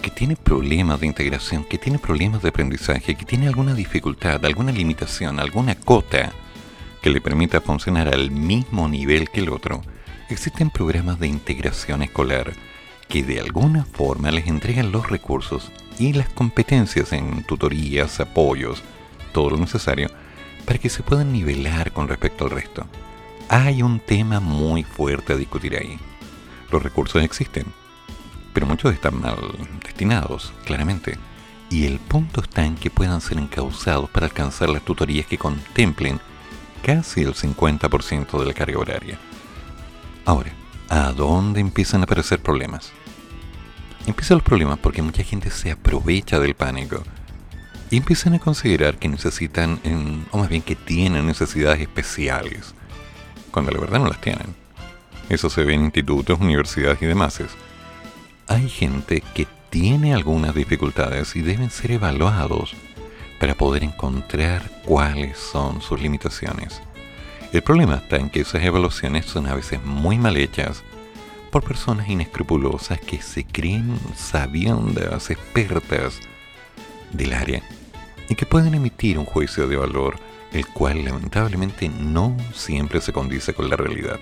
que 0.00 0.10
tiene 0.10 0.34
problemas 0.34 0.98
de 1.00 1.08
integración, 1.08 1.62
que 1.64 1.76
tiene 1.76 1.98
problemas 1.98 2.40
de 2.40 2.48
aprendizaje, 2.48 3.16
que 3.16 3.26
tiene 3.26 3.48
alguna 3.48 3.74
dificultad, 3.74 4.42
alguna 4.46 4.72
limitación, 4.72 5.40
alguna 5.40 5.74
cota 5.74 6.32
que 7.02 7.10
le 7.10 7.20
permita 7.20 7.60
funcionar 7.60 8.08
al 8.08 8.30
mismo 8.30 8.88
nivel 8.88 9.28
que 9.28 9.40
el 9.40 9.50
otro, 9.50 9.82
existen 10.28 10.70
programas 10.70 11.18
de 11.18 11.26
integración 11.26 12.02
escolar 12.02 12.52
que 13.08 13.22
de 13.22 13.40
alguna 13.40 13.84
forma 13.84 14.30
les 14.30 14.46
entregan 14.46 14.92
los 14.92 15.08
recursos 15.08 15.72
y 15.98 16.12
las 16.12 16.28
competencias 16.28 17.12
en 17.12 17.42
tutorías, 17.44 18.20
apoyos, 18.20 18.82
todo 19.32 19.50
lo 19.50 19.56
necesario 19.56 20.08
para 20.66 20.78
que 20.78 20.90
se 20.90 21.02
puedan 21.02 21.32
nivelar 21.32 21.92
con 21.92 22.08
respecto 22.08 22.44
al 22.44 22.50
resto. 22.50 22.86
Hay 23.48 23.82
un 23.82 24.00
tema 24.00 24.40
muy 24.40 24.82
fuerte 24.82 25.32
a 25.32 25.36
discutir 25.36 25.74
ahí. 25.76 25.98
Los 26.70 26.82
recursos 26.82 27.22
existen, 27.22 27.64
pero 28.52 28.66
muchos 28.66 28.92
están 28.92 29.18
mal 29.18 29.38
destinados, 29.82 30.52
claramente, 30.66 31.16
y 31.70 31.86
el 31.86 31.98
punto 31.98 32.42
está 32.42 32.66
en 32.66 32.76
que 32.76 32.90
puedan 32.90 33.22
ser 33.22 33.38
encauzados 33.38 34.10
para 34.10 34.26
alcanzar 34.26 34.68
las 34.68 34.84
tutorías 34.84 35.26
que 35.26 35.38
contemplen 35.38 36.20
casi 36.82 37.22
el 37.22 37.34
50% 37.34 38.38
de 38.38 38.46
la 38.46 38.52
carga 38.52 38.78
horaria. 38.78 39.18
Ahora, 40.28 40.52
¿a 40.90 41.12
dónde 41.12 41.58
empiezan 41.58 42.02
a 42.02 42.04
aparecer 42.04 42.42
problemas? 42.42 42.92
Empiezan 44.06 44.36
los 44.36 44.44
problemas 44.44 44.78
porque 44.78 45.00
mucha 45.00 45.24
gente 45.24 45.50
se 45.50 45.70
aprovecha 45.70 46.38
del 46.38 46.54
pánico 46.54 47.02
y 47.90 47.96
empiezan 47.96 48.34
a 48.34 48.38
considerar 48.38 48.98
que 48.98 49.08
necesitan, 49.08 49.80
o 50.30 50.36
más 50.36 50.50
bien 50.50 50.60
que 50.60 50.76
tienen 50.76 51.26
necesidades 51.26 51.80
especiales, 51.80 52.74
cuando 53.50 53.70
la 53.70 53.80
verdad 53.80 54.00
no 54.00 54.08
las 54.08 54.20
tienen. 54.20 54.54
Eso 55.30 55.48
se 55.48 55.64
ve 55.64 55.72
en 55.72 55.84
institutos, 55.86 56.38
universidades 56.38 57.00
y 57.00 57.06
demás. 57.06 57.40
Hay 58.48 58.68
gente 58.68 59.22
que 59.32 59.46
tiene 59.70 60.12
algunas 60.12 60.54
dificultades 60.54 61.36
y 61.36 61.40
deben 61.40 61.70
ser 61.70 61.92
evaluados 61.92 62.74
para 63.40 63.54
poder 63.54 63.82
encontrar 63.82 64.82
cuáles 64.84 65.38
son 65.38 65.80
sus 65.80 65.98
limitaciones. 66.02 66.82
El 67.52 67.62
problema 67.62 67.96
está 67.96 68.16
en 68.16 68.28
que 68.28 68.40
esas 68.40 68.62
evaluaciones 68.62 69.24
son 69.24 69.46
a 69.46 69.54
veces 69.54 69.82
muy 69.82 70.18
mal 70.18 70.36
hechas 70.36 70.82
por 71.50 71.64
personas 71.64 72.08
inescrupulosas 72.08 73.00
que 73.00 73.22
se 73.22 73.44
creen 73.44 73.98
sabiendas, 74.14 75.30
expertas 75.30 76.20
del 77.10 77.32
área 77.32 77.62
y 78.28 78.34
que 78.34 78.44
pueden 78.44 78.74
emitir 78.74 79.18
un 79.18 79.24
juicio 79.24 79.66
de 79.66 79.76
valor 79.76 80.16
el 80.52 80.66
cual 80.66 81.04
lamentablemente 81.04 81.88
no 81.88 82.36
siempre 82.52 83.00
se 83.00 83.12
condice 83.12 83.54
con 83.54 83.68
la 83.70 83.76
realidad. 83.76 84.18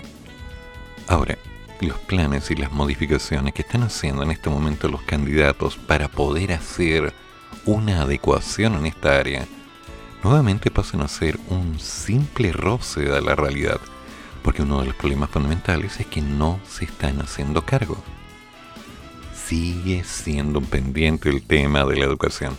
Ahora, 1.09 1.37
los 1.81 1.99
planes 1.99 2.51
y 2.51 2.55
las 2.55 2.73
modificaciones 2.73 3.55
que 3.55 3.63
están 3.63 3.83
haciendo 3.83 4.23
en 4.23 4.31
este 4.31 4.51
momento 4.51 4.89
los 4.89 5.03
candidatos 5.03 5.77
para 5.77 6.09
poder 6.09 6.53
hacer 6.53 7.13
una 7.65 8.03
adecuación 8.03 8.75
en 8.75 8.87
esta 8.87 9.19
área, 9.19 9.47
nuevamente 10.27 10.73
pasan 10.73 11.03
a 11.03 11.09
ser 11.09 11.39
un 11.51 11.79
simple 11.79 12.51
roce 12.51 13.03
de 13.03 13.21
la 13.21 13.37
realidad, 13.37 13.81
porque 14.43 14.63
uno 14.63 14.81
de 14.81 14.87
los 14.87 14.97
problemas 14.97 15.31
fundamentales 15.31 16.01
es 16.01 16.07
que 16.07 16.21
no 16.21 16.59
se 16.69 16.85
están 16.85 17.21
haciendo 17.21 17.65
cargo. 17.65 17.97
Sigue 19.33 20.03
siendo 20.03 20.61
pendiente 20.61 21.29
el 21.29 21.45
tema 21.45 21.85
de 21.85 21.95
la 21.95 22.07
educación. 22.07 22.57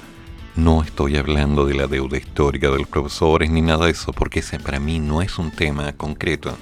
No 0.56 0.82
estoy 0.82 1.18
hablando 1.18 1.66
de 1.66 1.74
la 1.74 1.88
deuda 1.88 2.18
histórica 2.18 2.70
de 2.70 2.78
los 2.78 2.88
profesores 2.88 3.52
ni 3.52 3.62
nada 3.62 3.88
de 3.88 3.92
eso, 3.92 4.14
porque 4.14 4.40
ese 4.40 4.60
para 4.60 4.80
mí 4.80 5.00
no 5.00 5.22
es 5.22 5.38
un 5.38 5.52
tema 5.52 5.92
concreto. 5.92 6.58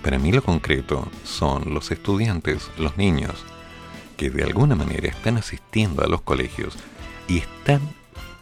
Para 0.00 0.20
mí 0.20 0.30
lo 0.30 0.42
concreto 0.42 1.10
son 1.24 1.74
los 1.74 1.90
estudiantes, 1.90 2.70
los 2.78 2.96
niños, 2.96 3.44
que 4.16 4.30
de 4.30 4.44
alguna 4.44 4.76
manera 4.76 5.08
están 5.08 5.38
asistiendo 5.38 6.04
a 6.04 6.06
los 6.06 6.20
colegios 6.20 6.76
y 7.26 7.38
están 7.38 7.80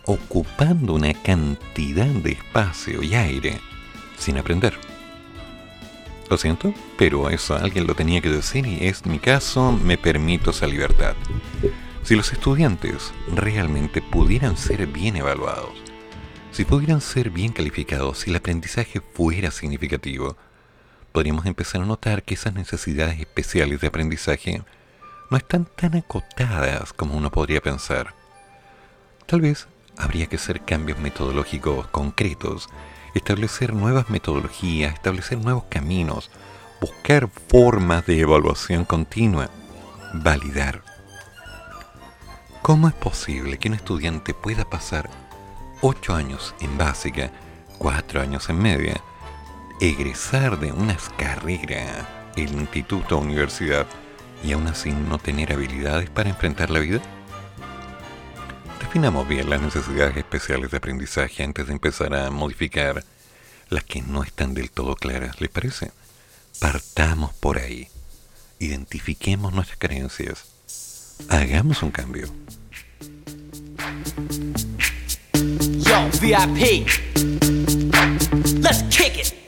ocupando 0.07 0.95
una 0.95 1.15
cantidad 1.15 2.07
de 2.07 2.33
espacio 2.33 3.03
y 3.03 3.15
aire 3.15 3.61
sin 4.19 4.39
aprender. 4.39 4.75
Lo 6.31 6.39
siento, 6.39 6.73
pero 6.97 7.29
eso 7.31 7.55
alguien 7.57 7.87
lo 7.87 7.95
tenía 7.95 8.21
que 8.21 8.31
decir 8.31 8.67
y 8.67 8.87
es 8.87 9.05
mi 9.07 9.19
caso, 9.19 9.73
me 9.73 9.99
permito 9.99 10.51
esa 10.51 10.67
libertad. 10.67 11.15
Si 12.03 12.17
los 12.17 12.33
estudiantes 12.33 13.13
realmente 13.35 14.03
pudieran 14.03 14.57
ser 14.57 14.87
bien 14.87 15.17
evaluados, 15.17 15.73
si 16.51 16.65
pudieran 16.65 17.01
ser 17.01 17.31
bien 17.31 17.53
calificados, 17.53 18.19
si 18.19 18.31
el 18.31 18.37
aprendizaje 18.37 19.01
fuera 19.01 19.51
significativo, 19.51 20.37
podríamos 21.13 21.47
empezar 21.47 21.83
a 21.83 21.87
notar 21.87 22.23
que 22.23 22.35
esas 22.35 22.55
necesidades 22.55 23.21
especiales 23.21 23.81
de 23.81 23.87
aprendizaje 23.89 24.63
no 25.31 25.37
están 25.37 25.67
tan 25.77 25.97
acotadas 25.97 26.93
como 26.93 27.17
uno 27.17 27.31
podría 27.31 27.61
pensar. 27.61 28.15
Tal 29.27 29.41
vez 29.41 29.67
habría 29.99 30.26
que 30.26 30.36
hacer 30.36 30.64
cambios 30.64 30.99
metodológicos 30.99 31.86
concretos, 31.88 32.68
establecer 33.14 33.74
nuevas 33.74 34.11
metodologías, 34.11 34.95
establecer 34.95 35.38
nuevos 35.38 35.64
caminos, 35.68 36.30
buscar 36.80 37.28
formas 37.49 38.05
de 38.07 38.20
evaluación 38.20 38.84
continua, 38.84 39.51
validar. 40.12 40.82
¿Cómo 42.62 42.88
es 42.88 42.95
posible 42.95 43.59
que 43.59 43.68
un 43.68 43.74
estudiante 43.74 44.34
pueda 44.34 44.64
pasar 44.64 45.11
8 45.82 46.14
años 46.14 46.55
en 46.61 46.78
básica, 46.78 47.30
4 47.78 48.20
años 48.20 48.49
en 48.49 48.59
media, 48.59 49.01
egresar 49.80 50.59
de 50.59 50.72
unas 50.72 51.11
carreras, 51.11 52.07
el 52.36 52.53
instituto 52.55 53.18
o 53.18 53.20
universidad, 53.20 53.86
y 54.42 54.53
aún 54.53 54.66
así 54.66 54.92
no 54.92 55.18
tener 55.18 55.53
habilidades 55.53 56.11
para 56.11 56.30
enfrentar 56.30 56.70
la 56.70 56.80
vida? 56.80 57.01
Definamos 58.95 59.26
bien 59.26 59.51
las 59.51 59.61
necesidades 59.61 60.16
especiales 60.16 60.70
de 60.70 60.76
aprendizaje 60.76 61.42
antes 61.42 61.66
de 61.66 61.72
empezar 61.72 62.14
a 62.14 62.30
modificar 62.30 63.03
las 63.68 63.82
que 63.82 64.03
no 64.03 64.22
están 64.22 64.55
del 64.55 64.70
todo 64.70 64.95
claras, 64.95 65.40
¿les 65.40 65.51
parece? 65.51 65.90
Partamos 66.61 67.32
por 67.34 67.59
ahí. 67.59 67.88
Identifiquemos 68.61 69.53
nuestras 69.53 69.80
creencias. 69.80 70.45
Hagamos 71.28 71.82
un 71.82 71.90
cambio. 71.90 72.28
Yo, 75.80 76.09
VIP. 76.20 76.86
Let's 78.62 78.84
kick 78.97 79.18
it. 79.18 79.43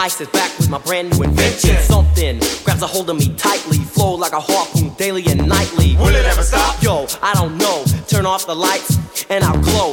Ice 0.00 0.18
is 0.22 0.28
back 0.28 0.56
with 0.56 0.70
my 0.70 0.78
brand 0.78 1.10
new 1.10 1.24
invention. 1.24 1.76
Something 1.76 2.38
grabs 2.64 2.80
a 2.80 2.86
hold 2.86 3.10
of 3.10 3.18
me 3.18 3.34
tightly. 3.34 3.76
Flow 3.76 4.14
like 4.14 4.32
a 4.32 4.40
harpoon 4.40 4.94
daily 4.94 5.22
and 5.26 5.46
nightly. 5.46 5.94
Will 5.96 6.14
it 6.14 6.24
ever 6.24 6.42
stop? 6.42 6.82
Yo, 6.82 7.06
I 7.20 7.34
don't 7.34 7.58
know. 7.58 7.84
Turn 8.08 8.24
off 8.24 8.46
the 8.46 8.56
lights 8.56 8.96
and 9.28 9.44
I'll 9.44 9.60
glow. 9.60 9.92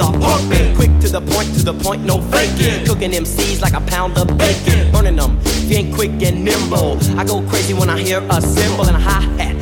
and 0.00 0.14
are 0.14 0.20
pumping. 0.20 0.74
Quick 0.76 0.90
to 1.00 1.08
the 1.08 1.20
point, 1.20 1.48
to 1.54 1.64
the 1.64 1.74
point, 1.74 2.04
no 2.04 2.20
faking. 2.30 2.86
Cooking 2.86 3.12
MCs 3.12 3.60
like 3.60 3.74
a 3.74 3.80
pound 3.80 4.16
of 4.18 4.26
bacon. 4.38 4.90
Burning 4.92 5.16
them, 5.16 5.38
being 5.68 5.92
quick 5.92 6.10
and 6.22 6.44
nimble. 6.44 6.98
I 7.18 7.24
go 7.24 7.42
crazy 7.48 7.74
when 7.74 7.90
I 7.90 7.98
hear 7.98 8.18
a 8.30 8.40
cymbal 8.40 8.86
and 8.86 8.96
a 8.96 9.00
hi 9.00 9.20
hat 9.42 9.61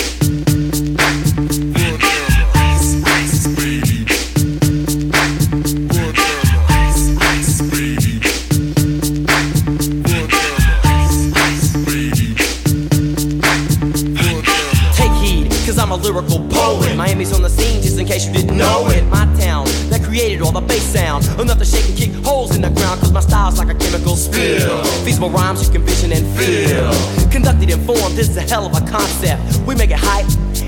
Enough 21.41 21.57
to 21.57 21.65
shake 21.65 21.89
and 21.89 21.97
kick 21.97 22.13
holes 22.23 22.55
in 22.55 22.61
the 22.61 22.69
ground, 22.69 22.99
cause 22.99 23.11
my 23.11 23.19
style's 23.19 23.57
like 23.57 23.69
a 23.69 23.73
chemical 23.73 24.15
spill. 24.15 24.83
Feasible 25.03 25.31
rhymes 25.31 25.65
you 25.65 25.73
can 25.73 25.83
vision 25.83 26.11
and 26.11 26.23
feel. 26.37 26.93
Conducted 27.31 27.71
in 27.71 27.83
form, 27.83 28.13
this 28.13 28.29
is 28.29 28.37
a 28.37 28.41
hell 28.41 28.67
of 28.67 28.73
a 28.77 28.85
concept. 28.87 29.41
We 29.65 29.73
make 29.73 29.89
it 29.89 29.97
hype. 29.97 30.27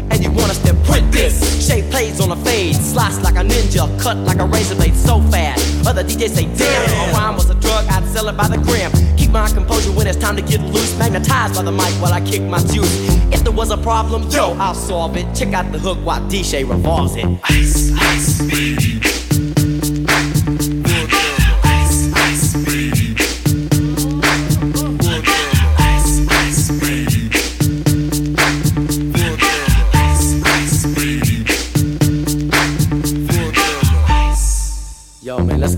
And 0.09 0.23
you 0.23 0.31
want 0.31 0.49
us 0.49 0.57
to 0.63 0.73
print 0.89 1.11
this. 1.11 1.67
Shape 1.67 1.85
plays 1.91 2.19
on 2.19 2.31
a 2.31 2.35
fade 2.43 2.75
Slice 2.75 3.21
like 3.21 3.35
a 3.35 3.39
ninja 3.39 3.87
Cut 3.99 4.17
like 4.17 4.37
a 4.37 4.45
razor 4.45 4.75
blade 4.75 4.95
so 4.95 5.21
fast. 5.31 5.87
Other 5.87 6.03
DJs 6.03 6.29
say 6.29 6.43
damn 6.55 6.83
If 6.83 7.09
a 7.09 7.13
rhyme 7.13 7.35
was 7.35 7.49
a 7.49 7.55
drug 7.55 7.85
I'd 7.89 8.05
sell 8.07 8.27
it 8.27 8.37
by 8.37 8.47
the 8.47 8.57
gram. 8.57 8.91
Keep 9.17 9.31
my 9.31 9.47
composure 9.49 9.91
when 9.91 10.07
it's 10.07 10.17
time 10.17 10.35
to 10.35 10.41
get 10.41 10.61
loose 10.61 10.97
Magnetized 10.99 11.55
by 11.55 11.63
the 11.63 11.71
mic 11.71 11.93
while 12.01 12.13
I 12.13 12.21
kick 12.21 12.41
my 12.41 12.59
juice. 12.59 12.93
If 13.31 13.43
there 13.43 13.53
was 13.53 13.71
a 13.71 13.77
problem, 13.77 14.29
yo, 14.29 14.53
I'll 14.59 14.75
solve 14.75 15.17
it. 15.17 15.33
Check 15.35 15.53
out 15.53 15.71
the 15.71 15.79
hook 15.79 15.97
while 16.03 16.21
DJ 16.29 16.67
revolves 16.67 17.15
it. 17.15 17.25
Ice, 17.43 17.91
ice, 17.95 18.41
baby 18.41 18.92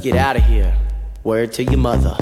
get 0.05 0.15
out 0.15 0.35
of 0.35 0.43
here. 0.43 0.71
Word 1.23 1.51
to 1.53 1.63
your 1.63 1.79
mother. 1.79 2.15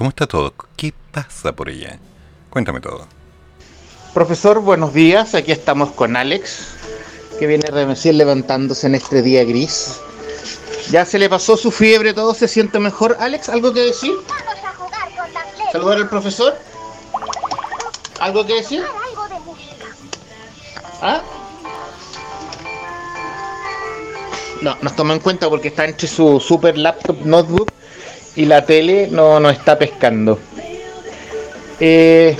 ¿Cómo 0.00 0.08
está 0.08 0.26
todo? 0.26 0.54
¿Qué 0.76 0.94
pasa 1.12 1.52
por 1.52 1.68
allá? 1.68 1.98
Cuéntame 2.48 2.80
todo. 2.80 3.06
Profesor, 4.14 4.58
buenos 4.60 4.94
días. 4.94 5.34
Aquí 5.34 5.52
estamos 5.52 5.90
con 5.90 6.16
Alex, 6.16 6.68
que 7.38 7.46
viene 7.46 7.66
recién 7.70 8.16
levantándose 8.16 8.86
en 8.86 8.94
este 8.94 9.20
día 9.20 9.44
gris. 9.44 10.00
Ya 10.90 11.04
se 11.04 11.18
le 11.18 11.28
pasó 11.28 11.54
su 11.58 11.70
fiebre, 11.70 12.14
todo 12.14 12.32
se 12.32 12.48
siente 12.48 12.78
mejor. 12.78 13.18
Alex, 13.20 13.50
¿algo 13.50 13.74
que 13.74 13.80
decir? 13.80 14.14
Vamos 14.26 14.64
a 14.64 14.72
jugar 14.72 15.08
con 15.14 15.34
la 15.34 15.40
flecha. 15.42 15.72
¿Saludar 15.72 15.98
al 15.98 16.08
profesor? 16.08 16.58
¿Algo 18.20 18.46
que 18.46 18.54
decir? 18.54 18.82
Algo 18.82 19.28
de 19.28 19.40
música. 19.40 19.84
¿Ah? 21.02 21.20
No, 24.62 24.78
nos 24.80 24.96
toma 24.96 25.12
en 25.12 25.20
cuenta 25.20 25.50
porque 25.50 25.68
está 25.68 25.84
entre 25.84 26.08
su 26.08 26.40
super 26.40 26.78
laptop 26.78 27.18
notebook 27.22 27.70
y 28.36 28.44
la 28.44 28.64
tele 28.64 29.08
no, 29.10 29.40
no 29.40 29.50
está 29.50 29.78
pescando. 29.78 30.38
Eh, 31.78 32.36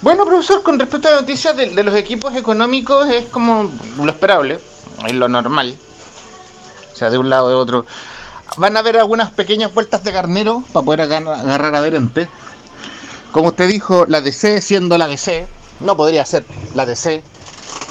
bueno, 0.00 0.24
profesor, 0.24 0.62
con 0.62 0.78
respecto 0.78 1.08
a 1.08 1.12
la 1.12 1.20
noticia 1.20 1.52
de, 1.52 1.82
los 1.82 1.94
equipos 1.94 2.34
económicos, 2.34 3.08
es 3.08 3.26
como 3.26 3.70
lo 3.98 4.10
esperable, 4.10 4.58
es 5.06 5.12
lo 5.12 5.28
normal. 5.28 5.76
O 6.92 6.96
sea, 6.96 7.10
de 7.10 7.18
un 7.18 7.30
lado 7.30 7.48
de 7.48 7.54
otro. 7.54 7.86
Van 8.56 8.76
a 8.76 8.80
haber 8.80 8.98
algunas 8.98 9.30
pequeñas 9.30 9.72
vueltas 9.72 10.04
de 10.04 10.12
carnero 10.12 10.62
para 10.72 10.84
poder 10.84 11.00
agar- 11.02 11.28
agarrar 11.28 11.74
adherente. 11.74 12.28
Como 13.30 13.48
usted 13.48 13.68
dijo, 13.68 14.04
la 14.08 14.20
DC 14.20 14.60
siendo 14.60 14.98
la 14.98 15.06
DC, 15.08 15.46
no 15.80 15.96
podría 15.96 16.26
ser 16.26 16.44
la 16.74 16.84
DC. 16.84 17.22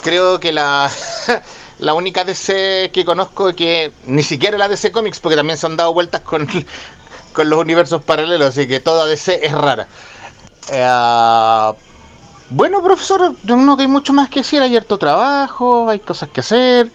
Creo 0.03 0.39
que 0.39 0.51
la, 0.51 0.91
la 1.81 1.95
única 1.95 2.23
DC 2.23 2.91
que 2.93 3.03
conozco 3.03 3.53
que 3.55 3.91
ni 4.05 4.23
siquiera 4.23 4.57
la 4.57 4.67
DC 4.67 4.91
Comics, 4.91 5.19
porque 5.19 5.35
también 5.35 5.57
se 5.57 5.65
han 5.65 5.75
dado 5.75 5.93
vueltas 5.93 6.21
con, 6.21 6.47
con 7.33 7.49
los 7.49 7.59
universos 7.59 8.03
paralelos, 8.03 8.49
así 8.49 8.67
que 8.67 8.79
toda 8.79 9.05
DC 9.07 9.45
es 9.45 9.51
rara. 9.51 9.87
Eh, 10.71 11.73
bueno, 12.51 12.83
profesor, 12.83 13.33
no 13.45 13.77
hay 13.79 13.87
mucho 13.87 14.13
más 14.13 14.29
que 14.29 14.41
decir. 14.41 14.61
Hay 14.61 14.75
harto 14.77 14.97
trabajo, 14.97 15.89
hay 15.89 15.99
cosas 15.99 16.29
que 16.29 16.41
hacer. 16.41 16.91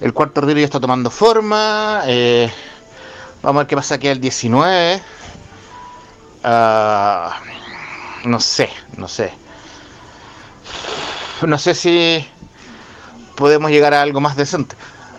El 0.00 0.12
cuarto 0.12 0.40
ordinario 0.40 0.62
ya 0.62 0.66
está 0.66 0.80
tomando 0.80 1.10
forma. 1.10 2.02
eh, 2.06 2.52
vamos 3.42 3.60
a 3.60 3.62
ver 3.62 3.66
qué 3.66 3.76
pasa 3.76 3.96
aquí 3.96 4.06
el 4.06 4.20
19. 4.20 5.02
Ah, 6.44 7.40
no 8.24 8.38
sé, 8.38 8.70
no 8.96 9.08
sé. 9.08 9.32
No 11.42 11.58
sé 11.58 11.74
si 11.74 12.28
podemos 13.38 13.70
llegar 13.70 13.94
a 13.94 14.02
algo 14.02 14.20
más 14.20 14.36
decente. 14.36 14.74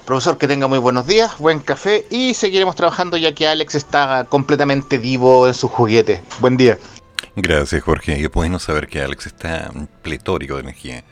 Profesor, 0.05 0.37
que 0.37 0.47
tenga 0.47 0.67
muy 0.67 0.77
buenos 0.77 1.07
días, 1.07 1.37
buen 1.37 1.59
café 1.59 2.05
y 2.09 2.33
seguiremos 2.33 2.75
trabajando 2.75 3.15
ya 3.15 3.33
que 3.33 3.47
Alex 3.47 3.75
está 3.75 4.25
completamente 4.27 4.97
vivo 4.97 5.47
en 5.47 5.53
su 5.53 5.69
juguete. 5.69 6.21
Buen 6.41 6.57
día. 6.57 6.77
Gracias, 7.37 7.81
Jorge. 7.81 8.19
Y 8.19 8.27
bueno 8.27 8.59
saber 8.59 8.87
que 8.87 9.01
Alex 9.01 9.27
está 9.27 9.71
pletórico 10.01 10.55
de 10.55 10.61
energía. 10.61 11.03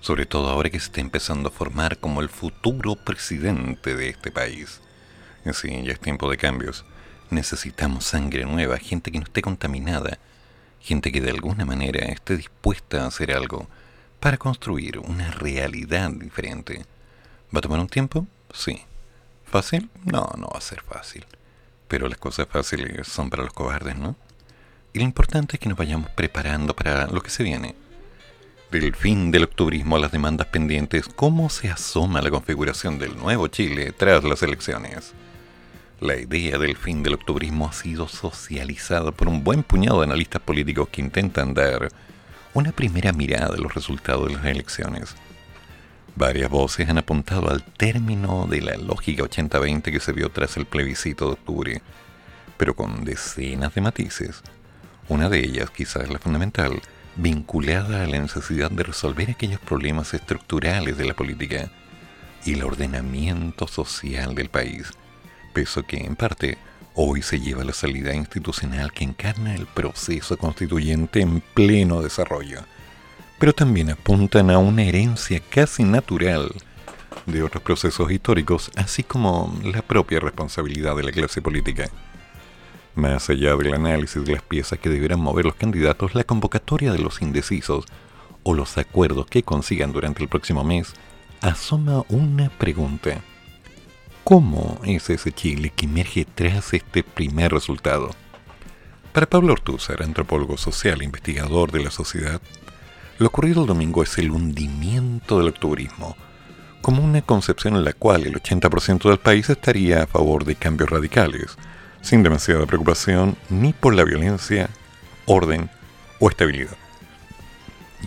Sobre 0.00 0.24
todo 0.24 0.50
ahora 0.50 0.70
que 0.70 0.78
se 0.78 0.86
está 0.86 1.00
empezando 1.00 1.48
a 1.48 1.52
formar 1.52 1.98
como 1.98 2.20
el 2.20 2.28
futuro 2.28 2.94
presidente 2.94 3.96
de 3.96 4.10
este 4.10 4.30
país. 4.30 4.80
Sí, 5.52 5.82
ya 5.82 5.92
es 5.92 6.00
tiempo 6.00 6.30
de 6.30 6.36
cambios. 6.36 6.84
Necesitamos 7.30 8.04
sangre 8.04 8.44
nueva, 8.44 8.78
gente 8.78 9.10
que 9.10 9.18
no 9.18 9.24
esté 9.24 9.42
contaminada, 9.42 10.18
gente 10.80 11.10
que 11.10 11.20
de 11.20 11.30
alguna 11.30 11.64
manera 11.64 12.06
esté 12.06 12.36
dispuesta 12.36 13.02
a 13.02 13.06
hacer 13.08 13.32
algo 13.32 13.68
para 14.22 14.36
construir 14.36 15.00
una 15.00 15.32
realidad 15.32 16.08
diferente. 16.12 16.86
¿Va 17.52 17.58
a 17.58 17.60
tomar 17.60 17.80
un 17.80 17.88
tiempo? 17.88 18.24
Sí. 18.54 18.80
¿Fácil? 19.44 19.90
No, 20.04 20.30
no 20.38 20.46
va 20.46 20.58
a 20.58 20.60
ser 20.60 20.80
fácil. 20.80 21.26
Pero 21.88 22.08
las 22.08 22.18
cosas 22.18 22.46
fáciles 22.48 23.08
son 23.08 23.30
para 23.30 23.42
los 23.42 23.52
cobardes, 23.52 23.96
¿no? 23.96 24.14
Y 24.92 25.00
lo 25.00 25.04
importante 25.04 25.56
es 25.56 25.60
que 25.60 25.68
nos 25.68 25.76
vayamos 25.76 26.08
preparando 26.10 26.76
para 26.76 27.08
lo 27.08 27.20
que 27.20 27.30
se 27.30 27.42
viene. 27.42 27.74
Del 28.70 28.94
fin 28.94 29.32
del 29.32 29.42
octubrismo 29.42 29.96
a 29.96 29.98
las 29.98 30.12
demandas 30.12 30.46
pendientes, 30.46 31.08
¿cómo 31.08 31.50
se 31.50 31.70
asoma 31.70 32.22
la 32.22 32.30
configuración 32.30 33.00
del 33.00 33.18
nuevo 33.18 33.48
Chile 33.48 33.90
tras 33.90 34.22
las 34.22 34.44
elecciones? 34.44 35.14
La 35.98 36.14
idea 36.14 36.58
del 36.58 36.76
fin 36.76 37.02
del 37.02 37.14
octubrismo 37.14 37.68
ha 37.68 37.72
sido 37.72 38.06
socializada 38.06 39.10
por 39.10 39.26
un 39.26 39.42
buen 39.42 39.64
puñado 39.64 39.98
de 39.98 40.06
analistas 40.06 40.42
políticos 40.42 40.90
que 40.92 41.00
intentan 41.00 41.54
dar 41.54 41.88
una 42.54 42.72
primera 42.72 43.12
mirada 43.12 43.54
a 43.54 43.60
los 43.60 43.74
resultados 43.74 44.28
de 44.28 44.34
las 44.34 44.44
elecciones. 44.44 45.14
Varias 46.14 46.50
voces 46.50 46.88
han 46.88 46.98
apuntado 46.98 47.50
al 47.50 47.62
término 47.62 48.46
de 48.46 48.60
la 48.60 48.76
lógica 48.76 49.22
80-20 49.22 49.90
que 49.90 50.00
se 50.00 50.12
vio 50.12 50.30
tras 50.30 50.58
el 50.58 50.66
plebiscito 50.66 51.26
de 51.26 51.32
octubre, 51.32 51.82
pero 52.58 52.76
con 52.76 53.04
decenas 53.04 53.74
de 53.74 53.80
matices. 53.80 54.42
Una 55.08 55.30
de 55.30 55.40
ellas, 55.40 55.70
quizás 55.70 56.10
la 56.10 56.18
fundamental, 56.18 56.80
vinculada 57.16 58.04
a 58.04 58.06
la 58.06 58.18
necesidad 58.18 58.70
de 58.70 58.82
resolver 58.82 59.30
aquellos 59.30 59.60
problemas 59.60 60.12
estructurales 60.12 60.98
de 60.98 61.06
la 61.06 61.14
política 61.14 61.70
y 62.44 62.54
el 62.54 62.64
ordenamiento 62.64 63.66
social 63.66 64.34
del 64.34 64.50
país, 64.50 64.90
peso 65.54 65.84
que 65.84 65.98
en 65.98 66.16
parte 66.16 66.58
hoy 66.94 67.22
se 67.22 67.40
lleva 67.40 67.64
la 67.64 67.72
salida 67.72 68.14
institucional 68.14 68.92
que 68.92 69.04
encarna 69.04 69.54
el 69.54 69.66
proceso 69.66 70.36
constituyente 70.36 71.20
en 71.20 71.40
pleno 71.54 72.02
desarrollo, 72.02 72.60
pero 73.38 73.52
también 73.52 73.90
apuntan 73.90 74.50
a 74.50 74.58
una 74.58 74.82
herencia 74.82 75.40
casi 75.40 75.84
natural 75.84 76.52
de 77.26 77.42
otros 77.42 77.62
procesos 77.62 78.10
históricos, 78.10 78.70
así 78.76 79.02
como 79.02 79.56
la 79.64 79.82
propia 79.82 80.20
responsabilidad 80.20 80.96
de 80.96 81.04
la 81.04 81.12
clase 81.12 81.42
política. 81.42 81.88
Más 82.94 83.30
allá 83.30 83.56
del 83.56 83.74
análisis 83.74 84.24
de 84.24 84.32
las 84.32 84.42
piezas 84.42 84.78
que 84.78 84.90
deberán 84.90 85.20
mover 85.20 85.46
los 85.46 85.54
candidatos, 85.54 86.14
la 86.14 86.24
convocatoria 86.24 86.92
de 86.92 86.98
los 86.98 87.22
indecisos 87.22 87.86
o 88.42 88.54
los 88.54 88.76
acuerdos 88.76 89.26
que 89.26 89.42
consigan 89.42 89.92
durante 89.92 90.22
el 90.22 90.28
próximo 90.28 90.62
mes 90.64 90.92
asoma 91.40 92.04
una 92.08 92.50
pregunta. 92.50 93.22
¿Cómo 94.24 94.80
es 94.84 95.10
ese 95.10 95.32
Chile 95.32 95.72
que 95.74 95.86
emerge 95.86 96.24
tras 96.24 96.72
este 96.74 97.02
primer 97.02 97.50
resultado? 97.52 98.10
Para 99.12 99.26
Pablo 99.26 99.52
Ortúzar, 99.52 100.00
antropólogo 100.00 100.56
social 100.56 101.00
e 101.00 101.04
investigador 101.04 101.72
de 101.72 101.82
la 101.82 101.90
sociedad, 101.90 102.40
lo 103.18 103.26
ocurrido 103.26 103.62
el 103.62 103.66
domingo 103.66 104.00
es 104.00 104.16
el 104.18 104.30
hundimiento 104.30 105.38
del 105.38 105.48
octubrismo, 105.48 106.16
como 106.82 107.02
una 107.02 107.20
concepción 107.22 107.74
en 107.74 107.84
la 107.84 107.94
cual 107.94 108.24
el 108.24 108.40
80% 108.40 109.08
del 109.08 109.18
país 109.18 109.50
estaría 109.50 110.04
a 110.04 110.06
favor 110.06 110.44
de 110.44 110.54
cambios 110.54 110.90
radicales, 110.90 111.56
sin 112.00 112.22
demasiada 112.22 112.64
preocupación 112.64 113.36
ni 113.50 113.72
por 113.72 113.92
la 113.92 114.04
violencia, 114.04 114.70
orden 115.26 115.68
o 116.20 116.30
estabilidad. 116.30 116.76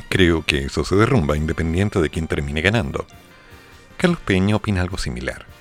Creo 0.08 0.46
que 0.46 0.60
eso 0.60 0.86
se 0.86 0.96
derrumba 0.96 1.36
independiente 1.36 2.00
de 2.00 2.10
quién 2.10 2.28
termine 2.28 2.62
ganando. 2.62 3.06
Carlos 3.98 4.20
Peña 4.22 4.56
opina 4.56 4.82
algo 4.82 4.98
similar. 4.98 5.55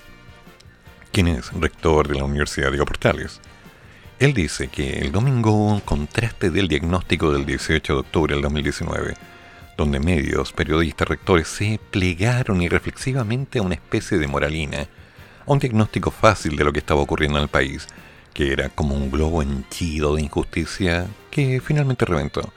Quien 1.14 1.28
es 1.28 1.52
rector 1.52 2.08
de 2.08 2.16
la 2.16 2.24
Universidad 2.24 2.72
de 2.72 2.78
Portales. 2.78 3.40
Él 4.18 4.34
dice 4.34 4.66
que 4.66 4.98
el 4.98 5.12
domingo 5.12 5.52
un 5.52 5.78
contraste 5.78 6.50
del 6.50 6.66
diagnóstico 6.66 7.30
del 7.30 7.46
18 7.46 7.92
de 7.92 8.00
octubre 8.00 8.34
del 8.34 8.42
2019, 8.42 9.14
donde 9.76 10.00
medios, 10.00 10.52
periodistas, 10.52 11.06
rectores 11.06 11.46
se 11.46 11.78
plegaron 11.92 12.60
irreflexivamente 12.62 13.60
a 13.60 13.62
una 13.62 13.76
especie 13.76 14.18
de 14.18 14.26
moralina, 14.26 14.88
a 15.46 15.52
un 15.52 15.60
diagnóstico 15.60 16.10
fácil 16.10 16.56
de 16.56 16.64
lo 16.64 16.72
que 16.72 16.80
estaba 16.80 17.02
ocurriendo 17.02 17.38
en 17.38 17.44
el 17.44 17.48
país, 17.48 17.86
que 18.32 18.50
era 18.50 18.68
como 18.70 18.96
un 18.96 19.12
globo 19.12 19.40
henchido 19.40 20.16
de 20.16 20.22
injusticia 20.22 21.06
que 21.30 21.60
finalmente 21.60 22.06
reventó. 22.06 22.52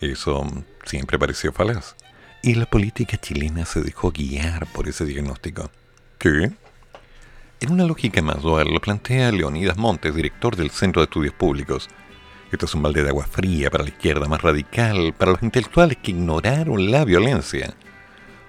Eso 0.00 0.44
siempre 0.84 1.20
pareció 1.20 1.52
falaz. 1.52 1.94
Y 2.42 2.56
la 2.56 2.66
política 2.66 3.16
chilena 3.16 3.64
se 3.64 3.80
dejó 3.80 4.10
guiar 4.10 4.66
por 4.72 4.88
ese 4.88 5.04
diagnóstico. 5.04 5.70
¿Qué? 6.18 6.50
En 7.62 7.70
una 7.70 7.84
lógica 7.84 8.20
más 8.22 8.42
dual 8.42 8.66
lo 8.72 8.80
plantea 8.80 9.30
Leonidas 9.30 9.76
Montes, 9.76 10.16
director 10.16 10.56
del 10.56 10.70
Centro 10.70 11.00
de 11.00 11.04
Estudios 11.04 11.32
Públicos. 11.32 11.88
Esto 12.50 12.66
es 12.66 12.74
un 12.74 12.82
balde 12.82 13.04
de 13.04 13.10
agua 13.10 13.24
fría 13.24 13.70
para 13.70 13.84
la 13.84 13.90
izquierda 13.90 14.26
más 14.26 14.42
radical, 14.42 15.14
para 15.16 15.30
los 15.30 15.44
intelectuales 15.44 15.96
que 16.02 16.10
ignoraron 16.10 16.90
la 16.90 17.04
violencia. 17.04 17.72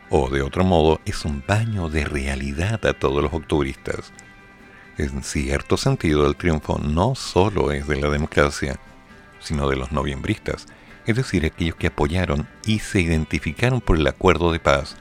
O 0.10 0.32
de 0.32 0.42
otro 0.42 0.64
modo, 0.64 1.00
es 1.06 1.26
un 1.26 1.44
baño 1.48 1.90
de 1.90 2.06
realidad 2.06 2.84
a 2.88 2.94
todos 2.94 3.22
los 3.22 3.32
octubristas. 3.32 4.12
En 4.98 5.22
cierto 5.22 5.78
sentido, 5.78 6.26
el 6.26 6.36
triunfo 6.36 6.80
no 6.80 7.14
solo 7.14 7.72
es 7.72 7.88
de 7.88 8.02
la 8.02 8.10
democracia, 8.10 8.80
sino 9.40 9.70
de 9.70 9.76
los 9.76 9.92
noviembristas, 9.92 10.66
es 11.06 11.16
decir, 11.16 11.46
aquellos 11.46 11.76
que 11.76 11.88
apoyaron 11.88 12.48
y 12.66 12.80
se 12.80 13.02
identificaron 13.02 13.80
por 13.80 13.96
el 13.96 14.08
acuerdo 14.08 14.52
de 14.52 14.60
paz 14.60 14.98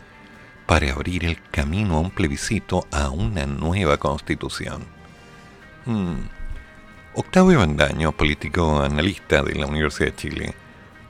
para 0.73 0.93
abrir 0.93 1.27
el 1.27 1.39
camino 1.51 1.97
a 1.97 2.01
un 2.01 2.11
plebiscito 2.11 2.87
a 2.91 3.11
una 3.11 3.45
nueva 3.45 3.99
constitución. 3.99 4.83
Hmm. 5.85 6.21
Octavio 7.13 7.59
Bandaño, 7.59 8.13
político 8.13 8.81
analista 8.81 9.43
de 9.43 9.55
la 9.55 9.67
Universidad 9.67 10.13
de 10.13 10.17
Chile, 10.17 10.55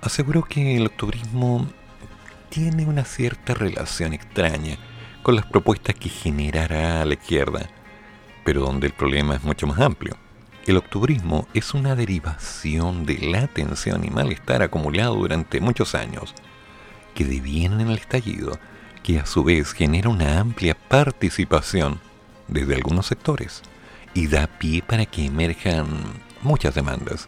aseguró 0.01 0.43
que 0.43 0.77
el 0.77 0.87
octubrismo 0.87 1.69
tiene 2.49 2.87
una 2.87 3.05
cierta 3.05 3.55
relación 3.55 4.15
extraña 4.15 4.79
con 5.23 5.37
las 5.37 5.47
propuestas 5.47 5.95
que 5.95 6.09
generará 6.09 7.05
la 7.05 7.15
izquierda, 7.15 7.71
pero 8.45 8.63
donde 8.63 8.89
el 8.89 8.95
problema 8.95 9.37
es 9.37 9.45
mucho 9.45 9.69
más 9.69 9.79
amplio. 9.79 10.17
El 10.67 10.77
octubrismo 10.77 11.47
es 11.55 11.73
una 11.73 11.95
derivación 11.95 13.07
de 13.07 13.19
la 13.19 13.47
tensión 13.47 14.03
y 14.03 14.11
malestar 14.11 14.61
acumulado 14.61 15.15
durante 15.15 15.61
muchos 15.61 15.95
años, 15.95 16.35
que 17.15 17.25
devienen 17.25 17.83
en 17.83 17.91
el 17.91 17.99
estallido, 17.99 18.59
que 19.03 19.19
a 19.19 19.27
su 19.27 19.45
vez 19.45 19.73
genera 19.73 20.09
una 20.09 20.39
amplia 20.39 20.75
participación 20.75 22.01
desde 22.49 22.75
algunos 22.75 23.07
sectores 23.07 23.63
y 24.15 24.27
da 24.27 24.47
pie 24.47 24.83
para 24.83 25.07
que 25.07 25.25
emerjan 25.27 25.87
muchas 26.43 26.75
demandas. 26.75 27.27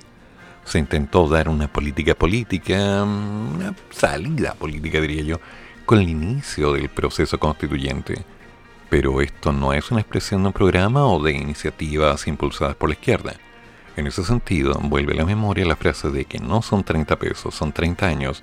Se 0.65 0.79
intentó 0.79 1.29
dar 1.29 1.49
una 1.49 1.73
política 1.73 2.15
política, 2.15 3.03
una 3.03 3.75
salida 3.91 4.55
política 4.55 5.01
diría 5.01 5.23
yo, 5.23 5.41
con 5.85 6.01
el 6.01 6.09
inicio 6.09 6.73
del 6.73 6.89
proceso 6.89 7.39
constituyente 7.39 8.25
pero 8.95 9.21
esto 9.21 9.53
no 9.53 9.73
es 9.73 9.91
una 9.91 10.03
expresión 10.03 10.43
de 10.43 10.47
un 10.47 10.53
programa 10.53 11.05
o 11.05 11.21
de 11.21 11.33
iniciativas 11.33 12.29
impulsadas 12.29 12.77
por 12.77 12.89
la 12.89 12.95
izquierda. 12.95 13.35
En 13.97 14.07
ese 14.07 14.23
sentido, 14.23 14.79
vuelve 14.81 15.15
a 15.15 15.17
la 15.17 15.25
memoria 15.25 15.67
la 15.67 15.75
frase 15.75 16.11
de 16.11 16.25
que 16.27 16.39
no 16.39 16.63
son 16.63 16.85
30 16.85 17.17
pesos, 17.19 17.57
son 17.57 17.73
30 17.73 18.07
años, 18.07 18.41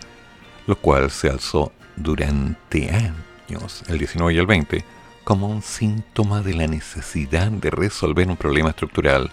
lo 0.67 0.75
cual 0.75 1.09
se 1.09 1.29
alzó 1.29 1.71
durante 2.03 2.91
años, 2.91 3.83
el 3.87 3.97
19 3.97 4.33
y 4.33 4.37
el 4.37 4.47
20, 4.47 4.85
como 5.23 5.47
un 5.47 5.61
síntoma 5.61 6.41
de 6.41 6.53
la 6.53 6.67
necesidad 6.67 7.51
de 7.51 7.69
resolver 7.69 8.27
un 8.27 8.37
problema 8.37 8.69
estructural 8.69 9.29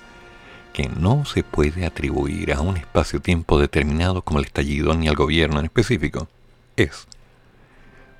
que 0.72 0.88
no 0.88 1.24
se 1.24 1.42
puede 1.42 1.86
atribuir 1.86 2.52
a 2.52 2.60
un 2.60 2.76
espacio-tiempo 2.76 3.58
determinado 3.58 4.22
como 4.22 4.38
el 4.38 4.44
estallido 4.44 4.94
ni 4.94 5.08
al 5.08 5.16
gobierno 5.16 5.58
en 5.58 5.66
específico. 5.66 6.28
Es 6.76 7.06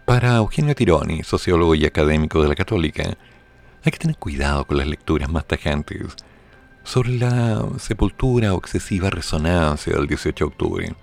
para 0.09 0.37
Eugenio 0.37 0.75
Tironi, 0.75 1.23
sociólogo 1.23 1.75
y 1.75 1.85
académico 1.85 2.43
de 2.43 2.49
la 2.49 2.55
Católica, 2.55 3.19
hay 3.85 3.93
que 3.93 3.99
tener 3.99 4.17
cuidado 4.17 4.65
con 4.65 4.79
las 4.79 4.87
lecturas 4.87 5.29
más 5.31 5.47
tajantes 5.47 6.17
sobre 6.83 7.11
la 7.19 7.63
sepultura 7.79 8.55
o 8.55 8.59
excesiva 8.59 9.11
resonancia 9.11 9.93
del 9.93 10.07
18 10.07 10.45
de 10.47 10.49
octubre. 10.49 10.97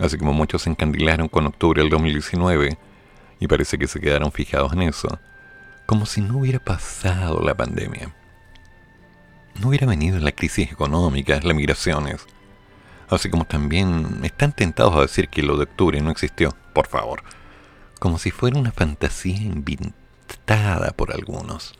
Así 0.00 0.18
como 0.18 0.32
muchos 0.32 0.62
se 0.62 0.70
encandilaron 0.70 1.28
con 1.28 1.46
octubre 1.46 1.80
del 1.80 1.90
2019 1.90 2.76
y 3.38 3.46
parece 3.46 3.78
que 3.78 3.86
se 3.86 4.00
quedaron 4.00 4.32
fijados 4.32 4.72
en 4.72 4.82
eso, 4.82 5.20
como 5.86 6.06
si 6.06 6.20
no 6.20 6.38
hubiera 6.38 6.58
pasado 6.58 7.40
la 7.42 7.54
pandemia. 7.54 8.12
No 9.60 9.68
hubiera 9.68 9.86
venido 9.86 10.18
la 10.18 10.32
crisis 10.32 10.72
económica, 10.72 11.38
las 11.42 11.54
migraciones. 11.54 12.26
Así 13.08 13.30
como 13.30 13.44
también 13.44 14.20
están 14.24 14.52
tentados 14.52 14.96
a 14.96 15.02
decir 15.02 15.28
que 15.28 15.42
lo 15.42 15.56
de 15.56 15.64
octubre 15.64 16.00
no 16.00 16.10
existió. 16.10 16.56
Por 16.72 16.86
favor 16.86 17.22
como 18.00 18.18
si 18.18 18.32
fuera 18.32 18.58
una 18.58 18.72
fantasía 18.72 19.36
inventada 19.36 20.90
por 20.92 21.12
algunos. 21.12 21.74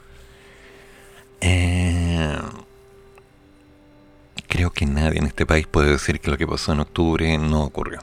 Eh, 1.41 2.39
creo 4.47 4.71
que 4.71 4.85
nadie 4.85 5.19
en 5.19 5.27
este 5.27 5.47
país 5.47 5.67
puede 5.67 5.93
decir 5.93 6.21
que 6.21 6.31
lo 6.31 6.37
que 6.37 6.47
pasó 6.47 6.73
en 6.73 6.81
octubre 6.81 7.37
no 7.39 7.65
ocurrió. 7.65 8.01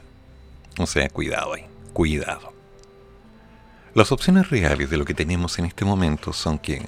O 0.78 0.86
sea, 0.86 1.08
cuidado 1.08 1.54
ahí, 1.54 1.66
cuidado. 1.92 2.52
Las 3.94 4.12
opciones 4.12 4.50
reales 4.50 4.90
de 4.90 4.96
lo 4.96 5.04
que 5.04 5.14
tenemos 5.14 5.58
en 5.58 5.64
este 5.64 5.84
momento 5.84 6.32
son 6.32 6.58
que 6.58 6.86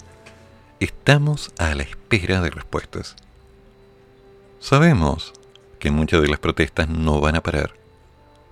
estamos 0.78 1.52
a 1.58 1.74
la 1.74 1.82
espera 1.82 2.40
de 2.40 2.50
respuestas. 2.50 3.16
Sabemos 4.60 5.32
que 5.78 5.90
muchas 5.90 6.22
de 6.22 6.28
las 6.28 6.38
protestas 6.38 6.88
no 6.88 7.20
van 7.20 7.36
a 7.36 7.42
parar 7.42 7.80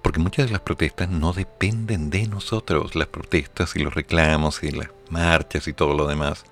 porque 0.02 0.20
muchas 0.20 0.47
de 0.47 0.52
las 0.52 0.62
protestas 0.62 1.10
no 1.10 1.35
dependen 1.35 2.09
de 2.09 2.27
nosotros. 2.28 2.94
Las 2.94 3.09
protestas 3.09 3.77
y 3.77 3.81
los 3.81 3.94
reclamos 3.94 4.62
y 4.62 4.70
las 4.70 4.89
marchas 5.10 5.69
y 5.69 5.73
todo 5.73 5.94
lo 5.94 6.06
demás 6.06 6.44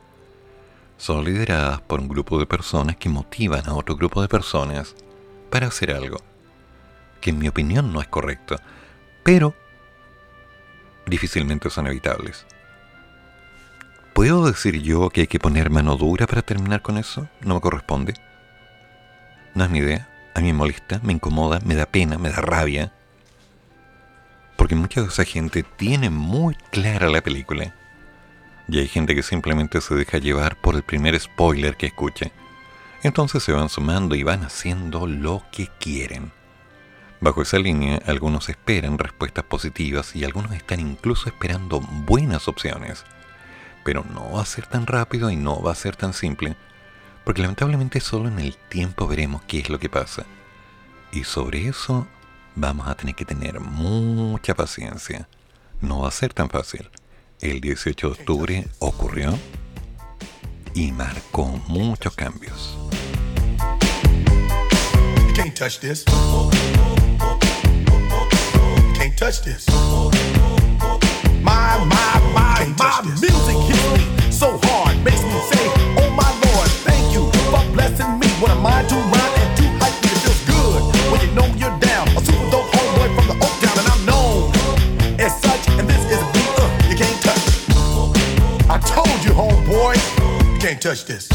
son 0.98 1.24
lideradas 1.24 1.80
por 1.80 2.00
un 2.00 2.08
grupo 2.08 2.38
de 2.38 2.46
personas 2.46 2.96
que 2.96 3.08
motivan 3.08 3.66
a 3.66 3.74
otro 3.74 3.96
grupo 3.96 4.22
de 4.22 4.28
personas 4.28 4.94
para 5.50 5.68
hacer 5.68 5.90
algo, 5.90 6.18
que 7.20 7.30
en 7.30 7.38
mi 7.38 7.48
opinión 7.48 7.92
no 7.94 8.00
es 8.00 8.08
correcto, 8.08 8.56
pero 9.26 9.54
difícilmente 11.04 11.68
son 11.68 11.88
evitables. 11.88 12.46
¿Puedo 14.14 14.46
decir 14.46 14.80
yo 14.80 15.10
que 15.10 15.22
hay 15.22 15.26
que 15.26 15.40
poner 15.40 15.68
mano 15.68 15.96
dura 15.96 16.26
para 16.26 16.40
terminar 16.40 16.80
con 16.80 16.96
eso? 16.96 17.28
No 17.42 17.56
me 17.56 17.60
corresponde. 17.60 18.14
No 19.54 19.64
es 19.64 19.70
mi 19.70 19.78
idea. 19.78 20.08
A 20.34 20.40
mí 20.40 20.46
me 20.46 20.58
molesta, 20.58 21.00
me 21.02 21.12
incomoda, 21.12 21.60
me 21.64 21.74
da 21.74 21.86
pena, 21.86 22.16
me 22.16 22.30
da 22.30 22.40
rabia 22.40 22.92
porque 24.56 24.74
mucha 24.74 25.02
de 25.02 25.08
esa 25.08 25.24
gente 25.24 25.62
tiene 25.62 26.10
muy 26.10 26.54
clara 26.70 27.08
la 27.08 27.20
película. 27.20 27.74
Y 28.68 28.78
hay 28.78 28.88
gente 28.88 29.14
que 29.14 29.22
simplemente 29.22 29.80
se 29.80 29.94
deja 29.94 30.18
llevar 30.18 30.60
por 30.60 30.74
el 30.74 30.82
primer 30.82 31.18
spoiler 31.20 31.76
que 31.76 31.86
escuche. 31.86 32.32
Entonces 33.02 33.42
se 33.42 33.52
van 33.52 33.68
sumando 33.68 34.14
y 34.14 34.22
van 34.22 34.42
haciendo 34.42 35.06
lo 35.06 35.44
que 35.52 35.68
quieren. 35.78 36.32
Bajo 37.26 37.42
esa 37.42 37.58
línea, 37.58 38.00
algunos 38.06 38.48
esperan 38.48 38.98
respuestas 38.98 39.42
positivas 39.42 40.14
y 40.14 40.22
algunos 40.22 40.52
están 40.52 40.78
incluso 40.78 41.28
esperando 41.28 41.80
buenas 41.80 42.46
opciones. 42.46 43.02
Pero 43.84 44.06
no 44.14 44.30
va 44.30 44.42
a 44.42 44.46
ser 44.46 44.68
tan 44.68 44.86
rápido 44.86 45.28
y 45.28 45.34
no 45.34 45.60
va 45.60 45.72
a 45.72 45.74
ser 45.74 45.96
tan 45.96 46.12
simple, 46.12 46.54
porque 47.24 47.42
lamentablemente 47.42 47.98
solo 47.98 48.28
en 48.28 48.38
el 48.38 48.56
tiempo 48.56 49.08
veremos 49.08 49.42
qué 49.48 49.58
es 49.58 49.70
lo 49.70 49.80
que 49.80 49.88
pasa. 49.88 50.24
Y 51.10 51.24
sobre 51.24 51.66
eso 51.66 52.06
vamos 52.54 52.86
a 52.86 52.94
tener 52.94 53.16
que 53.16 53.24
tener 53.24 53.58
mucha 53.58 54.54
paciencia. 54.54 55.28
No 55.80 56.02
va 56.02 56.08
a 56.10 56.12
ser 56.12 56.32
tan 56.32 56.48
fácil. 56.48 56.88
El 57.40 57.60
18 57.60 58.06
de 58.06 58.12
octubre 58.20 58.68
ocurrió 58.78 59.36
y 60.74 60.92
marcó 60.92 61.60
muchos 61.66 62.14
cambios. 62.14 62.78
Can't 69.16 69.32
touch 69.32 69.44
this. 69.46 69.66
My, 71.40 71.80
my, 71.88 72.20
my, 72.36 72.74
my 72.76 73.00
music 73.18 73.56
hits 73.64 73.88
me 73.96 74.30
so 74.30 74.58
hard, 74.64 75.02
makes 75.04 75.22
me 75.22 75.40
say, 75.48 75.64
Oh 75.96 76.10
my 76.12 76.28
Lord, 76.44 76.68
thank 76.84 77.14
you 77.14 77.24
for 77.48 77.64
blessing 77.72 78.18
me. 78.20 78.26
What 78.42 78.50
am 78.50 78.66
I 78.66 78.82
to 78.82 78.94
rhyme 78.94 79.34
and 79.40 79.56
to 79.56 79.64
hype 79.80 79.96
me? 80.04 80.12
It 80.12 80.20
feels 80.20 80.42
good 80.44 80.82
when 81.10 81.20
you 81.24 81.32
know 81.32 81.46
you're 81.56 81.78
down. 81.80 82.08
A 82.08 82.20
super 82.20 82.50
dope 82.50 82.68
homeboy 82.68 83.08
from 83.16 83.26
the 83.32 83.36
Oak 83.40 83.56
Town, 83.64 83.76
and 83.80 83.88
I'm 83.88 84.04
known 84.04 84.52
as 85.18 85.32
such. 85.40 85.64
And 85.78 85.88
this 85.88 86.04
is 86.12 86.20
a 86.20 86.28
beat 86.36 86.52
uh, 86.60 86.68
you 86.90 86.96
can't 86.96 87.20
touch. 87.24 87.44
I 88.68 88.76
told 88.84 89.24
you, 89.24 89.32
homeboy, 89.32 89.96
you 90.52 90.58
can't 90.60 90.82
touch 90.82 91.06
this. 91.06 91.28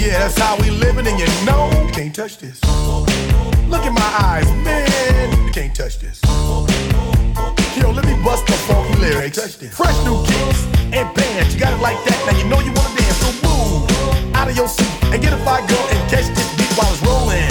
Yeah, 0.00 0.24
that's 0.24 0.38
how 0.38 0.56
we 0.56 0.70
living, 0.70 1.06
and 1.06 1.18
you 1.20 1.28
know 1.44 1.68
you 1.84 1.92
can't 1.92 2.14
touch 2.14 2.38
this. 2.38 2.58
Look 3.68 3.84
in 3.84 3.92
my 3.92 4.10
eyes, 4.24 4.48
man, 4.64 4.87
can't 5.58 5.74
touch 5.74 5.98
this. 5.98 6.20
Yo, 7.74 7.90
let 7.90 8.06
me 8.06 8.14
bust 8.22 8.46
the 8.46 8.52
funky 8.70 8.94
lyrics. 9.00 9.56
Fresh 9.74 9.98
new 10.06 10.22
kicks 10.22 10.62
and 10.94 11.06
bands, 11.18 11.52
you 11.52 11.58
got 11.58 11.72
it 11.74 11.82
like 11.82 11.98
that. 12.06 12.18
Now 12.30 12.38
you 12.38 12.46
know 12.46 12.60
you 12.62 12.70
wanna 12.78 12.94
dance, 12.94 13.18
so 13.18 13.30
move 13.42 13.90
out 14.36 14.46
of 14.46 14.54
your 14.54 14.68
seat 14.68 14.86
and 15.10 15.20
get 15.20 15.32
a 15.32 15.36
fire 15.38 15.66
girl 15.66 15.82
and 15.90 15.98
catch 16.06 16.30
this 16.30 16.46
beat 16.54 16.70
while 16.78 16.86
it's 16.94 17.02
rolling. 17.02 17.50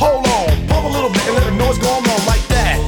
Hold 0.00 0.24
on, 0.24 0.48
pump 0.68 0.88
a 0.88 0.88
little 0.88 1.12
bit 1.12 1.20
and 1.28 1.34
let 1.36 1.44
them 1.44 1.58
know 1.58 1.66
what's 1.66 1.76
going 1.76 2.08
on 2.08 2.20
like 2.24 2.44
that, 2.48 2.80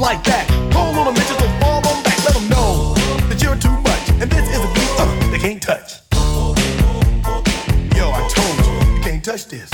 like 0.00 0.24
that. 0.24 0.48
Hold 0.72 0.96
on 0.96 1.08
a 1.08 1.12
minute, 1.12 1.28
just 1.28 1.40
don't 1.40 1.60
fall 1.60 1.84
on 1.84 2.02
back. 2.02 2.16
Let 2.24 2.32
them 2.40 2.48
know 2.48 2.94
that 3.28 3.36
you're 3.42 3.60
too 3.60 3.76
much, 3.84 4.04
and 4.16 4.32
this 4.32 4.48
is 4.48 4.64
a 4.64 4.70
beat 4.72 4.92
uh, 4.96 5.12
they 5.28 5.38
can't 5.38 5.60
touch. 5.60 6.00
Yo, 7.92 8.08
I 8.08 8.24
told 8.32 8.54
you, 8.64 8.96
you 8.96 9.02
can't 9.04 9.22
touch 9.22 9.44
this. 9.44 9.73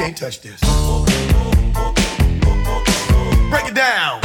Can't 0.00 0.16
touch 0.16 0.40
this. 0.40 0.58
Break 3.50 3.66
it 3.68 3.74
down. 3.74 4.22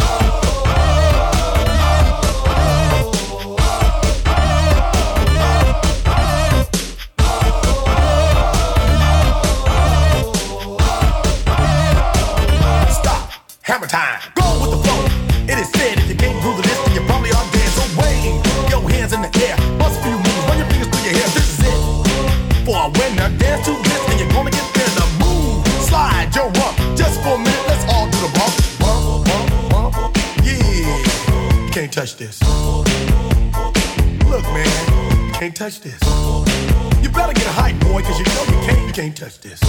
Stop. 12.90 13.32
Hammer 13.64 13.86
time. 13.86 14.22
Go 14.36 14.44
with 14.62 14.72
the 14.72 14.78
flow. 14.78 15.04
It 15.44 15.60
is 15.60 15.70
said 15.72 15.98
if 15.98 16.08
you 16.08 16.16
can't 16.16 16.42
the 16.42 16.50
list, 16.62 16.86
then 16.86 16.96
you 16.96 17.02
probably 17.02 17.32
are 17.32 17.52
dead. 17.52 17.70
So 17.76 17.84
wave 18.00 18.70
your 18.70 18.90
hands 18.90 19.12
in 19.12 19.22
the 19.22 19.28
air. 19.44 19.58
Bust 19.78 20.00
a 20.00 20.04
few 20.04 20.16
moves. 20.16 20.46
Run 20.48 20.58
your 20.58 20.68
fingers 20.68 20.88
through 20.88 21.04
your 21.04 21.20
hair. 21.20 21.28
This 21.36 21.60
is 21.60 21.66
it. 21.68 22.66
For 22.66 22.78
a 22.80 22.88
winner, 22.98 23.28
dance 23.38 23.66
to 23.66 23.74
this, 23.84 24.10
and 24.10 24.20
you're 24.22 24.30
gonna 24.30 24.52
get 24.52 24.75
your 26.36 26.50
rump. 26.52 26.78
Just 26.98 27.22
for 27.22 27.36
a 27.36 27.38
minute, 27.38 27.66
let's 27.68 27.86
all 27.94 28.06
do 28.10 28.18
the 28.20 28.32
bump, 28.36 28.54
bump, 28.80 29.26
bump, 29.70 29.94
bump. 29.94 30.18
Yeah, 30.44 31.72
can't 31.72 31.92
touch 31.92 32.18
this. 32.18 32.42
Look, 34.28 34.44
man, 34.54 35.34
can't 35.34 35.56
touch 35.56 35.80
this. 35.80 36.00
You 37.02 37.10
better 37.10 37.34
get 37.34 37.46
a 37.46 37.52
hype, 37.52 37.80
boy, 37.80 38.02
cause 38.02 38.20
you 38.20 38.26
know 38.26 38.44
you 38.44 38.68
can't, 38.68 38.88
you 38.88 38.94
can't 38.94 39.16
touch 39.16 39.40
this. 39.40 39.62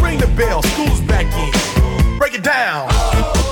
Ring 0.00 0.18
the 0.18 0.32
bell, 0.36 0.62
school's 0.62 1.00
back 1.02 1.26
in. 1.34 2.18
Break 2.18 2.34
it 2.34 2.42
down. 2.42 3.51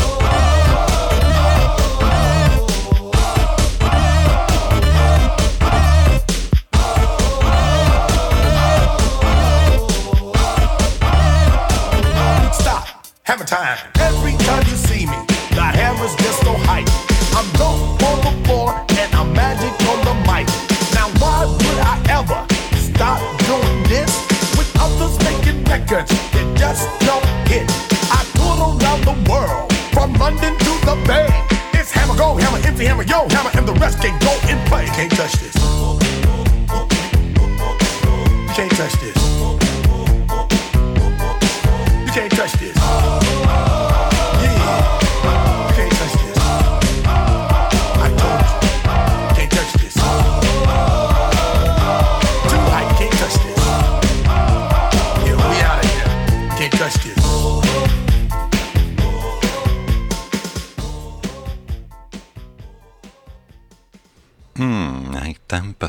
Time. 13.51 13.77
Every 13.99 14.31
time 14.47 14.63
you 14.63 14.77
see 14.79 15.05
me, 15.05 15.19
the 15.51 15.67
hammer's 15.75 16.15
just 16.23 16.39
so 16.39 16.55
hype. 16.71 16.87
I'm 17.35 17.43
dope 17.59 17.99
on 18.07 18.17
the 18.23 18.33
floor 18.47 18.71
and 18.95 19.11
I'm 19.13 19.33
magic 19.33 19.75
on 19.91 19.99
the 20.07 20.15
mic. 20.23 20.47
Now 20.95 21.11
why 21.19 21.43
would 21.43 21.79
I 21.83 21.99
ever 22.15 22.39
stop 22.79 23.19
doing 23.51 23.83
this 23.91 24.07
with 24.55 24.71
others 24.79 25.19
making 25.27 25.59
records 25.67 26.15
that 26.31 26.47
just 26.55 26.87
don't 27.03 27.27
hit? 27.51 27.67
I 28.15 28.23
tour 28.39 28.55
around 28.71 29.03
the 29.03 29.17
world, 29.27 29.67
from 29.91 30.13
London 30.13 30.55
to 30.55 30.71
the 30.87 30.95
Bay. 31.03 31.27
It's 31.73 31.91
hammer 31.91 32.15
go, 32.15 32.35
hammer 32.35 32.65
empty, 32.65 32.85
hammer 32.85 33.03
yo, 33.03 33.27
hammer, 33.35 33.51
and 33.53 33.67
the 33.67 33.75
rest 33.83 33.99
can't 33.99 34.15
go 34.23 34.31
and 34.47 34.59
play. 34.69 34.85
Can't 34.95 35.11
touch 35.11 35.40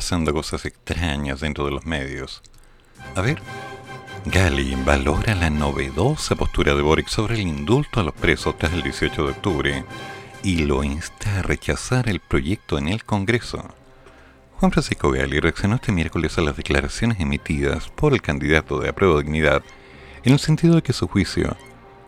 pasando 0.03 0.33
cosas 0.33 0.65
extrañas 0.65 1.39
dentro 1.39 1.63
de 1.63 1.71
los 1.71 1.85
medios. 1.85 2.41
A 3.15 3.21
ver, 3.21 3.37
Gali 4.25 4.75
valora 4.83 5.33
la 5.33 5.49
novedosa 5.49 6.35
postura 6.35 6.75
de 6.75 6.81
Boric 6.81 7.07
sobre 7.07 7.35
el 7.35 7.47
indulto 7.47 8.01
a 8.01 8.03
los 8.03 8.13
presos 8.13 8.57
tras 8.57 8.73
el 8.73 8.83
18 8.83 9.23
de 9.23 9.29
octubre 9.31 9.85
y 10.43 10.65
lo 10.65 10.83
insta 10.83 11.39
a 11.39 11.41
rechazar 11.41 12.09
el 12.09 12.19
proyecto 12.19 12.77
en 12.77 12.89
el 12.89 13.05
Congreso. 13.05 13.63
Juan 14.57 14.73
Francisco 14.73 15.09
Gali 15.09 15.39
reaccionó 15.39 15.75
este 15.75 15.93
miércoles 15.93 16.37
a 16.37 16.41
las 16.41 16.57
declaraciones 16.57 17.21
emitidas 17.21 17.87
por 17.87 18.11
el 18.11 18.21
candidato 18.21 18.81
de 18.81 18.89
Apruebo 18.89 19.21
Dignidad 19.21 19.63
en 20.25 20.33
el 20.33 20.39
sentido 20.39 20.75
de 20.75 20.81
que 20.81 20.91
su 20.91 21.07
juicio 21.07 21.55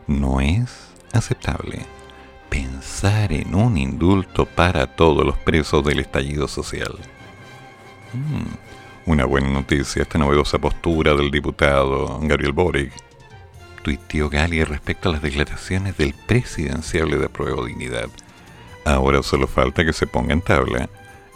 no 0.05 0.41
es 0.41 0.69
aceptable 1.13 1.79
pensar 2.49 3.31
en 3.31 3.55
un 3.55 3.77
indulto 3.77 4.45
para 4.45 4.85
todos 4.97 5.25
los 5.25 5.37
presos 5.37 5.85
del 5.85 5.99
estallido 5.99 6.49
social. 6.49 6.99
Mm, 8.13 9.11
una 9.11 9.25
buena 9.25 9.49
noticia 9.49 10.01
esta 10.01 10.17
novedosa 10.17 10.59
postura 10.59 11.13
del 11.15 11.31
diputado 11.31 12.19
Gabriel 12.21 12.53
Boric. 12.53 12.91
Tuiteó 13.83 14.29
Gali 14.29 14.63
respecto 14.63 15.09
a 15.09 15.13
las 15.13 15.21
declaraciones 15.21 15.97
del 15.97 16.13
presidenciable 16.13 17.17
de 17.17 17.25
Apruebo 17.25 17.65
Dignidad. 17.65 18.09
Ahora 18.83 19.21
solo 19.21 19.47
falta 19.47 19.85
que 19.85 19.93
se 19.93 20.07
ponga 20.07 20.33
en 20.33 20.41
tabla 20.41 20.89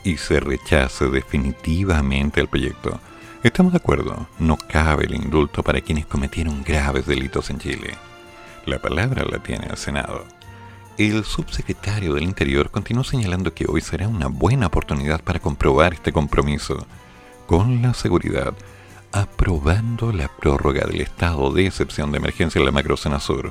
y 0.03 0.17
se 0.17 0.39
rechace 0.39 1.09
definitivamente 1.09 2.41
el 2.41 2.47
proyecto. 2.47 2.99
Estamos 3.43 3.73
de 3.73 3.77
acuerdo, 3.77 4.27
no 4.39 4.57
cabe 4.57 5.05
el 5.05 5.15
indulto 5.15 5.63
para 5.63 5.81
quienes 5.81 6.05
cometieron 6.05 6.63
graves 6.63 7.05
delitos 7.05 7.49
en 7.49 7.59
Chile. 7.59 7.95
La 8.65 8.79
palabra 8.79 9.23
la 9.23 9.39
tiene 9.39 9.67
el 9.67 9.77
Senado. 9.77 10.25
El 10.99 11.23
subsecretario 11.23 12.13
del 12.13 12.25
Interior 12.25 12.71
continuó 12.71 13.05
señalando 13.05 13.53
que 13.53 13.63
hoy 13.69 13.79
será 13.79 14.09
una 14.09 14.27
buena 14.27 14.67
oportunidad 14.67 15.23
para 15.23 15.39
comprobar 15.39 15.93
este 15.93 16.11
compromiso 16.11 16.85
con 17.47 17.81
la 17.81 17.93
seguridad, 17.93 18.53
aprobando 19.13 20.11
la 20.11 20.27
prórroga 20.27 20.85
del 20.85 20.99
estado 20.99 21.53
de 21.53 21.67
excepción 21.67 22.11
de 22.11 22.17
emergencia 22.17 22.59
en 22.59 22.65
la 22.65 22.73
macrozona 22.73 23.21
sur. 23.21 23.49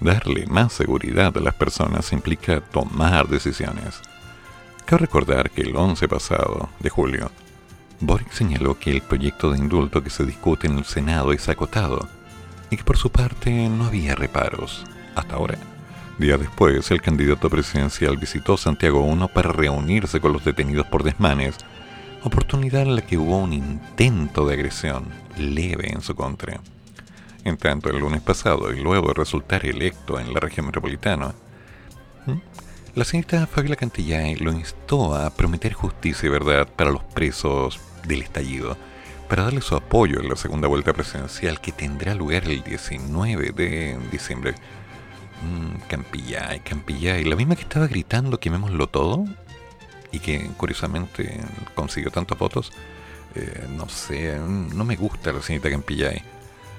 Darle 0.00 0.44
más 0.48 0.74
seguridad 0.74 1.34
a 1.34 1.40
las 1.40 1.54
personas 1.54 2.12
implica 2.12 2.60
tomar 2.60 3.26
decisiones. 3.26 4.02
Cabe 4.84 5.06
recordar 5.06 5.50
que 5.50 5.62
el 5.62 5.74
11 5.74 6.06
pasado 6.08 6.68
de 6.80 6.90
julio, 6.90 7.30
Boric 8.00 8.32
señaló 8.32 8.78
que 8.78 8.90
el 8.90 9.00
proyecto 9.00 9.50
de 9.50 9.56
indulto 9.56 10.04
que 10.04 10.10
se 10.10 10.26
discute 10.26 10.66
en 10.66 10.76
el 10.76 10.84
Senado 10.84 11.32
es 11.32 11.48
acotado 11.48 12.06
y 12.68 12.76
que 12.76 12.84
por 12.84 12.98
su 12.98 13.08
parte 13.08 13.70
no 13.70 13.86
había 13.86 14.14
reparos 14.14 14.84
hasta 15.14 15.36
ahora. 15.36 15.56
Días 16.18 16.40
después, 16.40 16.90
el 16.90 17.02
candidato 17.02 17.50
presidencial 17.50 18.16
visitó 18.16 18.56
Santiago 18.56 19.06
I 19.06 19.28
para 19.34 19.52
reunirse 19.52 20.18
con 20.18 20.32
los 20.32 20.46
detenidos 20.46 20.86
por 20.86 21.02
desmanes, 21.02 21.56
oportunidad 22.22 22.82
en 22.82 22.96
la 22.96 23.02
que 23.02 23.18
hubo 23.18 23.36
un 23.36 23.52
intento 23.52 24.46
de 24.46 24.54
agresión 24.54 25.04
leve 25.36 25.92
en 25.92 26.00
su 26.00 26.14
contra. 26.14 26.58
En 27.44 27.58
tanto, 27.58 27.90
el 27.90 27.98
lunes 27.98 28.22
pasado, 28.22 28.72
y 28.72 28.80
luego 28.80 29.08
de 29.08 29.14
resultar 29.14 29.66
electo 29.66 30.18
en 30.18 30.32
la 30.32 30.40
región 30.40 30.64
metropolitana, 30.64 31.34
la 32.94 33.04
señorita 33.04 33.46
Fabiola 33.46 33.76
Cantillay 33.76 34.36
lo 34.36 34.52
instó 34.52 35.14
a 35.14 35.28
prometer 35.28 35.74
justicia 35.74 36.28
y 36.28 36.30
verdad 36.30 36.66
para 36.66 36.92
los 36.92 37.04
presos 37.04 37.78
del 38.06 38.22
estallido, 38.22 38.78
para 39.28 39.42
darle 39.42 39.60
su 39.60 39.76
apoyo 39.76 40.18
en 40.20 40.30
la 40.30 40.36
segunda 40.36 40.66
vuelta 40.66 40.94
presidencial 40.94 41.60
que 41.60 41.72
tendrá 41.72 42.14
lugar 42.14 42.44
el 42.44 42.62
19 42.62 43.50
de 43.50 43.98
diciembre 44.10 44.54
Mm, 45.42 45.80
Campillay, 45.88 46.60
Campillay. 46.60 47.24
La 47.24 47.36
misma 47.36 47.56
que 47.56 47.62
estaba 47.62 47.86
gritando 47.86 48.40
quemémoslo 48.40 48.88
todo 48.88 49.24
y 50.12 50.18
que 50.18 50.50
curiosamente 50.56 51.40
consiguió 51.74 52.10
tantas 52.10 52.38
fotos. 52.38 52.72
Eh, 53.34 53.66
no 53.76 53.88
sé, 53.88 54.38
no 54.38 54.84
me 54.84 54.96
gusta 54.96 55.32
la 55.32 55.42
señorita 55.42 55.70
Campillay. 55.70 56.22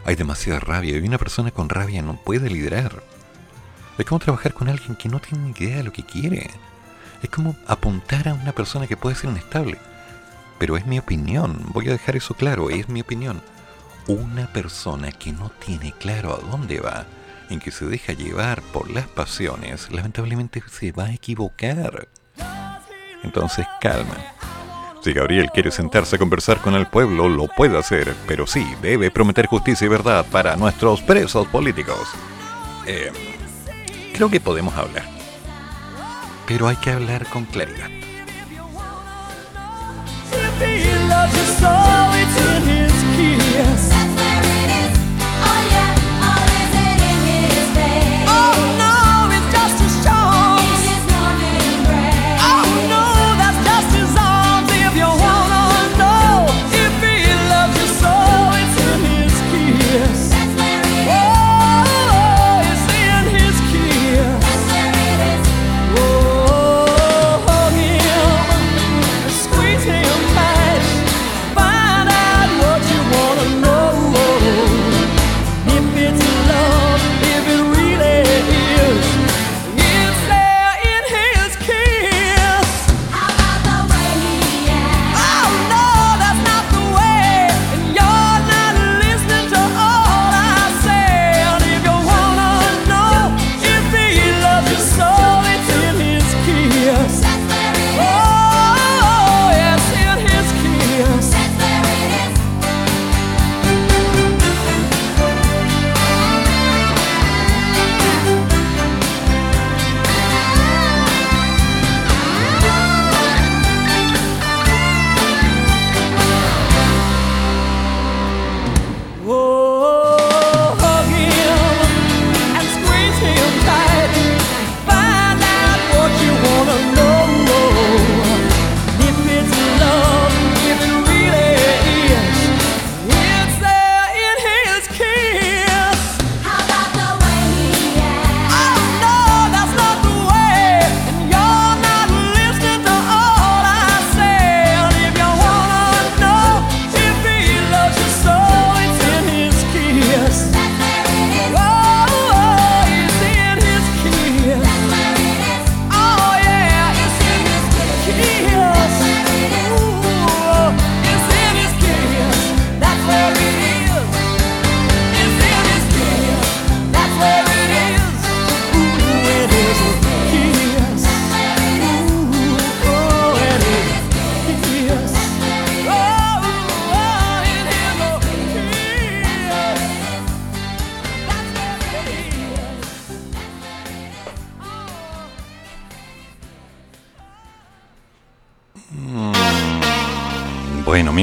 Hay 0.05 0.15
demasiada 0.15 0.59
rabia 0.59 0.97
y 0.97 1.07
una 1.07 1.17
persona 1.17 1.51
con 1.51 1.69
rabia 1.69 2.01
no 2.01 2.15
puede 2.15 2.49
liderar. 2.49 3.03
Es 3.97 4.05
como 4.05 4.19
trabajar 4.19 4.53
con 4.53 4.69
alguien 4.69 4.95
que 4.95 5.09
no 5.09 5.19
tiene 5.19 5.49
idea 5.49 5.77
de 5.77 5.83
lo 5.83 5.91
que 5.93 6.03
quiere. 6.03 6.49
Es 7.21 7.29
como 7.29 7.55
apuntar 7.67 8.27
a 8.27 8.33
una 8.33 8.53
persona 8.53 8.87
que 8.87 8.97
puede 8.97 9.15
ser 9.15 9.31
inestable. 9.31 9.77
Pero 10.59 10.77
es 10.77 10.85
mi 10.85 10.97
opinión, 10.97 11.61
voy 11.73 11.87
a 11.87 11.91
dejar 11.91 12.15
eso 12.15 12.33
claro, 12.33 12.69
es 12.69 12.89
mi 12.89 13.01
opinión. 13.01 13.41
Una 14.07 14.51
persona 14.53 15.11
que 15.11 15.31
no 15.31 15.51
tiene 15.63 15.93
claro 15.93 16.33
a 16.33 16.49
dónde 16.49 16.79
va, 16.79 17.05
en 17.49 17.59
que 17.59 17.71
se 17.71 17.85
deja 17.85 18.13
llevar 18.13 18.61
por 18.61 18.89
las 18.89 19.07
pasiones, 19.07 19.91
lamentablemente 19.91 20.61
se 20.69 20.91
va 20.91 21.05
a 21.05 21.13
equivocar. 21.13 22.07
Entonces 23.23 23.65
calma. 23.81 24.15
Si 25.03 25.13
Gabriel 25.13 25.49
quiere 25.53 25.71
sentarse 25.71 26.15
a 26.15 26.19
conversar 26.19 26.59
con 26.59 26.75
el 26.75 26.87
pueblo, 26.87 27.29
lo 27.29 27.47
puede 27.47 27.77
hacer, 27.77 28.13
pero 28.27 28.47
sí, 28.47 28.65
debe 28.81 29.11
prometer 29.11 29.45
justicia 29.45 29.85
y 29.85 29.89
verdad 29.89 30.25
para 30.31 30.55
nuestros 30.55 31.01
presos 31.01 31.47
políticos. 31.47 32.09
Eh, 32.85 33.11
creo 34.13 34.29
que 34.29 34.39
podemos 34.39 34.75
hablar. 34.75 35.03
Pero 36.47 36.67
hay 36.67 36.75
que 36.77 36.91
hablar 36.91 37.25
con 37.27 37.45
claridad. 37.45 37.89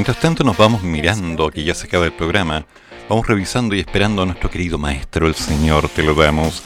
Mientras 0.05 0.21
tanto 0.21 0.43
nos 0.43 0.55
vamos 0.55 0.83
mirando, 0.83 1.49
que 1.49 1.63
ya 1.63 1.73
se 1.73 1.87
acaba 1.87 2.05
el 2.05 2.13
programa, 2.13 2.63
vamos 3.09 3.25
revisando 3.25 3.73
y 3.73 3.79
esperando 3.79 4.21
a 4.21 4.27
nuestro 4.27 4.51
querido 4.51 4.77
maestro, 4.77 5.25
el 5.25 5.33
Señor, 5.33 5.89
te 5.89 6.03
lo 6.03 6.13
damos, 6.13 6.61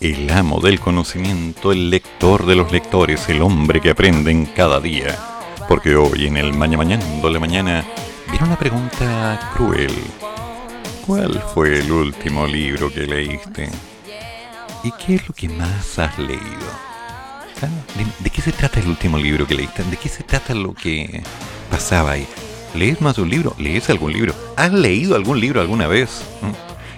el 0.00 0.30
amo 0.30 0.60
del 0.60 0.78
conocimiento, 0.78 1.72
el 1.72 1.90
lector 1.90 2.46
de 2.46 2.54
los 2.54 2.70
lectores, 2.70 3.28
el 3.28 3.42
hombre 3.42 3.80
que 3.80 3.90
aprende 3.90 4.30
en 4.30 4.46
cada 4.46 4.78
día. 4.78 5.18
Porque 5.68 5.96
hoy 5.96 6.28
en 6.28 6.36
el 6.36 6.52
Mañana 6.52 7.04
de 7.04 7.40
mañana 7.40 7.84
viene 8.30 8.46
una 8.46 8.56
pregunta 8.56 9.50
cruel. 9.56 9.92
¿Cuál 11.04 11.42
fue 11.52 11.80
el 11.80 11.90
último 11.90 12.46
libro 12.46 12.92
que 12.92 13.08
leíste? 13.08 13.70
¿Y 14.84 14.92
qué 15.04 15.16
es 15.16 15.26
lo 15.26 15.34
que 15.34 15.48
más 15.48 15.98
has 15.98 16.16
leído? 16.16 16.70
¿Ah? 17.60 17.68
¿De, 17.98 18.06
¿De, 18.20 18.30
qué 18.30 18.40
se 18.40 18.52
trata 18.52 18.78
el 18.78 18.86
último 18.86 19.18
libro 19.18 19.48
que 19.48 19.56
leíste? 19.56 19.82
¿De 19.82 19.96
qué 19.96 20.08
se 20.08 20.22
trata 20.22 20.54
lo 20.54 20.74
que 20.74 21.24
pasaba 21.68 22.12
ahí? 22.12 22.28
¿Lees 22.74 23.00
más 23.00 23.16
de 23.16 23.22
un 23.22 23.30
libro? 23.30 23.54
¿Lees 23.56 23.88
algún 23.88 24.12
libro? 24.12 24.34
¿Has 24.56 24.72
leído 24.72 25.14
algún 25.14 25.38
libro 25.38 25.60
alguna 25.60 25.86
vez? 25.86 26.24
¿Mm? 26.42 26.50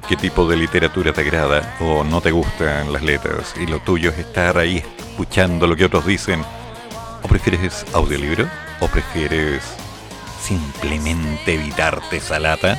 ¿Qué 0.08 0.16
tipo 0.16 0.48
de 0.48 0.56
literatura 0.56 1.12
te 1.12 1.20
agrada 1.20 1.76
o 1.80 2.02
no 2.02 2.22
te 2.22 2.30
gustan 2.30 2.94
las 2.94 3.02
letras 3.02 3.54
y 3.60 3.66
lo 3.66 3.80
tuyo 3.80 4.08
es 4.10 4.18
estar 4.18 4.56
ahí 4.56 4.82
escuchando 4.98 5.66
lo 5.66 5.76
que 5.76 5.84
otros 5.84 6.06
dicen? 6.06 6.42
¿O 7.22 7.28
prefieres 7.28 7.84
audiolibro? 7.92 8.48
¿O 8.80 8.88
prefieres 8.88 9.62
simplemente 10.40 11.52
evitarte 11.54 12.16
esa 12.16 12.38
lata? 12.38 12.78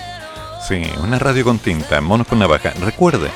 Sí, 0.68 0.82
una 1.03 1.19
radio 1.19 1.44
con 1.44 1.60
tinta, 1.60 2.02
monos 2.02 2.26
con 2.26 2.40
navaja. 2.40 2.74
Recuerda, 2.80 3.30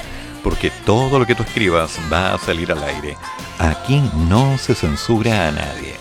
porque 0.43 0.71
todo 0.85 1.19
lo 1.19 1.27
que 1.27 1.35
tú 1.35 1.43
escribas 1.43 1.99
va 2.13 2.35
a 2.35 2.39
salir 2.39 2.73
al 2.73 2.83
aire. 2.83 3.17
Aquí 3.59 4.03
no 4.29 4.59
se 4.59 4.75
censura 4.75 5.49
a 5.49 5.53
nadie. 5.53 5.95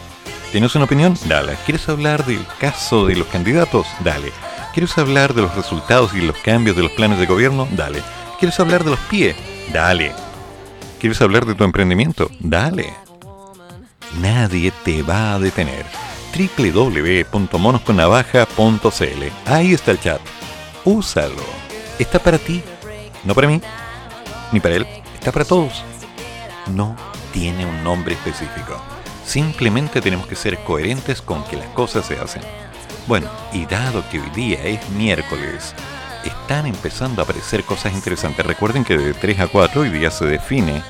¿Tienes 0.52 0.76
una 0.76 0.86
opinión? 0.86 1.18
Dale. 1.26 1.56
¿Quieres 1.66 1.88
hablar 1.88 2.26
del 2.26 2.46
caso 2.60 3.06
de 3.06 3.16
los 3.16 3.28
candidatos? 3.28 3.88
Dale. 4.04 4.32
¿Quieres 4.74 4.98
hablar 4.98 5.34
de 5.34 5.44
los 5.44 5.56
resultados 5.56 6.14
y 6.14 6.22
los 6.22 6.38
cambios 6.38 6.76
de 6.76 6.84
los 6.84 6.92
planes 6.92 7.20
de 7.20 7.26
gobierno? 7.26 7.68
Dale. 7.72 8.02
¿Quieres 8.40 8.60
hablar 8.60 8.84
de 8.84 8.90
los 8.90 9.00
pies? 9.02 9.36
Dale. 9.72 10.12
¿Quieres 11.00 11.22
hablar 11.22 11.46
de 11.46 11.56
tu 11.56 11.64
emprendimiento? 11.64 12.30
Dale. 12.40 12.94
Nadie 14.20 14.74
te 14.84 15.04
va 15.04 15.36
a 15.36 15.40
detener 15.40 15.86
www.monosconnavaja.cl. 16.32 19.24
Ahí 19.46 19.74
está 19.74 19.92
el 19.92 20.00
chat. 20.00 20.22
Úsalo. 20.86 21.44
Está 22.00 22.20
para 22.20 22.38
ti, 22.38 22.64
no 23.24 23.36
para 23.36 23.48
mí, 23.48 23.62
ni 24.52 24.60
para 24.60 24.76
él. 24.76 24.86
Está 25.14 25.32
para 25.32 25.46
todos. 25.46 25.84
No 26.74 26.96
tiene 27.32 27.66
un 27.66 27.84
nombre 27.84 28.16
específico. 28.16 28.82
Simplemente 29.26 30.02
tenemos 30.02 30.28
que 30.28 30.36
ser 30.36 30.64
coherentes 30.64 31.22
con 31.22 31.44
que 31.46 31.58
las 31.58 31.68
cosas 31.70 32.06
se 32.06 32.18
hacen. 32.18 32.42
Bueno, 33.08 33.30
y 33.54 33.66
dado 33.66 34.04
que 34.10 34.20
hoy 34.20 34.30
día 34.32 34.64
es 34.64 34.90
miércoles, 34.92 35.74
están 36.24 36.66
empezando 36.66 37.22
a 37.22 37.24
aparecer 37.24 37.64
cosas 37.64 37.94
interesantes. 37.94 38.46
Recuerden 38.46 38.84
que 38.84 38.98
de 38.98 39.14
3 39.14 39.40
a 39.40 39.48
4 39.48 39.82
hoy 39.82 39.90
día 39.90 40.12
se 40.12 40.26
define 40.26 40.82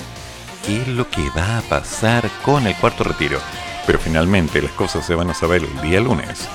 qué 0.66 0.82
es 0.82 0.88
lo 0.88 1.10
que 1.10 1.30
va 1.38 1.58
a 1.58 1.62
pasar 1.62 2.30
con 2.44 2.68
el 2.68 2.76
cuarto 2.76 3.04
retiro. 3.04 3.40
Pero 3.86 4.00
finalmente 4.00 4.62
las 4.62 4.72
cosas 4.72 5.06
se 5.06 5.16
van 5.16 5.30
a 5.30 5.34
saber 5.34 5.64
el 5.64 5.82
día 5.82 6.00
lunes. 6.00 6.48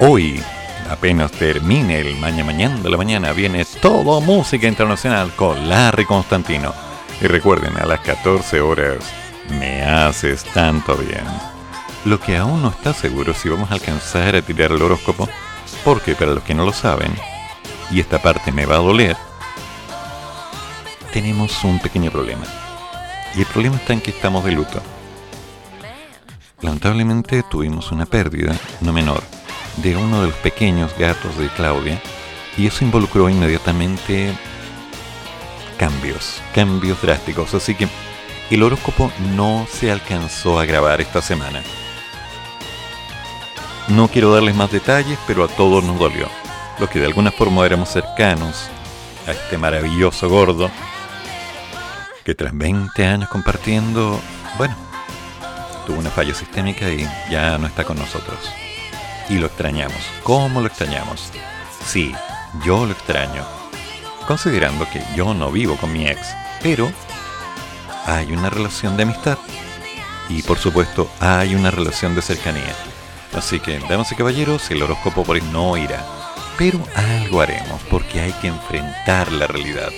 Hoy, 0.00 0.42
apenas 0.90 1.30
termine 1.32 2.00
el 2.00 2.16
mañana 2.16 2.44
mañana 2.44 2.80
de 2.80 2.90
la 2.90 2.96
mañana, 2.96 3.32
viene 3.32 3.64
todo 3.64 4.20
música 4.20 4.66
internacional 4.66 5.32
con 5.36 5.68
Larry 5.68 6.04
Constantino. 6.04 6.74
Y 7.20 7.26
recuerden, 7.26 7.76
a 7.76 7.86
las 7.86 8.00
14 8.00 8.60
horas, 8.60 8.98
me 9.48 9.82
haces 9.82 10.44
tanto 10.44 10.96
bien. 10.96 11.24
Lo 12.04 12.18
que 12.18 12.36
aún 12.36 12.62
no 12.62 12.70
está 12.70 12.92
seguro 12.92 13.32
si 13.32 13.48
vamos 13.48 13.70
a 13.70 13.74
alcanzar 13.74 14.34
a 14.34 14.42
tirar 14.42 14.72
el 14.72 14.82
horóscopo, 14.82 15.28
porque 15.84 16.14
para 16.14 16.32
los 16.32 16.42
que 16.42 16.54
no 16.54 16.64
lo 16.64 16.72
saben, 16.72 17.14
y 17.90 18.00
esta 18.00 18.20
parte 18.20 18.50
me 18.50 18.66
va 18.66 18.76
a 18.76 18.78
doler, 18.78 19.16
tenemos 21.12 21.62
un 21.62 21.78
pequeño 21.78 22.10
problema. 22.10 22.44
Y 23.34 23.40
el 23.40 23.46
problema 23.46 23.76
está 23.76 23.92
en 23.92 24.00
que 24.00 24.10
estamos 24.10 24.44
de 24.44 24.52
luto. 24.52 24.82
Lamentablemente 26.62 27.42
tuvimos 27.42 27.90
una 27.90 28.06
pérdida, 28.06 28.56
no 28.80 28.92
menor, 28.92 29.22
de 29.78 29.96
uno 29.96 30.22
de 30.22 30.28
los 30.28 30.36
pequeños 30.36 30.96
gatos 30.96 31.36
de 31.36 31.48
Claudia, 31.48 32.00
y 32.56 32.68
eso 32.68 32.84
involucró 32.84 33.28
inmediatamente 33.28 34.32
cambios, 35.76 36.40
cambios 36.54 37.02
drásticos, 37.02 37.52
así 37.54 37.74
que 37.74 37.88
el 38.50 38.62
horóscopo 38.62 39.10
no 39.34 39.66
se 39.68 39.90
alcanzó 39.90 40.60
a 40.60 40.64
grabar 40.64 41.00
esta 41.00 41.20
semana. 41.20 41.62
No 43.88 44.06
quiero 44.06 44.32
darles 44.32 44.54
más 44.54 44.70
detalles, 44.70 45.18
pero 45.26 45.42
a 45.42 45.48
todos 45.48 45.82
nos 45.82 45.98
dolió. 45.98 46.28
Los 46.78 46.88
que 46.90 47.00
de 47.00 47.06
alguna 47.06 47.32
forma 47.32 47.66
éramos 47.66 47.88
cercanos 47.88 48.68
a 49.26 49.32
este 49.32 49.58
maravilloso 49.58 50.28
gordo, 50.28 50.70
que 52.24 52.36
tras 52.36 52.56
20 52.56 53.04
años 53.04 53.28
compartiendo, 53.28 54.20
bueno, 54.56 54.76
tuvo 55.86 55.98
una 55.98 56.10
falla 56.10 56.34
sistémica 56.34 56.88
y 56.88 57.08
ya 57.30 57.58
no 57.58 57.66
está 57.66 57.84
con 57.84 57.98
nosotros. 57.98 58.38
Y 59.28 59.38
lo 59.38 59.46
extrañamos. 59.46 59.98
¿Cómo 60.22 60.60
lo 60.60 60.66
extrañamos? 60.66 61.30
Sí, 61.86 62.14
yo 62.64 62.86
lo 62.86 62.92
extraño. 62.92 63.44
Considerando 64.26 64.88
que 64.90 65.02
yo 65.16 65.34
no 65.34 65.50
vivo 65.50 65.76
con 65.76 65.92
mi 65.92 66.06
ex, 66.06 66.20
pero 66.62 66.90
hay 68.06 68.32
una 68.32 68.50
relación 68.50 68.96
de 68.96 69.04
amistad. 69.04 69.38
Y 70.28 70.42
por 70.42 70.58
supuesto 70.58 71.10
hay 71.20 71.54
una 71.54 71.70
relación 71.70 72.14
de 72.14 72.22
cercanía. 72.22 72.74
Así 73.34 73.60
que, 73.60 73.78
damas 73.80 74.12
y 74.12 74.14
caballeros, 74.14 74.70
el 74.70 74.82
horóscopo 74.82 75.24
por 75.24 75.42
no 75.44 75.76
irá. 75.76 76.04
Pero 76.58 76.78
algo 76.94 77.40
haremos 77.40 77.80
porque 77.90 78.20
hay 78.20 78.32
que 78.34 78.48
enfrentar 78.48 79.32
la 79.32 79.46
realidad. 79.46 79.88